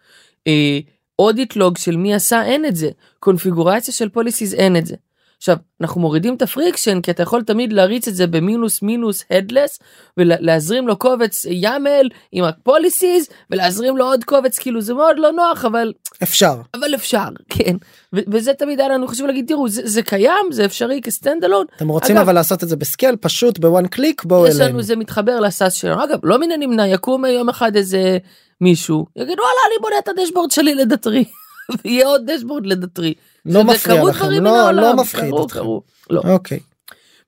audit 1.18 1.56
log 1.56 1.78
של 1.78 1.96
מי 1.96 2.14
עשה 2.14 2.44
אין 2.44 2.64
את 2.64 2.76
זה 2.76 2.90
קונפיגורציה 3.20 3.94
של 3.94 4.08
policies 4.08 4.54
אין 4.54 4.76
את 4.76 4.86
זה. 4.86 4.96
עכשיו 5.38 5.56
אנחנו 5.80 6.00
מורידים 6.00 6.34
את 6.34 6.42
ה-friction 6.42 7.00
כי 7.00 7.10
אתה 7.10 7.22
יכול 7.22 7.42
תמיד 7.42 7.72
להריץ 7.72 8.08
את 8.08 8.14
זה 8.14 8.26
במינוס 8.26 8.82
מינוס 8.82 9.24
headless 9.30 9.78
ולהזרים 10.16 10.88
לו 10.88 10.96
קובץ 10.96 11.46
YAML 11.50 12.08
עם 12.32 12.44
ה-policies 12.44 13.28
ולהזרים 13.50 13.96
לו 13.96 14.04
עוד 14.04 14.24
קובץ 14.24 14.58
כאילו 14.58 14.80
זה 14.80 14.94
מאוד 14.94 15.16
לא 15.18 15.32
נוח 15.32 15.64
אבל 15.64 15.92
אפשר. 16.22 16.60
אבל 16.74 16.94
אפשר 16.94 17.24
כן. 17.48 17.76
וזה 18.12 18.54
תמיד 18.54 18.80
היה 18.80 18.88
לנו 18.88 19.08
חשוב 19.08 19.26
להגיד 19.26 19.44
תראו 19.48 19.68
זה, 19.68 19.82
זה 19.84 20.02
קיים 20.02 20.46
זה 20.50 20.64
אפשרי 20.64 21.00
כ-standalone 21.02 21.66
אתם 21.76 21.88
רוצים 21.88 22.16
אגב- 22.16 22.24
אבל 22.24 22.34
לעשות 22.34 22.62
את 22.64 22.68
זה 22.68 22.76
ב-scale 22.76 23.16
פשוט 23.16 23.58
בוואן 23.58 23.86
קליק 23.86 24.24
בואו 24.24 24.46
יש 24.46 24.56
אלינו. 24.56 24.68
לנו 24.70 24.82
זה 24.82 24.96
מתחבר 24.96 25.40
ל-SaaS 25.40 25.72
שלנו. 25.74 26.04
אגב 26.04 26.18
לא 26.22 26.38
מן 26.38 26.52
הנמנע 26.52 26.86
יקום 26.86 27.24
יום 27.24 27.48
אחד 27.48 27.76
איזה 27.76 28.18
מישהו 28.60 29.06
יגיד 29.16 29.38
וואלה 29.38 29.60
אני 29.68 29.82
בונה 29.82 29.94
את 29.98 30.08
הדשבורד 30.08 30.50
שלי 30.50 30.74
לדטרי 30.74 31.24
ויהיה 31.84 32.06
עוד 32.06 32.30
דשבורד 32.30 32.66
לדטרי. 32.66 33.14
לא 33.48 33.64
מפריע 33.64 34.04
לכם 34.04 34.24
דברים 34.24 34.44
לא 34.44 34.50
מן 34.50 34.56
העולם, 34.56 34.82
לא 34.82 34.96
מפחיד 34.96 35.30
קרו, 35.30 35.44
אתכם. 35.46 35.58
קרו. 35.58 35.82
לא. 36.10 36.20
אוקיי 36.24 36.58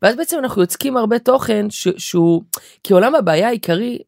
ואז 0.03 0.17
בעצם 0.17 0.39
אנחנו 0.39 0.63
יוצקים 0.63 0.97
הרבה 0.97 1.19
תוכן 1.19 1.67
ש- 1.71 1.89
שהוא 1.97 2.43
כי 2.85 2.93
עולם 2.93 3.15
הבעיה 3.15 3.49
העיקרי 3.49 3.99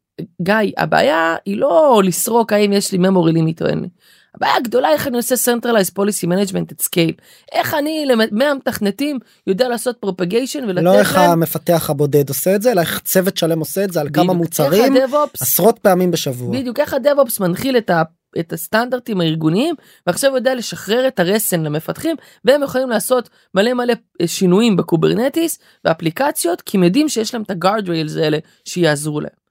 גיא 0.42 0.54
הבעיה 0.78 1.36
היא 1.46 1.56
לא 1.56 2.02
לסרוק 2.04 2.52
האם 2.52 2.72
יש 2.72 2.92
לי 2.92 2.98
memory 2.98 3.32
limit 3.34 3.62
או 3.62 3.66
אין 3.66 3.80
לי. 3.80 3.88
הבעיה 4.34 4.54
הגדולה 4.56 4.88
איך 4.92 5.06
אני 5.06 5.16
עושה 5.16 5.34
centralized 5.34 5.90
policy 5.98 6.26
management 6.28 6.72
at 6.74 6.84
scale 6.84 7.22
איך 7.52 7.74
אני 7.74 8.04
ל-100 8.06 8.54
מתכנתים 8.56 9.18
יודע 9.46 9.68
לעשות 9.68 9.96
propagation 10.06 10.62
ולתת 10.68 10.82
לא 10.82 10.98
איך 10.98 11.14
להם 11.16 11.30
המפתח 11.30 11.90
הבודד 11.90 12.28
עושה 12.28 12.54
את 12.54 12.62
זה 12.62 12.72
אלא 12.72 12.80
איך 12.80 13.00
צוות 13.04 13.36
שלם 13.36 13.58
עושה 13.58 13.84
את 13.84 13.92
זה 13.92 14.00
על 14.00 14.08
כמה 14.12 14.32
מוצרים 14.32 14.96
איך 14.96 15.10
עשרות 15.40 15.78
פעמים 15.78 16.10
בשבוע. 16.10 16.58
בדיוק 16.58 16.80
איך 16.80 16.94
ה 16.94 17.01
DevOps 17.01 17.40
מנחיל 17.40 17.76
את, 17.76 17.90
ה, 17.90 18.02
את 18.40 18.52
הסטנדרטים 18.52 19.20
הארגוניים 19.20 19.74
ועכשיו 20.06 20.34
יודע 20.34 20.54
לשחרר 20.54 21.08
את 21.08 21.20
הרסן 21.20 21.62
למפתחים 21.62 22.16
והם 22.44 22.62
יכולים 22.62 22.90
לעשות 22.90 23.28
מלא 23.54 23.74
מלא 23.74 23.94
שינויים 24.26 24.76
ב 24.76 24.84
Kubernetes 24.84 25.58
ואפליקציות 25.84 26.60
כי 26.60 26.76
הם 26.76 26.82
יודעים 26.82 27.08
שיש 27.08 27.34
להם 27.34 27.42
את 27.42 27.50
ה 27.50 27.56
guard 27.56 27.88
rails 27.88 28.16
האלה 28.16 28.38
שיעזרו 28.64 29.20
להם. 29.20 29.42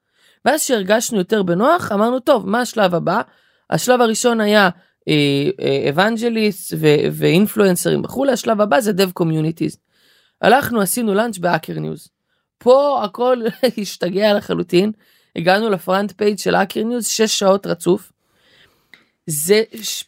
ואז 0.46 0.62
שהרגשנו 0.62 1.18
יותר 1.18 1.44
בנוח 1.44 1.92
אמרנו 1.92 2.20
טוב 2.20 2.50
מה 2.50 2.62
השלב 2.62 2.96
הבא 2.96 3.22
השלב 3.70 4.02
הראשון 4.02 4.42
היה 4.42 4.70
evangelist 5.90 6.74
ואינפלואנסרים 7.12 8.04
וכולי 8.04 8.32
השלב 8.32 8.62
הבא 8.62 8.80
זה 8.80 8.92
dev 8.92 9.22
communities. 9.22 9.78
הלכנו 10.42 10.82
עשינו 10.82 11.14
launch 11.14 11.38
ב 11.38 11.44
Hacker 11.44 11.80
News. 11.80 12.10
פה 12.58 13.02
הכל 13.04 13.38
השתגע 13.82 14.34
לחלוטין 14.34 14.92
הגענו 15.36 15.70
ל 15.70 15.77
front 15.77 16.12
page 16.12 16.38
של 16.38 16.56
Hacker 16.56 16.84
News 16.84 17.08
6 17.08 17.40
שעות 17.40 17.68
רצוף. 17.68 18.11
זה 19.28 19.62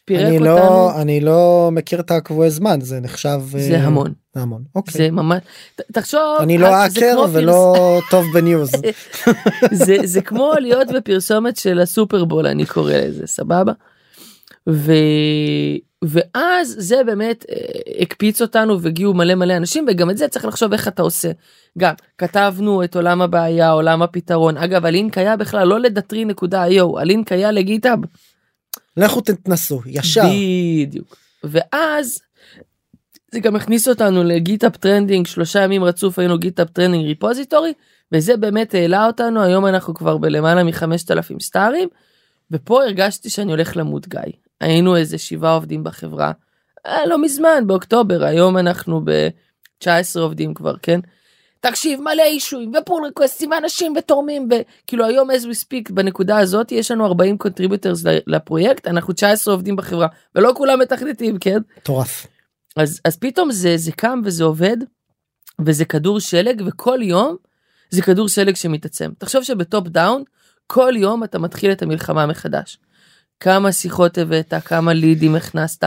פירק 0.04 0.26
אני 0.26 0.38
אותנו 0.38 0.46
לא 0.46 1.00
אני 1.00 1.20
לא 1.20 1.70
מכיר 1.72 2.00
את 2.00 2.10
הקבועי 2.10 2.50
זמן 2.50 2.80
זה 2.80 3.00
נחשב 3.00 3.40
זה 3.46 3.74
אה, 3.74 3.84
המון 3.84 4.12
זה 4.34 4.40
המון 4.40 4.64
אוקיי 4.74 4.92
זה 4.92 5.10
ממש 5.10 5.42
תחשוב 5.92 6.20
אני 6.40 6.58
לא 6.58 6.66
אה, 6.66 6.82
האקר 6.82 7.24
ולא 7.32 8.00
טוב 8.10 8.24
בניוז 8.34 8.70
זה 9.84 9.96
זה 10.04 10.20
כמו 10.20 10.52
להיות 10.60 10.88
בפרסומת 10.88 11.56
של 11.56 11.80
הסופרבול 11.80 12.46
אני 12.46 12.66
קורא 12.66 12.92
לזה 12.92 13.26
סבבה. 13.26 13.72
ו... 14.68 14.92
ואז 16.04 16.76
זה 16.78 17.04
באמת 17.06 17.44
אה, 17.50 17.56
הקפיץ 18.02 18.42
אותנו 18.42 18.80
והגיעו 18.80 19.14
מלא 19.14 19.34
מלא 19.34 19.56
אנשים 19.56 19.86
וגם 19.88 20.10
את 20.10 20.18
זה 20.18 20.28
צריך 20.28 20.44
לחשוב 20.44 20.72
איך 20.72 20.88
אתה 20.88 21.02
עושה. 21.02 21.30
גם 21.78 21.94
כתבנו 22.18 22.84
את 22.84 22.96
עולם 22.96 23.22
הבעיה 23.22 23.70
עולם 23.70 24.02
הפתרון 24.02 24.56
אגב 24.56 24.86
הלינק 24.86 25.18
היה 25.18 25.36
בכלל 25.36 25.68
לא 25.68 25.80
ל 25.80 25.92
Datree.io 25.92 27.00
הלינק 27.00 27.32
היה 27.32 27.50
ל 27.50 27.56
GitHub. 27.56 27.98
לכו 28.96 29.20
תתנסו 29.20 29.80
ישר 29.86 30.22
בדיוק. 30.86 31.16
ואז 31.44 32.18
זה 33.32 33.40
גם 33.40 33.56
הכניס 33.56 33.88
אותנו 33.88 34.24
ל 34.24 34.31
GitHub 34.31 34.76
trending 34.76 35.26
שלושה 35.26 35.62
ימים 35.62 35.84
רצוף 35.84 36.18
היינו 36.18 36.38
GitHub 36.38 36.70
trending 36.70 37.06
repository 37.06 37.72
וזה 38.12 38.36
באמת 38.36 38.74
העלה 38.74 39.06
אותנו 39.06 39.42
היום 39.42 39.66
אנחנו 39.66 39.94
כבר 39.94 40.16
בלמעלה 40.18 40.64
מחמשת 40.64 41.10
אלפים 41.10 41.40
star 41.40 41.72
ים 41.72 41.88
ופה 42.50 42.82
הרגשתי 42.82 43.30
שאני 43.30 43.50
הולך 43.50 43.76
למות 43.76 44.08
גיא 44.08 44.20
היינו 44.60 44.96
איזה 44.96 45.18
שבעה 45.18 45.54
עובדים 45.54 45.84
בחברה 45.84 46.32
אה, 46.86 47.06
לא 47.06 47.22
מזמן 47.22 47.66
באוקטובר 47.66 48.24
היום 48.24 48.58
אנחנו 48.58 49.00
ב-19 49.04 49.86
עובדים 50.18 50.54
כבר 50.54 50.74
כן. 50.82 51.00
תקשיב 51.66 52.00
מלא 52.00 52.22
issue 52.22 52.58
ים 52.58 52.72
ו 52.82 52.86
pull 52.86 53.04
request 53.04 53.40
ים 53.40 53.50
ואנשים 53.50 53.94
ותורמים 53.98 54.48
וכאילו 54.50 55.06
היום 55.06 55.30
as 55.30 55.42
we 55.42 55.64
speak 55.64 55.92
בנקודה 55.92 56.38
הזאת 56.38 56.72
יש 56.72 56.90
לנו 56.90 57.06
40 57.06 57.38
contributors 57.38 58.02
לפרויקט 58.26 58.86
אנחנו 58.88 59.12
19 59.12 59.54
עובדים 59.54 59.76
בחברה 59.76 60.06
ולא 60.34 60.52
כולם 60.56 60.80
מתכנתים 60.80 61.38
כן 61.38 61.58
מטורף. 61.76 62.26
אז 62.76 63.00
אז 63.04 63.16
פתאום 63.16 63.52
זה 63.52 63.76
זה 63.76 63.92
קם 63.92 64.20
וזה 64.24 64.44
עובד 64.44 64.76
וזה 65.64 65.84
כדור 65.84 66.20
שלג 66.20 66.62
וכל 66.66 66.98
יום 67.02 67.36
זה 67.90 68.02
כדור 68.02 68.28
שלג 68.28 68.54
שמתעצם 68.54 69.10
תחשוב 69.18 69.42
שב 69.42 69.65
top 69.65 69.88
down 69.88 70.22
כל 70.66 70.92
יום 70.96 71.24
אתה 71.24 71.38
מתחיל 71.38 71.72
את 71.72 71.82
המלחמה 71.82 72.26
מחדש. 72.26 72.78
כמה 73.40 73.72
שיחות 73.72 74.18
הבאת 74.18 74.54
כמה 74.64 74.92
לידים 74.92 75.34
הכנסת 75.34 75.84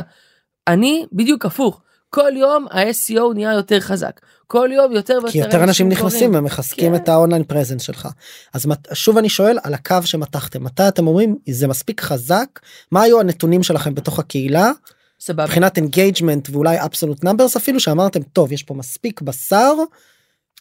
אני 0.68 1.06
בדיוק 1.14 1.46
הפוך 1.46 1.82
כל 2.22 2.32
יום 2.38 2.66
ה-SEO 2.72 3.34
נהיה 3.34 3.54
יותר 3.54 3.80
חזק 3.80 4.20
כל 4.48 4.70
יום 4.74 4.92
יותר 4.92 5.14
ויותר 5.14 5.32
כי 5.32 5.38
יותר 5.38 5.64
אנשים. 5.64 5.90
נכנסים 5.90 6.36
ומחזקים 6.36 6.90
כן. 6.92 7.04
את 7.04 7.10
ה 7.10 7.15
online 7.15 7.44
presence 7.44 7.82
שלך. 7.82 8.08
אז 8.54 8.66
מת- 8.66 8.88
שוב 8.94 9.18
אני 9.18 9.30
שואל 9.30 9.58
על 9.64 9.74
הקו 9.74 9.96
שמתחתם 10.06 10.64
מתי 10.64 10.88
אתם 10.88 11.08
אומרים 11.08 11.36
זה 11.50 11.68
מספיק 11.68 12.02
חזק 12.02 12.60
מה 12.92 13.02
היו 13.02 13.20
הנתונים 13.20 13.64
שלכם 13.64 13.96
בתוך 13.96 14.20
הקהילה 14.20 14.72
סבבה. 15.20 15.44
מבחינת 15.44 15.78
engagement 15.78 16.50
ואולי 16.52 16.84
absolute 16.86 17.24
numbers 17.24 17.56
אפילו 17.56 17.80
שאמרתם 17.80 18.22
טוב 18.24 18.52
יש 18.52 18.64
פה 18.64 18.74
מספיק 18.74 19.22
בשר 19.22 19.74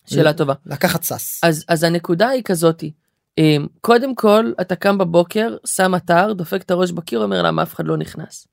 שאלה 0.06 0.32
טובה. 0.32 0.54
לקחת 0.66 1.02
SaaS. 1.02 1.40
אז 1.42 1.64
אז 1.68 1.82
הנקודה 1.82 2.28
היא 2.28 2.42
כזאתי. 2.44 2.92
אמ, 3.38 3.66
קודם 3.80 4.14
כל 4.14 4.52
אתה 4.60 4.76
קם 4.76 4.98
בבוקר 4.98 5.56
שם 5.66 5.94
אתר 5.94 6.32
דופק 6.32 6.62
את 6.62 6.70
הראש 6.70 6.90
בקיר 6.90 7.22
אומר 7.22 7.42
למה 7.42 7.62
אף 7.62 7.74
אחד 7.74 7.86
לא 7.86 7.96
נכנס. 7.96 8.46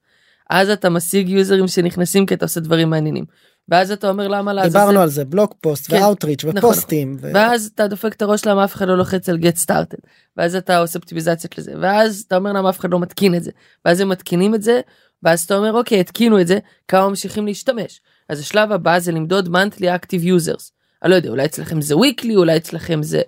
אז 0.49 0.69
אתה 0.69 0.89
משיג 0.89 1.29
user 1.29 1.55
ים 1.55 1.67
שנכנסים 1.67 2.25
כי 2.25 2.33
אתה 2.33 2.45
עושה 2.45 2.59
דברים 2.59 2.89
מעניינים. 2.89 3.25
ואז 3.69 3.91
אתה 3.91 4.09
אומר 4.09 4.27
למה 4.27 4.53
לעזאזל. 4.53 4.79
דיברנו 4.79 4.99
על 4.99 5.09
זה 5.09 5.25
blog 5.25 5.53
post 5.61 5.91
כן, 5.91 6.01
ו 6.01 6.06
outreach 6.06 6.45
נכון, 6.45 6.57
ופוסטים. 6.57 7.17
ו- 7.21 7.31
ואז 7.33 7.71
אתה 7.75 7.87
דופק 7.87 8.13
את 8.13 8.21
הראש 8.21 8.45
למה 8.45 8.63
אף 8.63 8.75
אחד 8.75 8.87
לא 8.87 8.97
לוחץ 8.97 9.29
על 9.29 9.37
get 9.37 9.63
started 9.65 10.07
ואז 10.37 10.55
אתה 10.55 10.77
עושה 10.77 10.99
אופטימיזציות 10.99 11.57
לזה 11.57 11.73
ואז 11.81 12.23
אתה 12.27 12.35
אומר 12.35 12.53
למה 12.53 12.69
אף 12.69 12.79
אחד 12.79 12.91
לא 12.91 12.99
מתקין 12.99 13.35
את 13.35 13.43
זה 13.43 13.51
ואז 13.85 13.99
הם 13.99 14.09
מתקינים 14.09 14.55
את 14.55 14.63
זה 14.63 14.81
ואז 15.23 15.41
אתה 15.41 15.57
אומר 15.57 15.73
אוקיי 15.73 15.99
התקינו 15.99 16.41
את 16.41 16.47
זה 16.47 16.59
כמה 16.87 17.09
ממשיכים 17.09 17.45
להשתמש 17.45 18.01
אז 18.29 18.39
השלב 18.39 18.71
הבא 18.71 18.99
זה 18.99 19.11
למדוד 19.11 19.55
monthly 19.55 19.83
active 19.83 20.23
users. 20.23 20.71
אני 21.03 21.11
לא 21.11 21.15
יודע 21.15 21.29
אולי 21.29 21.45
אצלכם 21.45 21.81
זה 21.81 21.95
weekly 21.95 22.35
אולי 22.35 22.57
אצלכם 22.57 23.03
זה. 23.03 23.21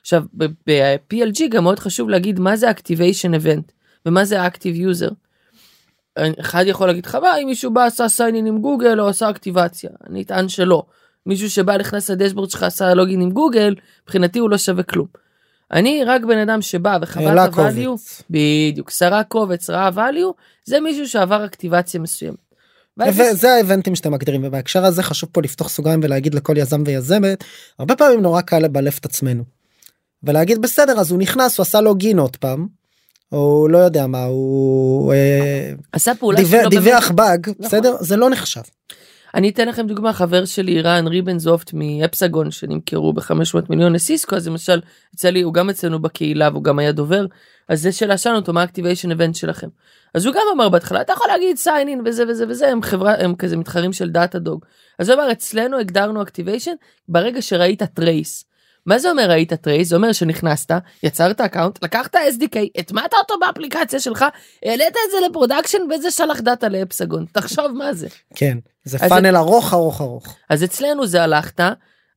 עכשיו 0.00 0.22
ב-PLG 0.66 1.48
גם 1.50 1.62
מאוד 1.62 1.78
חשוב 1.78 2.08
להגיד 2.08 2.40
מה 2.40 2.56
זה 2.56 2.70
activation 2.70 3.42
event 3.42 3.72
ומה 4.06 4.24
זה 4.24 4.46
active 4.46 4.76
user. 4.90 5.14
אחד 6.40 6.64
יכול 6.66 6.86
להגיד 6.86 7.06
לך 7.06 7.14
מה 7.14 7.36
אם 7.42 7.46
מישהו 7.46 7.70
בא 7.70 7.84
עשה 7.84 8.08
סיינין 8.08 8.46
עם 8.46 8.58
גוגל 8.58 9.00
או 9.00 9.08
עשה 9.08 9.30
אקטיבציה 9.30 9.90
אני 10.10 10.22
אטען 10.22 10.48
שלא. 10.48 10.82
מישהו 11.26 11.50
שבא 11.50 11.76
נכנס 11.76 12.10
לדשבורד 12.10 12.50
שלך 12.50 12.62
עשה 12.62 12.94
לוגין 12.94 13.20
עם 13.20 13.30
גוגל 13.30 13.74
מבחינתי 14.04 14.38
הוא 14.38 14.50
לא 14.50 14.58
שווה 14.58 14.82
כלום. 14.82 15.06
אני 15.72 16.04
רק 16.04 16.24
בן 16.24 16.38
אדם 16.38 16.62
שבא 16.62 16.98
וחווה 17.02 17.26
את 17.44 17.52
הvalue. 17.88 18.24
בדיוק 18.30 18.90
שרה 18.90 19.24
קובץ 19.24 19.70
ראה 19.70 19.88
value 19.94 20.32
זה 20.64 20.80
מישהו 20.80 21.08
שעבר 21.08 21.44
אקטיבציה 21.44 22.00
מסוימת. 22.00 22.36
יש- 23.06 23.16
וזה 23.18 23.52
האבנטים 23.54 23.94
שאתם 23.94 24.12
מגדירים 24.12 24.40
ובהקשר 24.44 24.84
הזה 24.84 25.02
חשוב 25.02 25.28
פה 25.32 25.42
לפתוח 25.42 25.68
סוגריים 25.68 26.00
ולהגיד 26.02 26.34
לכל 26.34 26.54
יזם 26.56 26.82
ויזמת 26.86 27.44
הרבה 27.78 27.96
פעמים 27.96 28.20
נורא 28.22 28.40
קל 28.40 28.58
לבלף 28.58 28.98
את 28.98 29.04
עצמנו. 29.04 29.44
ולהגיד 30.22 30.62
בסדר 30.62 31.00
אז 31.00 31.10
הוא 31.10 31.18
נכנס 31.18 31.58
הוא 31.58 31.62
עשה 31.62 31.80
לוגין 31.80 32.18
עוד 32.18 32.36
פעם. 32.36 32.66
או 33.34 33.68
לא 33.68 33.78
יודע 33.78 34.06
מה 34.06 34.24
הוא 34.24 35.12
אה, 35.12 35.72
עשה 35.92 36.14
פעולה 36.14 36.38
דיווח- 36.70 37.10
באג 37.10 37.48
נכון. 37.48 37.54
בסדר 37.66 37.96
זה 38.00 38.16
לא 38.16 38.30
נחשב. 38.30 38.60
אני 39.34 39.48
אתן 39.48 39.68
לכם 39.68 39.86
דוגמה 39.86 40.12
חבר 40.12 40.44
שלי 40.44 40.82
רן 40.82 41.06
ריבנזופט 41.06 41.70
מאפסגון 41.74 42.50
שנמכרו 42.50 43.12
ב-500 43.12 43.32
מיליון 43.70 43.92
לסיסקו 43.92 44.36
אז 44.36 44.48
למשל 44.48 44.80
יצא 45.14 45.28
לי 45.30 45.42
הוא 45.42 45.54
גם 45.54 45.70
אצלנו 45.70 46.02
בקהילה 46.02 46.48
והוא 46.52 46.64
גם 46.64 46.78
היה 46.78 46.92
דובר 46.92 47.26
אז 47.68 47.82
זה 47.82 47.92
שאלה 47.92 48.18
שאלנו 48.18 48.38
אותו 48.38 48.52
מה 48.52 48.60
ה 48.60 48.64
activation 48.64 49.10
event 49.10 49.34
שלכם. 49.34 49.68
אז 50.14 50.26
הוא 50.26 50.34
גם 50.34 50.42
אמר 50.54 50.68
בהתחלה 50.68 51.00
אתה 51.00 51.12
יכול 51.12 51.26
להגיד 51.28 51.56
sign 51.64 51.88
in 51.88 52.08
וזה 52.08 52.24
וזה 52.28 52.44
וזה 52.48 52.68
הם 52.68 52.82
חברה 52.82 53.14
הם 53.18 53.34
כזה 53.34 53.56
מתחרים 53.56 53.92
של 53.92 54.10
Datadog. 54.10 54.64
אז 54.98 55.08
הוא 55.08 55.14
אמר 55.20 55.32
אצלנו 55.32 55.78
הגדרנו 55.78 56.22
activation 56.22 56.72
ברגע 57.08 57.42
שראית 57.42 57.82
trace. 57.82 58.44
מה 58.86 58.98
זה 58.98 59.10
אומר 59.10 59.30
ראית 59.30 59.52
trace? 59.52 59.88
זה 59.88 59.96
אומר 59.96 60.12
שנכנסת, 60.12 60.72
יצרת 61.02 61.40
account, 61.40 61.84
לקחת 61.84 62.16
SDK, 62.16 62.56
הטמעת 62.78 63.14
אותו 63.14 63.34
באפליקציה 63.40 64.00
שלך, 64.00 64.24
העלית 64.64 64.88
את 64.88 65.10
זה 65.10 65.26
ל 65.28 65.32
production 65.32 65.78
וזה 65.94 66.10
שלח 66.10 66.40
data 66.40 66.68
ל 66.68 66.74
Epsagon. 66.74 67.24
תחשוב 67.32 67.66
מה 67.72 67.92
זה. 67.92 68.08
כן 68.34 68.58
זה 68.84 68.98
funnel 68.98 69.36
ארוך 69.36 69.74
ארוך 69.74 70.00
ארוך. 70.00 70.36
אז 70.50 70.64
אצלנו 70.64 71.06
זה 71.06 71.22
הלכת, 71.22 71.60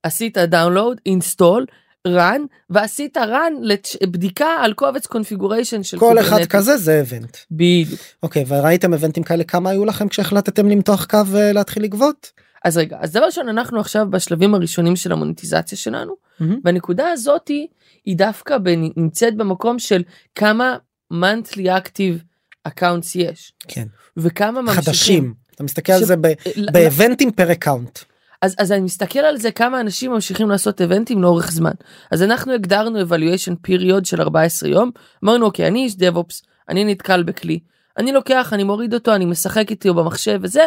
עשית 0.04 0.38
download, 0.38 1.02
install, 1.06 1.66
run, 2.08 2.42
ועשית 2.70 3.18
run 3.18 3.68
לבדיקה 4.02 4.48
על 4.62 4.74
קובץ 4.74 5.06
configuration 5.06 5.84
של 5.84 6.00
כל 6.00 6.20
אחד. 6.20 6.46
כזה 6.46 6.78
זה 6.78 7.02
event. 7.02 7.38
בדיוק. 7.52 8.00
אוקיי 8.24 8.46
וראיתם 8.48 8.94
event 8.94 9.15
ים 9.15 9.24
כאלה 9.24 9.44
כמה 9.44 9.70
היו 9.70 9.86
לכם 9.86 10.08
כשהחלטתם 10.08 10.70
למתוח 10.70 11.06
קו 11.06 11.28
ולהתחיל 11.28 11.84
לגבות? 11.84 12.32
אז 12.66 12.78
רגע, 12.78 12.98
אז 13.02 13.12
דבר 13.12 13.26
ראשון 13.26 13.50
אנחנו 13.50 13.80
עכשיו 13.80 14.08
בשלבים 14.10 14.56
הראשונים 14.56 14.96
של 14.96 15.12
המוניטיזציה 15.12 15.78
שלנו, 15.78 16.14
מהמם. 16.40 16.60
והנקודה 16.64 17.10
הזאתי 17.12 17.68
היא 18.06 18.18
דווקא 18.18 18.58
בנ- 18.58 18.94
נמצאת 18.98 19.36
במקום 19.38 19.80
של 19.80 20.02
כמה 20.36 20.78
monthly 21.14 21.66
active 21.66 22.24
accounts 22.68 23.08
יש, 23.16 23.54
כן. 23.68 23.86
וכמה 24.18 24.62
ממשיכים. 24.62 24.84
חדשים. 24.84 25.34
אתה 25.56 25.64
מסתכל 25.64 25.92
על 25.94 26.00
ש- 26.00 26.04
זה 26.04 26.16
ב- 26.16 26.28
ל- 26.56 26.72
ב 26.72 26.79
event 26.79 27.17
ים 27.17 27.32
per 27.32 27.52
account. 27.52 28.00
אז, 28.42 28.56
אז 28.58 28.72
אני 28.72 28.82
מסתכל 28.82 29.20
על 29.20 29.38
זה 29.38 29.52
כמה 29.52 29.82
אנשים 29.82 30.12
ממשיכים 30.12 30.50
לעשות 30.50 30.82
event 30.82 31.10
ים 31.10 31.22
לאורך 31.22 31.52
זמן. 31.52 31.72
אז 32.12 32.24
אנחנו 32.24 32.54
הגדרנו 32.54 33.00
evaluation 33.02 33.54
period 33.68 34.04
של 34.06 34.22
14 34.22 34.70
יום, 34.70 34.92
אמרנו 35.24 35.46
אוקיי 35.46 35.68
אני 35.68 35.80
איש 35.84 35.94
DevOps, 35.94 36.46
אני 36.70 36.84
נתקל 36.86 37.24
בכלי, 37.24 37.60
אני 37.98 38.12
לוקח, 38.12 38.54
אני 38.54 38.64
מוריד 38.64 38.94
אותו, 38.94 39.16
אני 39.16 39.26
משחק 39.26 39.72
איתי 39.72 39.90
במחשב 39.92 40.40
וזה, 40.44 40.62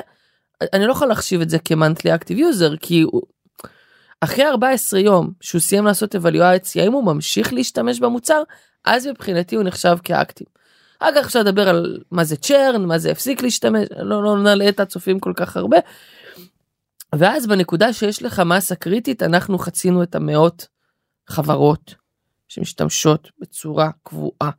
אני 0.73 0.87
לא 0.87 0.93
יכול 0.93 1.09
להחשיב 1.09 1.41
את 1.41 1.51
זה 1.51 1.59
כ-monthly 1.65 2.21
active 2.21 2.37
user, 2.37 2.77
כי 2.81 3.01
הוא... 3.01 3.23
אחרי 4.21 4.47
14 4.47 5.01
יום 5.01 5.33
שהוא 5.41 5.61
סיים 5.61 5.85
לעשות 5.85 6.15
evaluation, 6.15 6.81
האם 6.81 6.93
הוא 6.93 7.05
ממשיך 7.05 7.53
להשתמש 7.53 8.01
במוצר, 8.01 8.43
אז 8.85 9.07
מבחינתי 9.07 9.57
הוא 9.57 9.65
נחשב 9.65 9.97
כאקטיב. 10.05 10.47
אחר 10.99 11.11
כך 11.17 11.27
אפשר 11.27 11.41
לדבר 11.41 11.69
על 11.69 11.99
מה 12.11 12.25
זה 12.25 12.37
צ'רן, 12.37 12.85
מה 12.85 12.99
זה 12.99 13.11
הפסיק 13.11 13.43
להשתמש, 13.43 13.89
לא, 13.99 14.23
לא 14.23 14.43
נעלה 14.43 14.69
את 14.69 14.81
הצופים 14.81 15.21
כל 15.21 15.33
כך 15.37 15.57
הרבה. 15.57 15.79
ואז 17.15 17.47
בנקודה 17.47 17.93
שיש 17.93 18.23
לך 18.23 18.43
מסה 18.47 18.75
קריטית 18.75 19.23
אנחנו 19.23 19.59
חצינו 19.59 20.03
את 20.03 20.15
המאות 20.15 20.67
חברות 21.29 21.95
שמשתמשות 22.49 23.31
בצורה 23.39 23.91
קבועה 24.03 24.51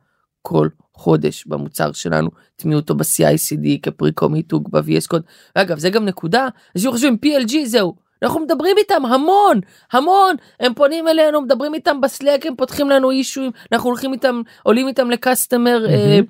כל 0.42 0.68
חודש 0.94 1.46
במוצר 1.46 1.92
שלנו 1.92 2.30
טמיעו 2.56 2.80
אותו 2.80 2.94
ב-CICD 2.94 3.66
כפריקו 3.82 4.28
מיתוג 4.28 4.68
ב-VS 4.70 5.08
קוד. 5.08 5.22
אגב 5.54 5.78
זה 5.78 5.90
גם 5.90 6.04
נקודה 6.04 6.48
אנשים 6.76 6.90
חושבים 6.90 7.16
PLG 7.26 7.52
זהו 7.64 8.01
אנחנו 8.22 8.40
מדברים 8.40 8.76
איתם 8.78 9.06
המון 9.06 9.60
המון. 9.92 10.36
הם 10.60 10.74
פונים 10.74 11.08
אלינו 11.08 11.40
מדברים 11.40 11.74
איתם 11.74 12.00
בסלק 12.00 12.46
הם 12.46 12.56
פותחים 12.56 12.90
לנו 12.90 13.10
אישויים 13.10 13.50
אנחנו 13.72 13.88
הולכים 13.88 14.12
איתם 14.12 14.40
עולים 14.62 14.88
איתם 14.88 15.10
לקסטומר 15.10 15.86
מהמם. 15.90 16.24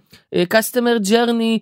קסטומר 0.49 0.97
ג'רני 1.11 1.59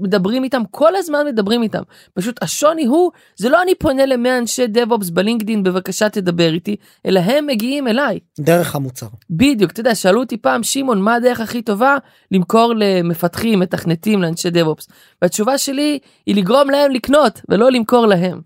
מדברים 0.00 0.44
איתם 0.44 0.62
כל 0.70 0.96
הזמן 0.96 1.26
מדברים 1.26 1.62
איתם. 1.62 1.82
פשוט 2.14 2.42
השוני 2.42 2.84
הוא 2.84 3.10
זה 3.36 3.48
לא 3.48 3.62
אני 3.62 3.74
פונה 3.74 4.06
למאה 4.06 4.38
אנשי 4.38 4.66
דב-אופס 4.66 5.10
בלינקדין 5.10 5.62
בבקשה 5.62 6.08
תדבר 6.08 6.52
איתי 6.52 6.76
אלא 7.06 7.20
הם 7.20 7.46
מגיעים 7.46 7.88
אליי. 7.88 8.18
דרך 8.40 8.74
המוצר. 8.74 9.06
בדיוק 9.30 9.70
אתה 9.72 9.80
יודע 9.80 9.94
שאלו 9.94 10.20
אותי 10.20 10.36
פעם 10.36 10.62
שמעון 10.62 11.02
מה 11.02 11.14
הדרך 11.14 11.40
הכי 11.40 11.62
טובה 11.62 11.96
למכור 12.30 12.72
למפתחים 12.76 13.60
מתכנתים 13.60 14.22
לאנשי 14.22 14.50
דב-אופס 14.50 14.88
והתשובה 15.22 15.58
שלי 15.58 15.98
היא 16.26 16.36
לגרום 16.36 16.70
להם 16.70 16.90
לקנות 16.90 17.40
ולא 17.48 17.70
למכור 17.70 18.06
להם 18.06 18.40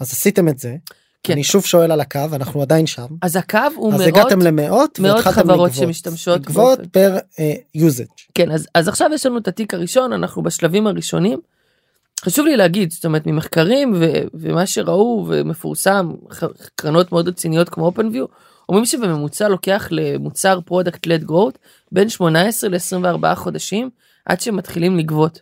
אז 0.00 0.12
עשיתם 0.12 0.48
את 0.48 0.58
זה. 0.58 0.76
כן. 1.22 1.32
אני 1.32 1.44
שוב 1.44 1.64
שואל 1.64 1.92
על 1.92 2.00
הקו 2.00 2.20
אנחנו 2.32 2.62
עדיין 2.62 2.86
שם. 2.86 3.06
אז 3.22 3.36
הקו 3.36 3.58
הוא 3.76 3.92
אז 3.94 4.00
מאות 4.00 4.08
הגעתם 4.08 4.42
למאות 4.42 4.98
מאות 4.98 5.24
חברות 5.24 5.70
לגבות. 5.70 5.72
שמשתמשות 5.74 6.40
לגבות 6.40 6.78
באופן- 6.78 6.88
per 6.90 7.18
usage. 7.74 8.06
כן 8.34 8.50
אז 8.50 8.66
אז 8.74 8.88
עכשיו 8.88 9.10
יש 9.14 9.26
לנו 9.26 9.38
את 9.38 9.48
התיק 9.48 9.74
הראשון 9.74 10.12
אנחנו 10.12 10.42
בשלבים 10.42 10.86
הראשונים. 10.86 11.38
חשוב 12.24 12.46
לי 12.46 12.56
להגיד 12.56 12.90
זאת 12.90 13.04
אומרת 13.04 13.26
ממחקרים 13.26 13.94
ו- 14.00 14.22
ומה 14.34 14.66
שראו 14.66 15.26
ומפורסם 15.28 16.10
קרנות 16.74 17.12
מאוד 17.12 17.28
רציניות 17.28 17.68
כמו 17.68 17.92
OpenView 17.96 18.26
אומרים 18.68 18.84
שבממוצע 18.86 19.48
לוקח 19.48 19.88
למוצר 19.90 20.60
product 20.64 21.06
led 21.06 21.24
growth 21.24 21.58
בין 21.92 22.08
18 22.08 22.70
ל-24 22.70 23.34
חודשים 23.34 23.90
עד 24.26 24.40
שמתחילים 24.40 24.98
לגבות. 24.98 25.40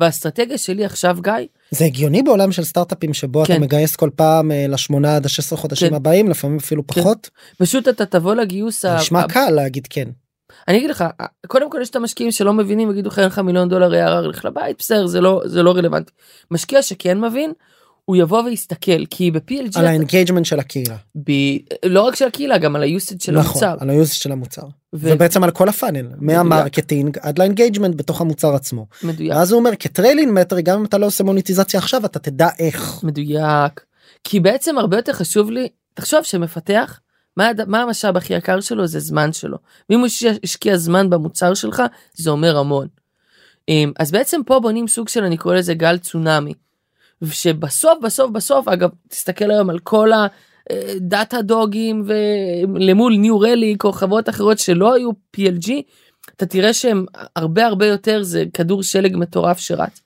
והאסטרטגיה 0.00 0.58
שלי 0.58 0.84
עכשיו 0.84 1.16
גיא 1.20 1.32
זה 1.70 1.84
הגיוני 1.84 2.22
בעולם 2.22 2.52
של 2.52 2.64
סטארט-אפים 2.64 3.14
שבו 3.14 3.44
כן. 3.44 3.52
אתה 3.52 3.62
מגייס 3.62 3.96
כל 3.96 4.10
פעם 4.16 4.52
אה, 4.52 4.66
לשמונה 4.68 5.16
עד 5.16 5.26
ה-16 5.26 5.56
חודשים 5.56 5.88
כן. 5.88 5.94
הבאים 5.94 6.28
לפעמים 6.30 6.56
אפילו 6.56 6.86
כן. 6.86 7.00
פחות. 7.00 7.30
פשוט 7.58 7.88
אתה 7.88 8.06
תבוא 8.06 8.34
לגיוס 8.34 8.84
ה- 8.84 8.96
נשמע 8.96 9.28
קל 9.28 9.50
להגיד 9.50 9.86
כן. 9.90 10.08
אני 10.68 10.78
אגיד 10.78 10.90
לך 10.90 11.04
קודם 11.46 11.70
כל 11.70 11.78
יש 11.82 11.90
את 11.90 11.96
המשקיעים 11.96 12.32
שלא 12.32 12.52
מבינים 12.52 12.90
יגידו 12.90 13.08
לך 13.08 13.18
אין 13.18 13.26
לך 13.26 13.38
מיליון 13.38 13.68
דולר 13.68 13.90
ARR 13.92 14.26
לך 14.26 14.44
לבית 14.44 14.76
בסדר 14.78 15.06
זה 15.06 15.20
לא 15.20 15.42
זה 15.44 15.62
לא 15.62 15.70
רלוונטי 15.72 16.12
משקיע 16.50 16.82
שכן 16.82 17.20
מבין 17.20 17.52
הוא 18.04 18.16
יבוא 18.16 18.42
ויסתכל 18.42 19.06
כי 19.06 19.30
ב-PLG 19.30 19.78
על 19.78 19.86
ה 19.86 19.91
engagement 19.91 20.44
של 20.46 20.60
הקהילה. 20.60 20.96
ב... 21.16 21.30
לא 21.86 22.02
רק 22.02 22.14
של 22.14 22.26
הקהילה 22.26 22.58
גם 22.58 22.76
על 22.76 22.82
היוסד 22.82 23.20
של 23.20 23.32
נכון, 23.32 23.50
המוצר. 23.62 23.76
על 23.82 23.90
ה 23.90 23.95
use 23.95 24.10
של 24.12 24.32
המוצר. 24.32 24.62
ו- 24.62 24.68
ובעצם 25.12 25.44
על 25.44 25.50
כל 25.50 25.68
ה 25.68 25.73
funnel 25.73 26.06
מה 26.18 26.36
marketing 26.36 27.18
עד 27.20 27.38
ל 27.38 27.43
engagement 27.43 27.94
בתוך 27.94 28.20
המוצר 28.20 28.54
עצמו. 28.54 28.86
מדויק 29.02 29.32
ואז 29.32 29.52
הוא 29.52 29.58
אומר 29.58 29.70
כטריילין 29.78 30.34
מטר 30.34 30.60
גם 30.60 30.78
אם 30.78 30.84
אתה 30.84 30.98
לא 30.98 31.06
עושה 31.06 31.24
מוניטיזציה 31.24 31.80
עכשיו 31.80 32.04
אתה 32.04 32.18
תדע 32.18 32.48
איך. 32.58 33.00
מדויק 33.04 33.80
כי 34.24 34.40
בעצם 34.40 34.78
הרבה 34.78 34.96
יותר 34.96 35.12
חשוב 35.12 35.50
לי 35.50 35.68
תחשוב 35.94 36.22
שמפתח 36.22 37.00
מה, 37.36 37.50
מה 37.66 37.82
המשאב 37.82 38.16
הכי 38.16 38.34
יקר 38.34 38.60
שלו 38.60 38.86
זה 38.86 39.00
זמן 39.00 39.32
שלו 39.32 39.56
ואם 39.90 39.98
הוא 39.98 40.06
הש- 40.06 40.24
השקיע 40.44 40.76
זמן 40.76 41.10
במוצר 41.10 41.54
שלך 41.54 41.82
זה 42.14 42.30
אומר 42.30 42.58
המון. 42.58 42.86
אמ, 43.68 43.92
אז 43.98 44.10
בעצם 44.10 44.40
פה 44.46 44.60
בונים 44.60 44.88
סוג 44.88 45.08
של 45.08 45.24
אני 45.24 45.36
קורא 45.36 45.54
לזה 45.54 45.74
גל 45.74 45.98
צונאמי. 45.98 46.52
שבסוף 47.24 47.98
בסוף 48.02 48.30
בסוף 48.30 48.68
אגב 48.68 48.90
תסתכל 49.08 49.50
היום 49.50 49.70
על 49.70 49.78
כל 49.78 50.10
ה 50.70 51.42
Datadog 51.42 51.90
ים 51.90 52.04
ולמול 52.06 53.16
New 53.16 53.40
Relic 53.40 53.84
או 53.84 53.92
חברות 53.92 54.28
אחרות 54.28 54.58
שלא 54.58 54.94
היו 54.94 55.10
PLG 55.36 55.70
אתה 56.36 56.46
תראה 56.46 56.72
שהם 56.72 57.04
הרבה 57.36 57.66
הרבה 57.66 57.86
יותר 57.86 58.22
זה 58.22 58.44
כדור 58.54 58.82
שלג 58.82 59.16
מטורף 59.16 59.58
שרץ. 59.58 60.00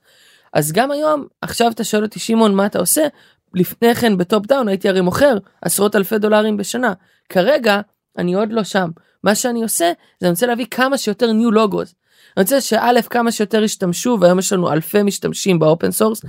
אז 0.53 0.73
גם 0.73 0.91
היום 0.91 1.27
עכשיו 1.43 1.71
אתה 1.71 1.85
שואל 1.85 2.03
אותי 2.03 2.19
שמעון 2.21 2.55
מה 2.55 2.67
אתה 2.67 2.79
עושה 2.79 3.07
לפני 3.55 3.95
כן 3.95 4.17
ב 4.17 4.24
top 4.24 4.47
down 4.47 4.69
הייתי 4.69 4.89
הרי 4.89 5.01
מוכר 5.01 5.39
עשרות 5.63 5.97
אלפי 5.97 6.19
דולרים 6.19 6.57
בשנה 6.57 6.93
כרגע 7.29 7.81
אני 8.19 8.35
עוד 8.35 8.53
לא 8.53 8.65
שם 8.65 8.91
מה 9.25 9.35
שאני 9.35 9.63
עושה 9.63 9.93
זה 10.21 10.27
אני 10.27 10.31
רוצה 10.31 10.47
להביא 10.47 10.67
כמה 10.71 10.99
שיותר 10.99 11.33
new 11.33 11.51
logos. 11.51 12.04
אני 12.37 12.43
רוצה 12.43 12.61
שא' 12.61 13.03
כמה 13.11 13.33
שיותר 13.33 13.63
ישתמשו 13.63 14.19
והיום 14.21 14.39
יש 14.39 14.53
לנו 14.53 14.73
אלפי 14.73 15.03
משתמשים 15.03 15.59
ב 15.59 15.65
open 15.65 15.91
source 15.91 16.21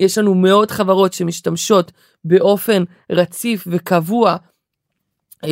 יש 0.00 0.18
לנו 0.18 0.34
מאות 0.34 0.70
חברות 0.70 1.12
שמשתמשות 1.12 1.92
באופן 2.24 2.84
רציף 3.12 3.64
וקבוע 3.70 4.36
אה, 5.44 5.50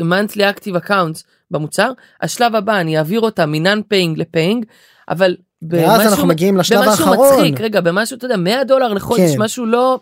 monthly 0.00 0.40
active 0.56 0.86
accounts 0.86 1.22
במוצר 1.50 1.92
השלב 2.22 2.54
הבא 2.54 2.80
אני 2.80 2.98
אעביר 2.98 3.20
אותה 3.20 3.46
מ 3.46 3.55
non 3.55 3.80
paying 3.88 4.18
ל 4.18 4.25
paying 4.25 4.64
אבל 5.08 5.36
ואז 5.70 6.12
אנחנו 6.12 6.26
מגיעים 6.26 6.56
לשלב 6.56 6.78
במשהו 6.78 7.06
האחרון. 7.08 7.40
מצחיק 7.40 7.60
רגע 7.60 7.80
במשהו 7.80 8.16
אתה 8.16 8.24
יודע 8.24 8.36
100 8.36 8.64
דולר 8.64 8.92
לחודש 8.92 9.34
כן. 9.34 9.42
משהו 9.42 9.66
לא 9.66 10.00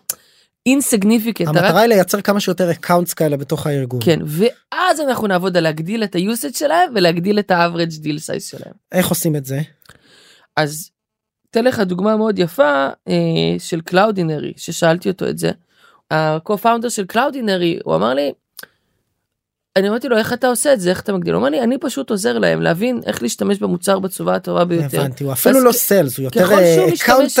insignificant 0.65 1.47
המטרה 1.47 1.79
היא 1.81 1.89
לייצר 1.89 2.21
כמה 2.21 2.39
שיותר 2.39 2.71
accounts 2.71 3.13
כאלה 3.13 3.37
בתוך 3.37 3.67
הארגון. 3.67 3.99
כן 4.03 4.19
ואז 4.25 4.99
אנחנו 4.99 5.27
נעבוד 5.27 5.57
על 5.57 5.63
להגדיל 5.63 6.03
את 6.03 6.15
היוסד 6.15 6.55
שלהם 6.55 6.91
ולהגדיל 6.95 7.39
את 7.39 7.51
ה-average 7.51 8.03
deal 8.03 8.17
size 8.27 8.39
שלהם. 8.39 8.73
איך 8.91 9.07
עושים 9.07 9.35
את 9.35 9.45
זה? 9.45 9.61
אז 10.57 10.89
אתן 11.51 11.65
לך 11.65 11.79
דוגמה 11.79 12.17
מאוד 12.17 12.39
יפה 12.39 12.87
אה, 13.07 13.13
של 13.59 13.81
Cloudinary 13.81 14.53
ששאלתי 14.57 15.09
אותו 15.09 15.29
את 15.29 15.37
זה. 15.37 15.51
ה-co-founder 16.11 16.89
של 16.89 17.05
Cloudinary 17.05 17.79
הוא 17.83 17.95
אמר 17.95 18.13
לי. 18.13 18.31
אני 19.75 19.89
אמרתי 19.89 20.07
לו 20.09 20.17
איך 20.17 20.33
אתה 20.33 20.47
עושה 20.47 20.73
את 20.73 20.79
זה 20.79 20.89
איך 20.89 21.01
אתה 21.01 21.13
מגדיל 21.13 21.33
הוא 21.33 21.39
אמר 21.41 21.49
לי 21.49 21.61
אני 21.61 21.77
פשוט 21.77 22.09
עוזר 22.09 22.37
להם 22.37 22.61
להבין 22.61 23.01
איך 23.05 23.21
להשתמש 23.23 23.59
במוצר 23.59 23.99
בצורה 23.99 24.35
הטובה 24.35 24.65
ביותר. 24.65 24.99
הבנתי 25.01 25.23
הוא 25.23 25.33
אפילו 25.33 25.59
לא 25.63 25.71
sales 25.71 26.17
הוא 26.17 26.23
יותר 26.23 26.43
ככל 26.45 26.55
שהוא 26.75 26.89
account 26.95 27.25
משתמש- 27.25 27.39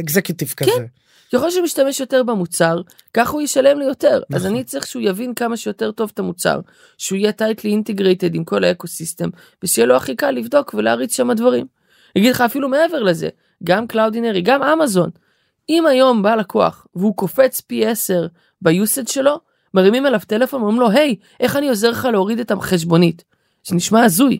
executive 0.00 0.54
כן. 0.56 0.64
כזה. 0.66 0.86
ככל 1.32 1.50
שהוא 1.50 1.64
משתמש 1.64 2.00
יותר 2.00 2.22
במוצר 2.22 2.80
כך 3.14 3.30
הוא 3.30 3.42
ישלם 3.42 3.78
לי 3.78 3.84
יותר 3.84 4.20
אז 4.34 4.36
נכון. 4.36 4.46
אני 4.46 4.64
צריך 4.64 4.86
שהוא 4.86 5.02
יבין 5.02 5.34
כמה 5.34 5.56
שיותר 5.56 5.90
טוב 5.90 6.10
את 6.14 6.18
המוצר 6.18 6.60
שהוא 6.98 7.18
יהיה 7.18 7.32
tightly 7.32 7.70
integrated 7.70 8.34
עם 8.34 8.44
כל 8.44 8.64
ה 8.64 8.70
ecosystem 8.70 9.28
ושיהיה 9.62 9.86
לו 9.86 9.96
הכי 9.96 10.16
קל 10.16 10.30
לבדוק 10.30 10.74
ולהריץ 10.74 11.16
שם 11.16 11.32
דברים. 11.32 11.66
אגיד 12.18 12.30
לך 12.30 12.40
אפילו 12.40 12.68
מעבר 12.68 13.02
לזה 13.02 13.28
גם 13.64 13.86
Cloudinary 13.86 14.42
גם 14.42 14.62
אמזון 14.62 15.10
אם 15.68 15.86
היום 15.86 16.22
בא 16.22 16.34
לקוח 16.34 16.86
והוא 16.94 17.16
קופץ 17.16 17.60
פי 17.60 17.86
10 17.86 18.26
ביוסד 18.62 19.08
שלו 19.08 19.40
מרימים 19.74 20.06
אליו 20.06 20.20
טלפון 20.26 20.62
ואומרים 20.62 20.80
לו 20.80 20.90
היי 20.90 21.16
איך 21.40 21.56
אני 21.56 21.68
עוזר 21.68 21.90
לך 21.90 22.08
להוריד 22.12 22.40
את 22.40 22.50
החשבונית. 22.50 23.24
זה 23.66 23.76
נשמע 23.76 24.04
הזוי. 24.04 24.38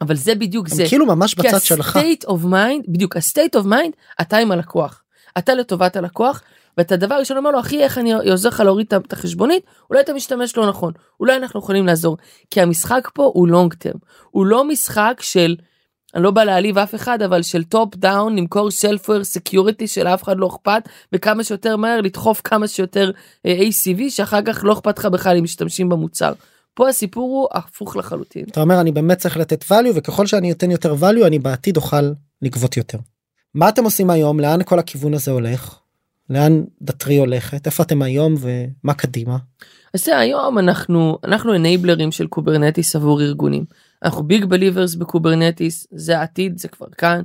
אבל 0.00 0.16
זה 0.16 0.34
בדיוק 0.34 0.68
הם 0.68 0.74
זה. 0.74 0.84
כאילו 0.88 1.06
ממש 1.06 1.34
כי 1.34 1.48
בצד 1.48 1.60
שלך. 1.62 1.96
ה-state 1.96 2.24
of 2.26 2.44
mind, 2.44 2.84
בדיוק 2.88 3.16
ה-state 3.16 3.60
of 3.60 3.64
mind, 3.64 3.92
אתה 4.20 4.36
עם 4.36 4.52
הלקוח. 4.52 5.01
אתה 5.38 5.54
לטובת 5.54 5.96
הלקוח, 5.96 6.42
ואת 6.78 6.92
הדבר 6.92 7.14
הראשון 7.14 7.36
אומר 7.36 7.50
לו, 7.50 7.60
אחי, 7.60 7.82
איך 7.82 7.98
אני 7.98 8.12
עוזר 8.30 8.48
לך 8.48 8.60
להוריד 8.60 8.86
את- 8.94 9.12
החשבונית? 9.12 9.62
אולי 9.90 10.00
אתה 10.00 10.12
משתמש 10.12 10.56
לא 10.56 10.68
נכון, 10.68 10.92
אולי 11.20 11.36
אנחנו 11.36 11.60
יכולים 11.60 11.86
לעזור. 11.86 12.16
כי 12.50 12.60
המשחק 12.60 13.08
פה 13.14 13.30
הוא 13.34 13.48
long 13.48 13.74
term, 13.74 13.98
הוא 14.30 14.46
לא 14.46 14.64
משחק 14.68 15.18
של, 15.20 15.56
אני 16.14 16.22
לא 16.22 16.30
בא 16.30 16.44
להעליב 16.44 16.78
אף 16.78 16.94
אחד, 16.94 17.22
אבל 17.22 17.42
של 17.42 17.64
top 17.64 17.96
down, 17.96 18.36
למכור 18.36 18.68
shelfware 18.68 19.22
security 19.38 19.86
שלאף 19.86 20.22
אחד 20.22 20.38
לא 20.38 20.46
אכפת, 20.46 20.82
וכמה 21.12 21.44
שיותר 21.44 21.76
מהר 21.76 22.00
לדחוף 22.00 22.40
כמה 22.44 22.68
שיותר 22.68 23.10
אה, 23.46 23.58
ACV, 23.58 24.02
שאחר 24.10 24.42
כך 24.42 24.64
לא 24.64 24.72
אכפת 24.72 24.98
לך 24.98 25.06
בכלל 25.06 25.36
אם 25.36 25.44
משתמשים 25.44 25.88
במוצר. 25.88 26.32
פה 26.74 26.88
הסיפור 26.88 27.22
הוא 27.30 27.48
הפוך 27.58 27.96
לחלוטין. 27.96 28.44
אתה 28.50 28.60
אומר 28.60 28.80
אני 28.80 28.92
באמת 28.92 29.18
צריך 29.18 29.36
לתת 29.36 29.62
value 29.62 29.92
וככל 29.94 30.26
שאני 30.26 30.52
אתן 30.52 30.70
יותר 30.70 30.94
value 31.00 31.26
אני 31.26 31.38
בעתיד 31.38 31.76
אוכל 31.76 32.10
לגבות 32.42 32.76
יותר. 32.76 32.98
מה 33.54 33.68
אתם 33.68 33.84
עושים 33.84 34.10
היום 34.10 34.40
לאן 34.40 34.62
כל 34.62 34.78
הכיוון 34.78 35.14
הזה 35.14 35.30
הולך? 35.30 35.78
לאן 36.30 36.64
Datree 36.82 37.16
הולכת 37.16 37.66
איפה 37.66 37.82
אתם 37.82 38.02
היום 38.02 38.34
ומה 38.40 38.94
קדימה? 38.94 39.36
אז 39.94 40.04
זה 40.04 40.18
היום 40.18 40.58
אנחנו 40.58 41.18
אנחנו 41.24 41.54
enabler 41.54 41.99
ים 41.99 42.12
של 42.12 42.26
Kubernetes 42.26 42.96
עבור 42.96 43.20
ארגונים. 43.22 43.64
אנחנו 44.02 44.22
big 44.22 44.44
believers 44.44 44.94
ב 44.94 45.02
Kubernetes 45.02 45.86
זה 45.90 46.18
העתיד 46.18 46.58
זה 46.58 46.68
כבר 46.68 46.86
כאן. 46.98 47.22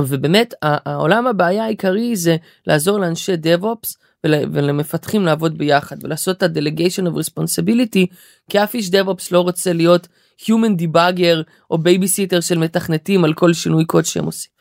ובאמת 0.00 0.54
העולם 0.62 1.26
הבעיה 1.26 1.64
העיקרי 1.64 2.16
זה 2.16 2.36
לעזור 2.66 2.98
לאנשי 2.98 3.32
DevOps 3.34 3.96
ול- 4.24 4.48
ולמפתחים 4.52 5.24
לעבוד 5.24 5.58
ביחד 5.58 5.96
ולעשות 6.04 6.36
את 6.36 6.42
ה-delegation 6.42 7.06
of 7.06 7.10
responsibility 7.10 8.06
כי 8.50 8.64
אף 8.64 8.74
איש 8.74 8.88
DevOps 8.88 9.28
לא 9.30 9.40
רוצה 9.40 9.72
להיות 9.72 10.08
human 10.42 10.80
debugger 10.82 11.42
או 11.70 11.78
בייביסיטר 11.78 12.40
של 12.40 12.58
מתכנתים 12.58 13.24
על 13.24 13.34
כל 13.34 13.52
שינוי 13.52 13.84
קוד 13.84 14.04
שהם 14.04 14.24
עושים. 14.24 14.57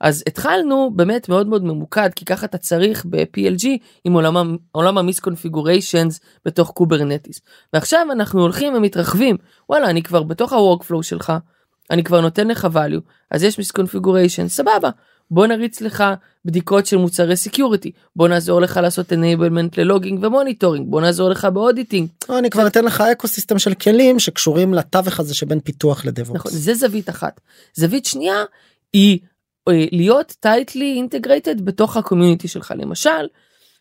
אז 0.00 0.24
התחלנו 0.26 0.90
באמת 0.96 1.28
מאוד 1.28 1.46
מאוד 1.46 1.64
ממוקד 1.64 2.10
כי 2.16 2.24
ככה 2.24 2.46
אתה 2.46 2.58
צריך 2.58 3.04
ב-PLG 3.10 3.66
עם 4.04 4.12
עולם, 4.12 4.56
עולם 4.72 4.98
ה 4.98 5.05
misconfigurations 5.05 6.20
בתוך 6.44 6.70
Kubernetes. 6.70 7.40
ועכשיו 7.72 8.06
אנחנו 8.12 8.40
הולכים 8.40 8.74
ומתרחבים. 8.74 9.36
וואלה 9.68 9.90
אני 9.90 10.02
כבר 10.02 10.22
בתוך 10.22 10.52
ה-workflow 10.52 11.02
שלך 11.02 11.32
אני 11.90 12.04
כבר 12.04 12.20
נותן 12.20 12.48
לך 12.48 12.68
value 12.74 13.00
אז 13.30 13.42
יש 13.42 13.58
misconfiguration 13.58 14.48
סבבה. 14.48 14.90
בוא 15.30 15.46
נריץ 15.46 15.80
לך 15.80 16.04
בדיקות 16.44 16.86
של 16.86 16.96
מוצרי 16.96 17.36
security 17.36 17.92
בוא 18.16 18.28
נעזור 18.28 18.60
לך 18.60 18.76
לעשות 18.76 19.12
enablement 19.12 19.74
ל 19.76 19.82
logging 19.82 20.24
ו 20.24 20.30
monitoring 20.30 20.90
בוא 20.90 21.00
נעזור 21.00 21.30
לך 21.30 21.44
ב 21.44 21.51
auditing 21.51 22.08
או, 22.28 22.38
אני 22.38 22.50
כבר 22.50 22.66
אתן 22.66 22.84
לך 22.84 23.00
ecosystem 23.00 23.58
של 23.58 23.74
כלים 23.74 24.18
שקשורים 24.18 24.74
לתווך 24.74 25.20
הזה 25.20 25.34
שבין 25.34 25.60
פיתוח 25.60 26.04
ל 26.04 26.09
DevOps. 26.09 26.40
נכון 26.40 26.52
זה 26.52 26.74
זווית 26.74 27.08
אחת. 27.08 27.40
זווית 27.74 28.04
שנייה 28.04 28.44
היא 28.92 29.18
להיות 29.92 30.34
tightly 30.40 30.94
integrated 30.96 31.64
בתוך 31.64 31.96
ה 31.96 32.01
community 32.01 32.48
שלך 32.48 32.74
למשל 32.76 33.26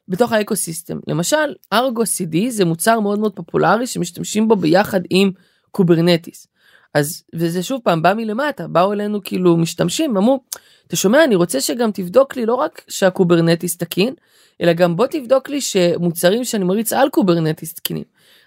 בתוך 0.07 0.31
ה 0.31 0.38
ecosystem 0.38 0.99
למשל 1.07 1.53
Argo 1.73 2.03
CD 2.03 2.37
זה 2.49 2.65
מוצר 2.65 2.99
מאוד 2.99 3.19
מאוד 3.19 3.35
פופולרי 3.35 3.87
שמשתמשים 3.87 4.47
בו 4.47 4.55
ביחד 4.55 5.01
עם 5.09 5.31
Kubernetes. 5.71 6.47
אז 6.93 7.23
וזה 7.35 7.63
שוב 7.63 7.81
פעם 7.83 8.01
בא 8.01 8.13
מלמטה 8.13 8.67
באו 8.67 8.93
אלינו 8.93 9.23
כאילו 9.23 9.57
משתמשים 9.57 10.17
אמרו 10.17 10.43
אתה 10.87 10.95
שומע 10.95 11.23
אני 11.23 11.35
רוצה 11.35 11.61
שגם 11.61 11.91
תבדוק 11.91 12.35
לי 12.35 12.45
לא 12.45 12.55
רק 12.55 12.81
שה 12.87 13.08
Kubernetes 13.08 13.77
תקין 13.77 14.13
אלא 14.61 14.73
גם 14.73 14.95
בוא 14.95 15.07
תבדוק 15.07 15.49
לי 15.49 15.61
שמוצרים 15.61 16.43
שאני 16.43 16.63
מריץ 16.63 16.93
על 16.93 17.09
Kubernetes 17.09 17.73
תקינים. 17.73 18.03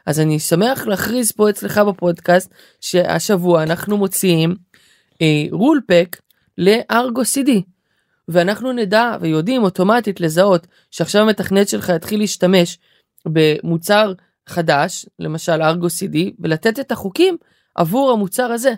אז 0.07 0.21
אני 0.21 0.39
שמח 0.39 0.87
להכריז 0.87 1.33
פה 1.33 1.51
אצלך 1.51 1.79
בפודקאסט 1.79 2.51
שהשבוע 2.81 3.63
אנחנו 3.63 3.97
מוציאים 3.97 4.55
רול 5.51 5.81
פק 5.87 6.17
לארגו 6.59 7.23
CD 7.23 7.51
ואנחנו 8.29 8.73
נדע 8.73 9.17
ויודעים 9.21 9.63
אוטומטית 9.63 10.21
לזהות 10.21 10.67
שעכשיו 10.91 11.23
המתכנת 11.23 11.69
שלך 11.69 11.89
יתחיל 11.89 12.21
להשתמש 12.21 12.79
במוצר 13.27 14.13
חדש 14.47 15.07
למשל 15.19 15.63
ארגו 15.63 15.87
CD 15.87 16.17
ולתת 16.39 16.81
את 16.81 16.93
החוקים 16.93 17.37
עבור 17.75 18.11
המוצר 18.11 18.53
הזה. 18.53 18.75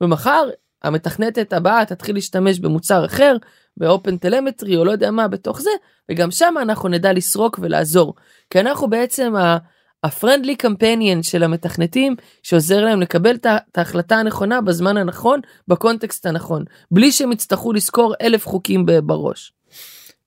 ומחר 0.00 0.48
המתכנתת 0.82 1.52
הבאה 1.52 1.84
תתחיל 1.84 2.14
להשתמש 2.14 2.58
במוצר 2.58 3.04
אחר 3.04 3.36
באופן 3.76 4.16
טלמטרי 4.16 4.76
או 4.76 4.84
לא 4.84 4.90
יודע 4.90 5.10
מה 5.10 5.28
בתוך 5.28 5.60
זה 5.60 5.70
וגם 6.10 6.30
שם 6.30 6.54
אנחנו 6.62 6.88
נדע 6.88 7.12
לסרוק 7.12 7.58
ולעזור 7.62 8.14
כי 8.50 8.60
אנחנו 8.60 8.90
בעצם 8.90 9.36
ה- 9.36 9.58
הפרנדלי 10.04 10.56
קמפיין 10.56 11.22
של 11.22 11.42
המתכנתים 11.42 12.16
שעוזר 12.42 12.84
להם 12.84 13.00
לקבל 13.00 13.34
את 13.34 13.78
ההחלטה 13.78 14.16
הנכונה 14.16 14.60
בזמן 14.60 14.96
הנכון 14.96 15.40
בקונטקסט 15.68 16.26
הנכון 16.26 16.64
בלי 16.90 17.12
שהם 17.12 17.32
יצטרכו 17.32 17.72
לזכור 17.72 18.14
אלף 18.22 18.46
חוקים 18.46 18.86
בראש. 18.86 19.52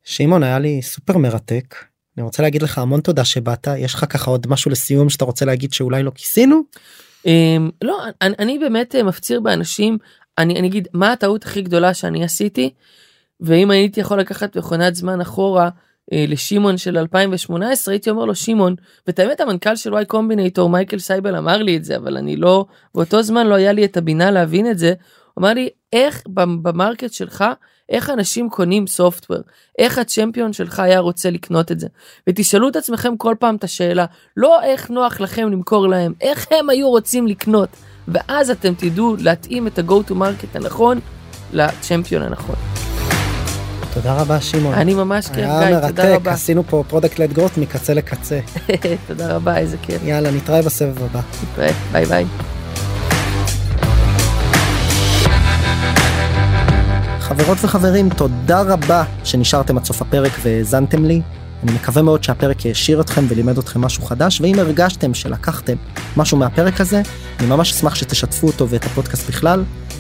שמעון 0.04 0.44
היה 0.44 0.60
לי 0.60 0.82
סופר 0.82 1.18
מרתק 1.18 1.76
אני 2.18 2.24
רוצה 2.24 2.44
להגיד 2.44 2.62
לך 2.62 2.78
המון 2.78 3.02
תודה 3.02 3.26
שבאת 3.26 3.68
יש 3.78 3.94
לך 3.94 4.06
ככה 4.10 4.32
עוד 4.32 4.48
משהו 4.50 4.72
לסיום 4.72 5.10
שאתה 5.10 5.26
רוצה 5.26 5.46
להגיד 5.46 5.74
שאולי 5.74 6.04
לא 6.04 6.12
כיסינו. 6.16 6.62
אמ, 7.26 7.70
לא 7.82 8.04
אני, 8.22 8.36
אני 8.40 8.60
באמת 8.60 8.96
אה, 8.96 9.04
מפציר 9.04 9.40
באנשים 9.40 9.98
אני, 10.38 10.60
אני 10.60 10.68
אגיד 10.68 10.88
מה 10.94 11.12
הטעות 11.12 11.44
הכי 11.44 11.62
גדולה 11.62 11.94
שאני 11.94 12.24
עשיתי 12.24 12.74
ואם 13.42 13.72
הייתי 13.72 14.00
יכול 14.00 14.20
לקחת 14.20 14.58
מכונת 14.58 14.96
זמן 14.96 15.22
אחורה 15.22 15.70
לשמעון 16.12 16.78
של 16.78 16.98
2018 16.98 17.94
הייתי 17.94 18.10
אומר 18.10 18.26
לו 18.26 18.36
שמעון 18.36 18.76
ואת 19.08 19.20
האמת 19.20 19.42
המנכ"ל 19.42 19.76
של 19.76 19.94
Y 19.94 20.06
Combinator 20.06 20.70
מייקל 20.70 21.00
סייבל 21.00 21.36
אמר 21.36 21.58
לי 21.58 21.78
את 21.78 21.84
זה 21.84 21.98
אבל 21.98 22.18
אני 22.18 22.36
לא 22.36 22.66
באותו 22.96 23.24
זמן 23.24 23.48
לא 23.48 23.56
היה 23.56 23.72
לי 23.72 23.86
את 23.86 23.98
הבינה 23.98 24.32
להבין 24.32 24.72
את 24.72 24.78
זה. 24.78 24.94
הוא 25.34 25.42
אמר 25.42 25.54
לי 25.54 25.70
איך 25.94 26.24
ב 26.62 26.69
market 26.69 27.14
שלך 27.14 27.46
איך 27.90 28.10
אנשים 28.10 28.50
קונים 28.50 28.88
software 28.88 29.40
איך 29.80 29.98
ה 29.98 30.04
champion 30.04 30.54
שלך 30.54 30.80
היה 30.80 31.00
רוצה 31.00 31.30
לקנות 31.30 31.72
את 31.72 31.80
זה 31.80 31.88
ותשאלו 32.30 32.70
את 32.70 32.76
עצמכם 32.76 33.18
כל 33.18 33.36
פעם 33.40 33.56
את 33.56 33.64
השאלה 33.64 34.06
לא 34.38 34.64
איך 34.64 34.90
נוח 34.90 35.20
לכם 35.20 35.52
למכור 35.52 35.88
להם 35.88 36.14
איך 36.22 36.48
הם 36.52 36.70
היו 36.70 36.90
רוצים 36.90 37.28
לקנות 37.28 37.70
ואז 38.08 38.52
אתם 38.52 38.74
תדעו 38.74 39.16
להתאים 39.20 39.68
את 39.68 39.80
ה-go 39.80 40.10
to 40.10 40.12
market 40.12 40.56
הנכון 40.58 41.00
ל 41.54 41.61
champion 41.61 42.22
הנכון. 42.22 42.87
תודה 43.94 44.14
רבה 44.14 44.42
שמעון. 44.42 44.74
אני 44.74 44.94
ממש 44.94 45.26
כיף 45.26 45.36
גיא, 45.36 45.46
תודה 45.46 45.88
רבה. 45.88 46.04
היה 46.04 46.12
מרתק, 46.14 46.28
עשינו 46.28 46.64
פה 46.68 46.84
product 46.88 47.20
led 47.20 47.34
growth 47.34 47.58
מקצה 47.58 47.94
לקצה. 47.94 48.40
תודה 49.08 49.36
רבה, 49.36 49.58
איזה 49.58 49.78
כיף. 49.82 50.02
יאללה, 50.04 50.32
נתראה 50.32 50.62
בסבב 50.62 51.04
הבא. 51.04 51.22
נתראה, 51.44 51.72
ביי 51.92 52.06
ביי. 52.06 52.26
חברות 57.20 57.58
וחברים, 57.62 58.10
תודה 58.10 58.62
רבה 58.62 59.04
שנשארתם 59.24 59.78
עד 59.78 59.86
סוף 59.86 60.02
הפרק 60.02 60.32
והאזנתם 60.44 61.06
לי. 61.06 61.22
אני 61.64 61.72
מקווה 61.72 62.02
מאוד 62.02 62.24
שהפרק 62.24 62.66
העשיר 62.66 63.02
אתכם 63.02 63.26
ולימד 63.30 63.58
אתכם 63.58 63.82
משהו 63.82 64.04
חדש, 64.04 64.42
ואם 64.42 64.60
הרגשתם 64.60 65.14
שלקחתם 65.14 65.76
משהו 66.18 66.38
מהפרק 66.38 66.82
הזה, 66.82 67.02
אני 67.40 67.48
ממש 67.48 67.72
אשמח 67.72 67.96
שתשתפו 67.96 68.48
אותו 68.48 68.70
ואת 68.70 68.86
הפודקאסט 68.86 69.30
בכלל, 69.30 69.64